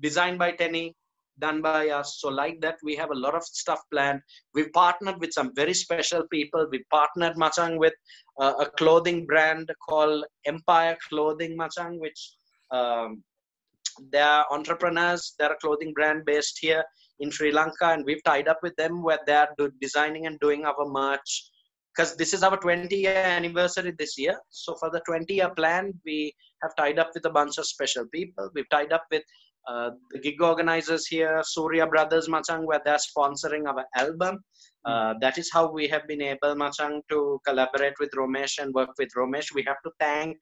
[0.01, 0.95] designed by Tenny,
[1.39, 2.19] done by us.
[2.21, 4.21] So like that, we have a lot of stuff planned.
[4.55, 6.67] We've partnered with some very special people.
[6.71, 7.95] We partnered Machang with
[8.41, 12.33] uh, a clothing brand called Empire Clothing Machang, which
[12.71, 13.23] um,
[14.13, 15.35] they are entrepreneurs.
[15.39, 16.85] They're a clothing brand based here
[17.21, 20.65] in Sri Lanka, and we've tied up with them where they're do- designing and doing
[20.65, 21.51] our merch.
[21.95, 24.39] Because this is our 20 year anniversary this year.
[24.51, 28.05] So for the 20 year plan, we have tied up with a bunch of special
[28.13, 28.51] people.
[28.55, 29.23] We've tied up with
[29.67, 34.39] uh, the gig organizers here, Surya Brothers Machang, where they're sponsoring our album.
[34.85, 38.91] Uh, that is how we have been able, Machang, to collaborate with Romesh and work
[38.99, 39.53] with Romesh.
[39.53, 40.37] We have to thank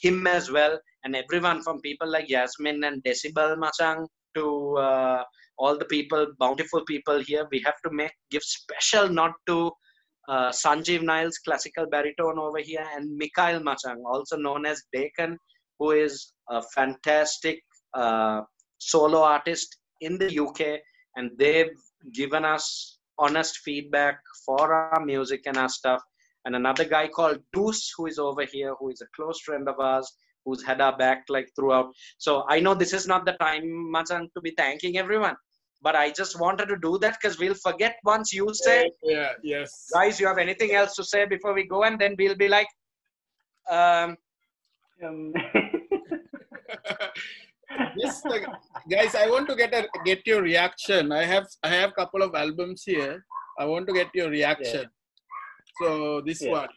[0.00, 4.06] him as well, and everyone from people like Yasmin and Decibel Machang
[4.36, 5.24] to uh,
[5.58, 7.48] all the people, bountiful people here.
[7.50, 9.72] We have to make give special nod to
[10.28, 15.38] uh, Sanjeev Niles, classical baritone over here, and Mikhail Machang, also known as Bacon,
[15.78, 17.62] who is a fantastic
[17.96, 18.42] uh,
[18.78, 20.80] solo artist in the UK,
[21.16, 21.76] and they've
[22.12, 26.02] given us honest feedback for our music and our stuff.
[26.44, 29.80] And another guy called Deuce, who is over here, who is a close friend of
[29.80, 30.12] ours,
[30.44, 31.88] who's had our back like throughout.
[32.18, 33.64] So I know this is not the time,
[33.94, 35.34] Machang, to be thanking everyone,
[35.82, 39.88] but I just wanted to do that because we'll forget once you say, Yeah, yes.
[39.92, 42.68] guys, you have anything else to say before we go, and then we'll be like,
[43.68, 44.16] um,
[45.04, 45.32] Um,
[47.96, 48.38] yes, uh,
[48.90, 51.12] guys, I want to get a get your reaction.
[51.12, 53.24] I have I have couple of albums here.
[53.58, 54.86] I want to get your reaction.
[55.80, 56.52] So this Yeah.
[56.52, 56.68] one.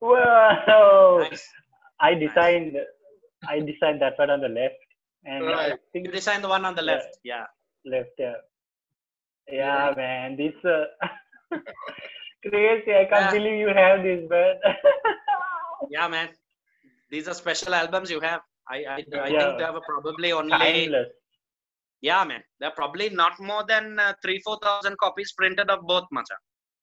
[0.00, 1.26] Whoa!
[1.30, 1.44] nice.
[2.00, 2.76] I designed
[3.48, 4.80] I designed that one on the left,
[5.24, 5.78] and I Right.
[5.92, 6.92] think You design the one on the Yeah.
[6.92, 7.18] left.
[7.24, 7.46] Yeah.
[7.84, 8.18] left.
[8.18, 8.34] Yeah,
[9.48, 10.84] yeah, man, this uh,
[12.46, 12.94] crazy.
[12.94, 13.30] I can't Yeah.
[13.32, 14.56] believe you have this, man.
[15.90, 16.28] Yeah, man.
[17.10, 18.40] These are special albums you have.
[18.68, 19.46] I, I, I Yeah.
[19.46, 21.08] think there were probably only Timeless.
[22.00, 22.42] yeah, man.
[22.60, 26.34] There are probably not more than uh, three, four thousand copies printed of both, Macha.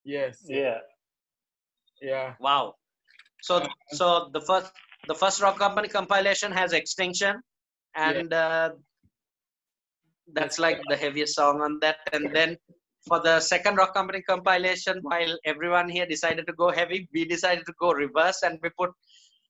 [0.03, 0.39] Yes.
[0.47, 0.79] Yeah.
[2.01, 2.33] Yeah.
[2.39, 2.75] Wow.
[3.41, 4.71] So, so the first,
[5.07, 7.41] the first Rock Company compilation has Extinction,
[7.95, 8.71] and uh,
[10.33, 11.97] that's like the heaviest song on that.
[12.13, 12.57] And then
[13.07, 17.65] for the second Rock Company compilation, while everyone here decided to go heavy, we decided
[17.65, 18.91] to go reverse, and we put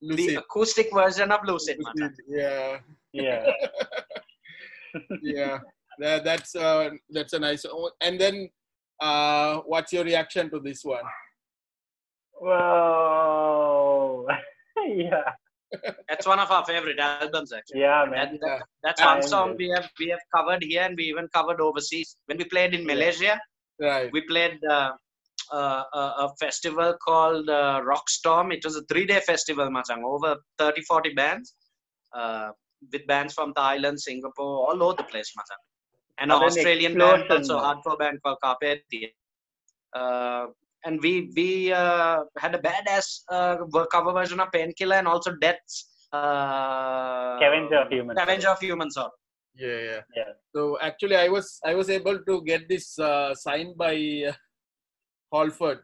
[0.02, 1.78] the acoustic version of Lucid.
[1.80, 1.94] Macha.
[1.98, 2.26] Lucid.
[2.28, 2.78] Yeah.
[3.14, 3.45] Yeah.
[5.22, 5.60] Yeah.
[5.99, 8.49] That, that's uh that's a nice oh, and then
[8.99, 11.03] uh what's your reaction to this one?
[12.41, 14.26] Well,
[14.95, 15.23] yeah,
[16.10, 17.82] That's one of our favorite albums, actually.
[17.82, 18.28] yeah, man.
[18.30, 21.61] And that, that's one song we have we have covered here, and we even covered
[21.61, 22.18] overseas.
[22.26, 23.40] When we played in Malaysia,
[23.80, 24.10] Right.
[24.11, 24.91] we played uh,
[25.56, 28.53] a, a festival called uh, Rockstorm.
[28.53, 31.56] It was a three-day festival, Machang, over 30, 40 bands,
[32.15, 32.52] uh,
[32.91, 35.61] with bands from Thailand, Singapore, all over the place, Machang.
[36.19, 38.84] And an What an Australian band, also hardcore band called Carpet.
[39.94, 40.48] Uh,
[40.86, 43.57] and we we uh, had a badass uh,
[43.91, 48.19] cover version of Painkiller and also Death's uh, Scavenger of Humans.
[48.19, 49.10] Scavenger of Humans song.
[49.56, 50.02] Yeah, yeah.
[50.15, 50.32] Yeah.
[50.56, 54.34] So actually, I was I was able to get this uh, signed by
[55.32, 55.80] uh, Halford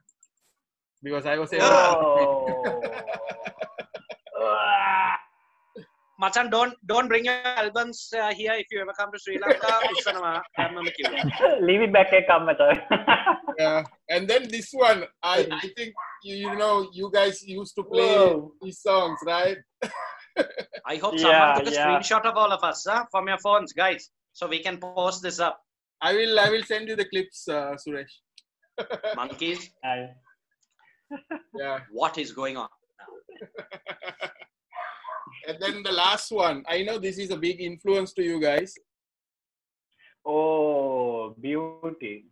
[1.04, 1.66] because I was able.
[1.66, 2.82] Oh.
[6.20, 9.68] Machan, don't don't bring your albums uh, here if you ever come to Sri Lanka.
[9.94, 11.22] Ussanama, I'm a kiwi.
[11.62, 12.82] Leave it back at Kamata.
[13.60, 13.84] Yeah.
[14.10, 15.94] And then this one, I I think
[16.24, 18.52] you, you know you guys used to play Whoa.
[18.62, 19.58] these songs, right?
[20.86, 21.86] I hope Yeah, someone took a yeah.
[21.86, 25.40] screenshot of all of us huh, from your phones, guys, so we can post this
[25.40, 25.62] up.
[26.02, 28.14] I will I will send you the clips, uh, Suresh.
[29.16, 30.10] Monkeys, I-
[31.58, 31.80] Yeah.
[31.92, 32.70] what is going on?
[35.48, 38.74] And then the last one, I know this is a big influence to you guys.
[40.26, 42.26] oh, beauty.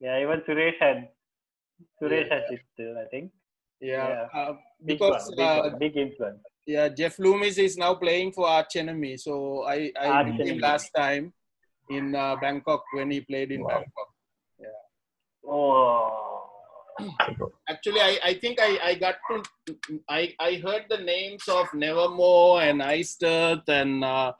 [0.00, 1.08] Yeah, even Suresh had
[2.00, 2.34] Suresh Yeah.
[2.34, 3.32] has it too, I think.
[3.80, 4.08] Yeah.
[4.08, 4.40] Yeah.
[4.40, 4.52] Uh,
[4.84, 6.42] Big because one, big, uh, one, big influence.
[6.66, 9.16] yeah, Jeff Loomis is now playing for Arch Enemy.
[9.16, 11.32] So I I Arch met him last time
[11.88, 13.68] in uh, Bangkok when he played in Wow.
[13.68, 14.08] Bangkok.
[15.48, 16.40] Oh.
[17.68, 19.42] Actually, I, I think I, I got to
[20.08, 24.32] I, I heard the names of Nevermore and Iced Earth and uh,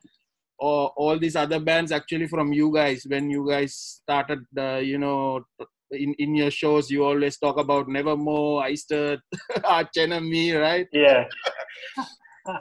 [0.59, 4.99] all, all these other bands actually from you guys when you guys started uh, you
[4.99, 5.45] know
[5.91, 9.21] in, in your shows you always talk about Nevermore, Iced Earth,
[9.65, 10.87] Arch Enemy, right?
[10.93, 11.25] Yeah,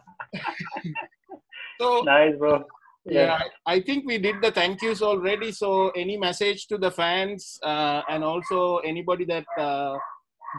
[1.80, 2.64] So nice, bro.
[3.06, 3.40] Yeah.
[3.66, 5.52] I think we did the thank yous already.
[5.52, 9.98] So any message to the fans uh, and also anybody that uh,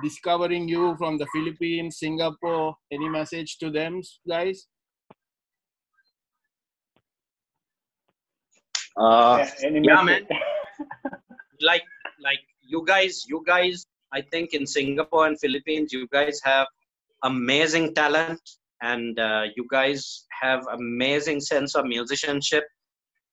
[0.03, 4.67] discovering you from the philippines singapore any message to them guys?
[8.97, 10.27] Uh, Yeah, any yeah, message?
[11.61, 11.85] like
[12.21, 16.67] like you guys you guys i think in singapore and philippines you guys have
[17.23, 18.41] amazing talent
[18.83, 22.65] and uh, you guys have amazing sense of musicianship.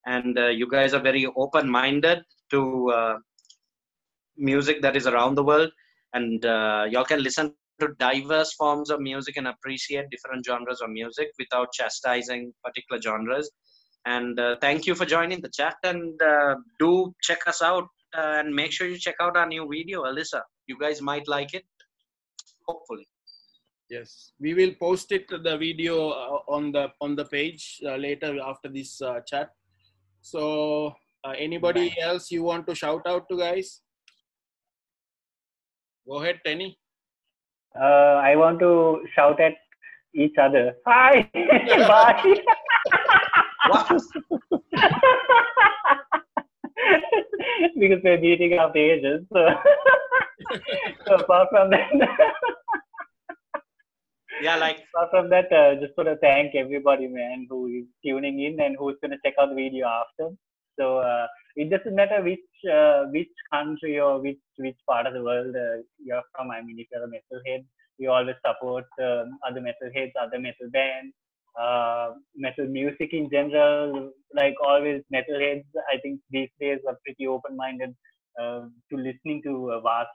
[0.06, 2.20] And uh, you guys are very open minded
[2.50, 3.18] to uh,
[4.38, 5.72] music that is around the world.
[6.14, 10.90] And uh, y'all can listen to diverse forms of music and appreciate different genres of
[10.90, 13.50] music without chastising particular genres.
[14.06, 15.76] And uh, thank you for joining the chat.
[15.84, 20.04] And uh, do check us out and make sure you check out our new video
[20.04, 20.42] alyssa.
[20.68, 21.64] You guys might like it
[22.68, 23.08] hopefully
[23.96, 28.32] yes we will post it the video uh, on the on the page uh, later
[28.52, 29.50] after this uh, chat
[30.22, 30.42] so
[31.26, 33.82] uh, anybody else you want to shout out to guys
[36.08, 36.72] go ahead tenny
[37.80, 39.54] Uh, I want to shout at
[40.14, 40.74] each other.
[40.86, 42.22] Hi, bye.
[43.70, 43.88] What?
[47.80, 49.24] because we're meeting our pages.
[49.32, 49.40] So,
[51.08, 51.88] so apart from that,
[54.42, 58.42] yeah like apart from that, uh, just want to thank everybody, man, who is tuning
[58.42, 60.36] in and who's to check out the video after.
[60.80, 65.24] So uh, it doesn't matter which uh, which country or which which part of the
[65.24, 66.52] world uh, you're from.
[66.52, 67.66] I mean, if you're a metalhead,
[68.00, 71.14] we always support um, other metalheads, other metal bands,
[71.60, 74.12] uh, metal music in general.
[74.34, 75.66] Like always, metalheads.
[75.94, 77.96] I think these days are pretty open-minded
[78.42, 80.10] uh, to listening to a vast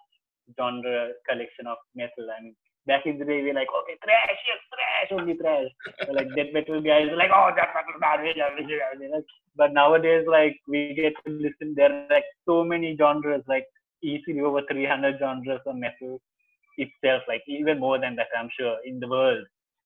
[0.59, 2.27] genre collection of metal.
[2.37, 2.57] I mean,
[2.87, 5.69] back in the day, we are like, okay, thrash, yes, trash, only trash.
[6.13, 9.25] Like death metal guys like, oh, death metal, garbage, garbage, garbage.
[9.57, 11.75] But nowadays, like we get to listen.
[11.77, 13.67] There are like so many genres, like
[14.03, 16.21] easily over 300 genres of metal
[16.79, 17.23] itself.
[17.29, 19.45] Like even more than that, I'm sure, in the world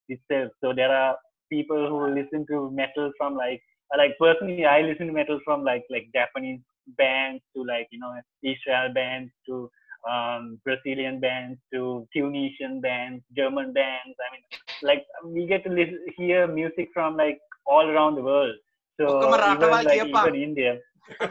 [0.08, 0.52] itself.
[0.60, 1.16] So there are
[1.50, 3.62] people who listen to metal from like,
[3.96, 6.60] like personally, I listen to metal from like like Japanese
[6.98, 8.12] bands to like you know
[8.42, 9.70] Israel bands to
[10.08, 14.16] um, Brazilian bands to Tunisian bands, German bands.
[14.18, 14.42] I mean,
[14.82, 18.54] like we get to listen, hear music from like all around the world.
[19.00, 20.78] So even, like, even India.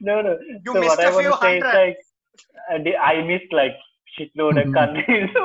[0.00, 0.36] no, no.
[0.64, 1.96] You so what I want to say is like,
[2.70, 3.76] uh, I missed like
[4.18, 5.30] shitload of countries.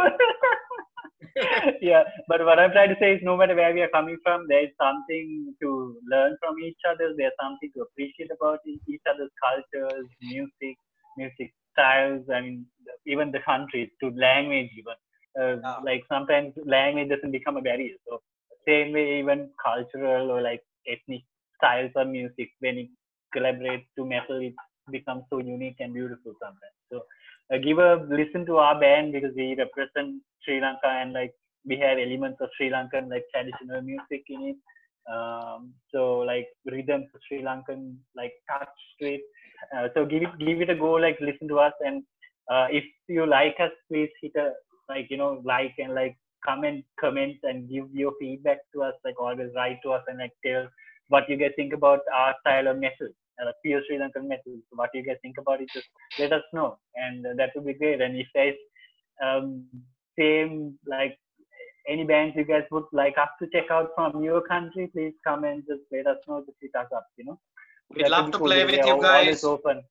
[1.81, 4.45] yeah, but what I'm trying to say is no matter where we are coming from,
[4.47, 7.13] there is something to learn from each other.
[7.17, 10.77] There's something to appreciate about each other's cultures, music,
[11.17, 12.25] music styles.
[12.33, 12.65] I mean,
[13.05, 14.97] even the countries to language even.
[15.39, 15.77] Uh, Yeah.
[15.83, 17.95] Like sometimes language doesn't become a barrier.
[18.07, 18.21] So
[18.67, 21.23] same way even cultural or like ethnic
[21.57, 22.89] styles of music when it
[23.35, 24.55] collaborates to metal, it
[24.91, 26.77] becomes so unique and beautiful sometimes.
[26.91, 27.03] So
[27.53, 31.33] uh, give a listen to our band because we represent Sri Lanka and like
[31.65, 34.55] we have elements of Sri Lankan like traditional music in it.
[35.11, 38.69] Um, so like rhythms of Sri Lankan like touch
[39.01, 39.21] to it.
[39.75, 40.93] Uh, so give it give it a go.
[40.93, 42.03] Like listen to us and
[42.49, 44.51] uh, if you like us, please hit a
[44.87, 48.93] like you know like and like comment comment and give your feedback to us.
[49.03, 50.67] Like always write to us and like tell
[51.09, 53.09] what you guys think about our style of metal,
[53.41, 54.55] uh, pure Sri Lankan metal.
[54.69, 55.87] So what you guys think about it, just
[56.17, 58.01] let us know, and uh, that would be great.
[58.01, 58.55] And if there's
[59.23, 59.65] um,
[60.17, 61.17] same like
[61.87, 65.43] any bands you guys would like us to check out from your country, please come
[65.43, 66.43] and just let us know.
[66.45, 67.39] Just hit us up, you know.
[67.95, 68.47] We'd That love to cool.
[68.47, 69.43] play with you guys.
[69.43, 69.81] Open.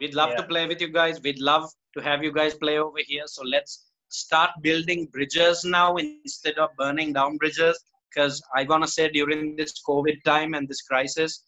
[0.00, 1.20] We'd love to play with you guys.
[1.20, 3.24] We'd love to have you guys play over here.
[3.26, 7.82] So let's start building bridges now instead of burning down bridges.
[8.08, 11.44] Because I want to say during this COVID time and this crisis,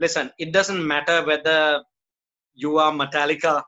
[0.00, 1.82] listen, it doesn't matter whether
[2.54, 3.62] you are Metallica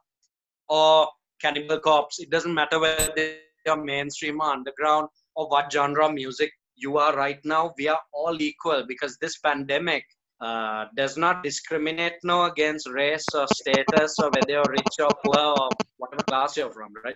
[0.69, 1.09] or
[1.41, 2.19] Cannibal Corpse.
[2.19, 3.37] It doesn't matter whether
[3.67, 7.75] you're mainstream or underground or what genre of music you are right now.
[7.79, 10.05] We are all equal because this pandemic
[10.41, 15.55] uh, does not discriminate no against race or status or whether you're rich or poor
[15.61, 15.69] or
[15.99, 17.15] whatever class you're from, right?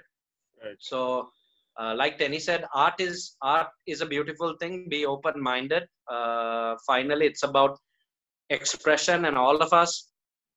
[0.62, 0.76] Right.
[0.78, 1.28] So,
[1.78, 4.88] uh, like Tenny said, art is art is a beautiful thing.
[4.88, 5.84] Be open-minded.
[6.10, 7.78] Uh, finally, it's about
[8.50, 10.10] expression, and all of us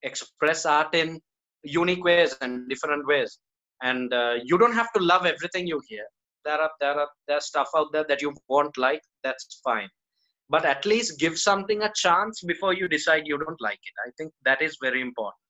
[0.03, 1.19] express art in
[1.63, 3.39] unique ways and different ways.
[3.81, 6.05] And uh, you don't have to love everything you hear.
[6.45, 9.01] There are there are there's stuff out there that you won't like.
[9.23, 9.89] That's fine
[10.49, 14.11] but at least give something a chance before you decide you don't like it i
[14.17, 15.45] think that is very important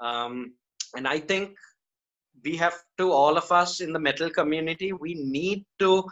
[0.00, 0.52] um,
[0.96, 1.56] and i think
[2.44, 6.04] we have to all of us in the metal community we need to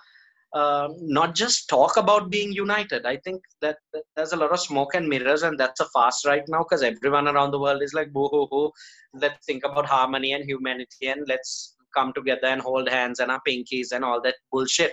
[0.55, 4.61] uh, not just talk about being united i think that, that there's a lot of
[4.61, 7.93] smoke and mirrors and that's a fast right now because everyone around the world is
[7.93, 8.71] like boo hoo hoo
[9.15, 13.41] let's think about harmony and humanity and let's come together and hold hands and our
[13.47, 14.93] pinkies and all that bullshit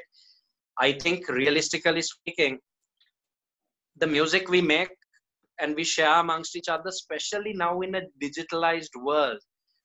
[0.78, 2.60] i think realistically speaking
[3.98, 4.90] the music we make
[5.60, 9.40] and we share amongst each other, especially now in a digitalized world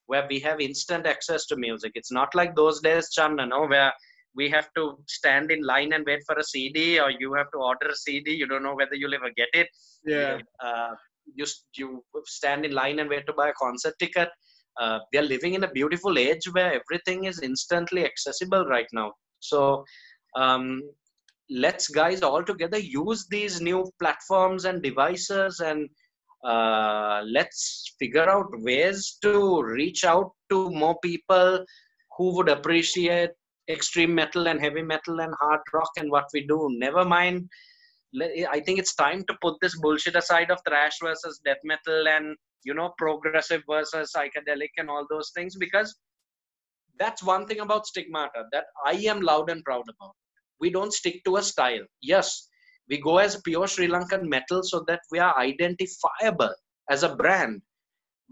[0.06, 1.92] where we have instant access to music.
[1.94, 3.92] It's not like those days, Channa, no, where
[4.34, 7.58] we have to stand in line and wait for a CD, or you have to
[7.58, 8.32] order a CD.
[8.32, 9.68] You don't know whether you'll ever get it.
[10.04, 10.38] Yeah.
[10.62, 10.94] Uh,
[11.34, 11.46] you
[11.76, 14.28] you stand in line and wait to buy a concert ticket.
[14.80, 19.12] Uh, we are living in a beautiful age where everything is instantly accessible right now.
[19.40, 19.84] So
[20.36, 20.82] um,
[21.50, 25.88] let's guys all together use these new platforms and devices and
[26.44, 31.64] uh, let's figure out ways to reach out to more people
[32.16, 33.30] who would appreciate
[33.68, 37.48] extreme metal and heavy metal and hard rock and what we do never mind
[38.50, 42.36] i think it's time to put this bullshit aside of thrash versus death metal and
[42.64, 45.96] you know progressive versus psychedelic and all those things because
[46.98, 50.14] that's one thing about stigmata that i am loud and proud about
[50.60, 51.84] we don't stick to a style.
[52.02, 52.48] Yes,
[52.88, 56.54] we go as pure Sri Lankan metal so that we are identifiable
[56.90, 57.62] as a brand.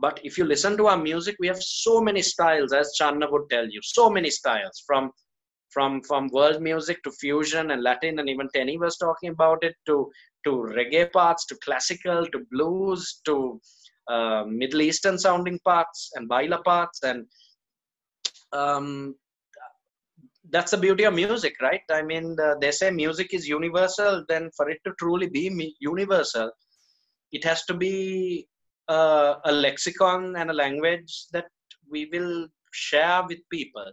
[0.00, 3.50] But if you listen to our music, we have so many styles, as Channa would
[3.50, 5.10] tell you, so many styles from
[5.70, 9.74] from from world music to fusion and Latin, and even Tenny was talking about it
[9.86, 10.10] to
[10.44, 13.60] to reggae parts, to classical, to blues, to
[14.08, 17.26] uh, Middle Eastern sounding parts and baila parts, and
[18.52, 19.14] um,
[20.50, 21.82] that's the beauty of music right?
[21.90, 26.50] I mean uh, they say music is universal then for it to truly be universal
[27.32, 28.48] it has to be
[28.88, 31.46] uh, a lexicon and a language that
[31.90, 33.90] we will share with people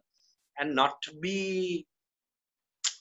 [0.59, 1.85] and not be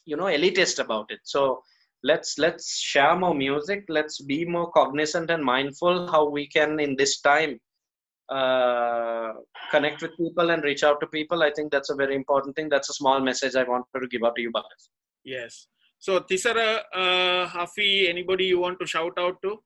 [0.04, 1.62] you know elitist about it so
[2.02, 6.94] let's let's share more music let's be more cognizant and mindful how we can in
[6.96, 7.58] this time
[8.28, 9.32] uh,
[9.70, 11.42] connect with people and reach out to people.
[11.42, 12.68] I think that's a very important thing.
[12.68, 14.88] That's a small message I wanted to give out to you, Bhagat.
[15.24, 15.66] Yes.
[15.98, 19.58] So, Thisara, uh, Hafi, anybody you want to shout out to?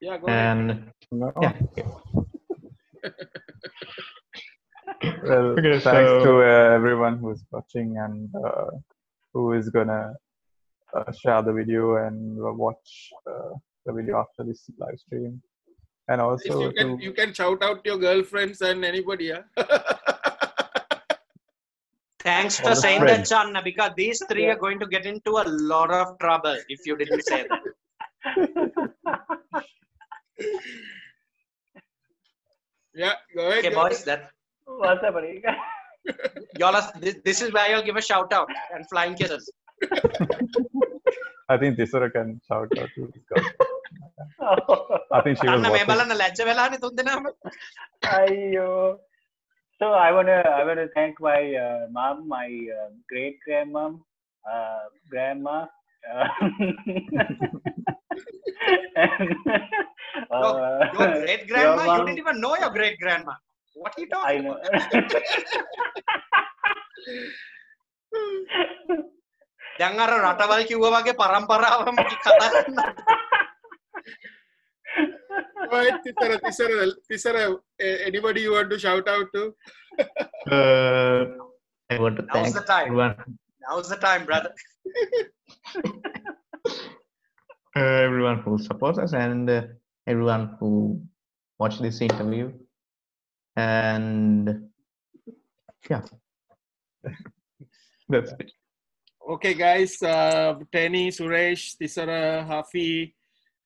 [0.00, 0.58] Yeah, go ahead.
[0.58, 1.32] and No.
[1.40, 1.52] yeah,
[5.22, 8.70] Well, Okay, thanks so- to uh, everyone who's watching and uh,
[9.32, 10.14] who is gonna
[10.94, 13.50] uh, share the video and uh, watch uh,
[13.86, 15.42] the video after this live stream.
[16.08, 19.24] And also you can, to you can shout out your girlfriends and anybody.
[19.34, 19.42] Yeah.
[22.24, 23.28] Thanks for saying friends.
[23.28, 24.52] that, Channa, because these three yeah.
[24.52, 27.60] are going to get into a lot of trouble if you didn't say that.
[32.94, 33.58] yeah, go ahead.
[33.58, 34.22] Okay, go boys, ahead.
[34.22, 34.30] that.
[34.64, 35.42] What's happening?
[36.58, 39.52] y'all are, this, this is where you'll give a shout out and flying kisses.
[41.48, 43.42] I think Thisara can shout out to this guy.
[45.12, 45.54] I think she was.
[45.54, 47.14] అన్న మేము లజ్జ వెళ్ళాలని తుందినా
[48.16, 48.68] అయ్యో
[49.81, 52.47] So I wanna I wanna thank my uh, mom, my
[52.77, 53.91] uh, great grandmom,
[54.45, 55.57] uh, grandma.
[56.03, 56.27] Uh,
[58.95, 59.29] and,
[60.31, 63.33] uh, Your great grandma, your you mom- didn't even know your great grandma.
[63.75, 64.55] What are you I talking know.
[64.57, 64.63] about?
[69.79, 72.79] දැන් අර රටවල් කිව්ව වගේ පරම්පරාවම කතා කරන්න.
[75.70, 79.54] Go ahead, Thisara, Thisara, Thisara, anybody you want to shout out to?
[80.50, 81.24] Uh,
[81.90, 82.86] I want to Now's thank the time.
[82.86, 83.38] everyone,
[83.68, 84.52] Now's the time, brother.
[87.76, 89.62] uh, everyone who supports us and uh,
[90.06, 91.02] everyone who
[91.58, 92.52] watched this interview.
[93.56, 94.68] And
[95.88, 96.02] yeah,
[98.08, 98.52] that's it.
[99.28, 103.14] Okay, guys, uh, Tenny, Suresh, Thisara, Hafi,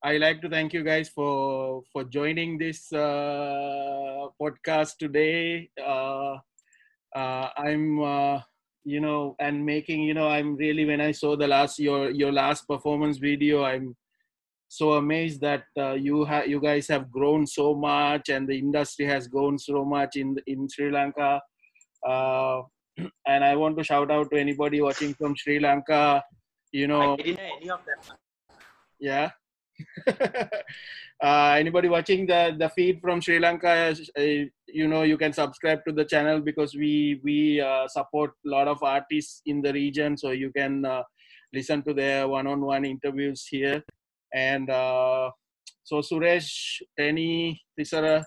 [0.03, 5.71] I like to thank you guys for for joining this uh, podcast today.
[5.77, 6.39] Uh,
[7.17, 8.41] uh, I'm, uh,
[8.85, 12.31] you know, and making, you know, I'm really when I saw the last your your
[12.31, 13.97] last performance video, I'm
[14.69, 19.07] so amazed that uh, you have you guys have grown so much and the industry
[19.07, 21.41] has grown so much in in Sri Lanka.
[22.07, 22.63] Uh,
[23.27, 26.23] and I want to shout out to anybody watching from Sri Lanka.
[26.71, 28.17] You know, I didn't know any of them.
[29.01, 29.31] yeah.
[31.23, 34.23] uh, anybody watching the the feed from Sri Lanka, uh,
[34.67, 38.69] you know, you can subscribe to the channel because we we uh, support a lot
[38.69, 41.03] of artists in the region, so you can uh,
[41.53, 43.83] listen to their one-on-one interviews here.
[44.35, 45.31] And uh,
[45.85, 48.25] so Suresh, Tenny, Thisara,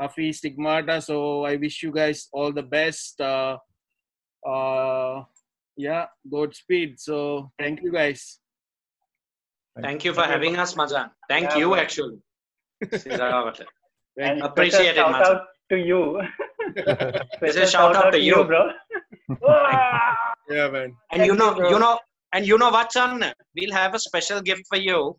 [0.00, 1.00] Afi, Stigmata.
[1.02, 3.20] So I wish you guys all the best.
[3.20, 3.56] Uh,
[5.76, 7.00] yeah, Godspeed.
[7.00, 8.41] So thank you guys.
[9.80, 11.10] Thank you for having us, Majan.
[11.28, 11.78] Thank yeah, you, man.
[11.78, 12.18] actually.
[14.18, 15.40] and Appreciate it, Majan.
[15.70, 16.20] To you.
[16.76, 18.70] it's a shout out, to you, you bro.
[20.50, 20.94] yeah, man.
[21.12, 21.98] And you know, you know,
[22.34, 23.24] and you know what, son?
[23.56, 25.16] We'll have a special gift for you.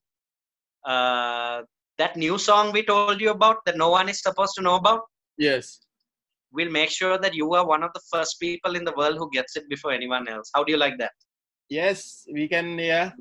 [0.86, 1.64] Uh,
[1.98, 5.02] that new song we told you about that no one is supposed to know about.
[5.38, 5.80] Yes.
[6.52, 9.30] We'll make sure that you are one of the first people in the world who
[9.32, 10.52] gets it before anyone else.
[10.54, 11.12] How do you like that?
[11.70, 12.78] Yes, we can.
[12.78, 13.12] Yeah,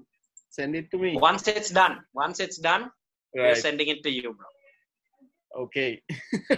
[0.53, 1.17] send it to me.
[1.17, 2.91] Once it's done, once it's done,
[3.35, 4.47] we're sending it to you, bro.
[5.65, 6.03] Okay.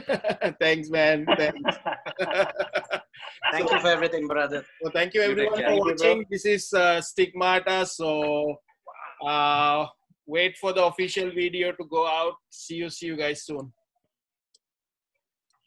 [0.61, 1.25] Thanks, man.
[1.39, 1.59] Thanks.
[3.53, 4.65] Thank you for everything, brother.
[4.83, 5.81] well, thank you You everyone take for care.
[5.81, 6.25] watching.
[6.31, 7.87] This is uh, Stigmata.
[7.87, 8.57] So,
[9.25, 9.87] uh,
[10.27, 12.35] wait for the official video to go out.
[12.51, 12.91] See you.
[12.91, 13.73] See you guys soon.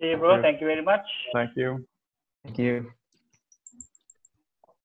[0.02, 0.41] See you, bro.
[0.41, 1.06] Thank you very much.
[1.34, 1.86] Thank you.
[2.44, 2.91] Thank you.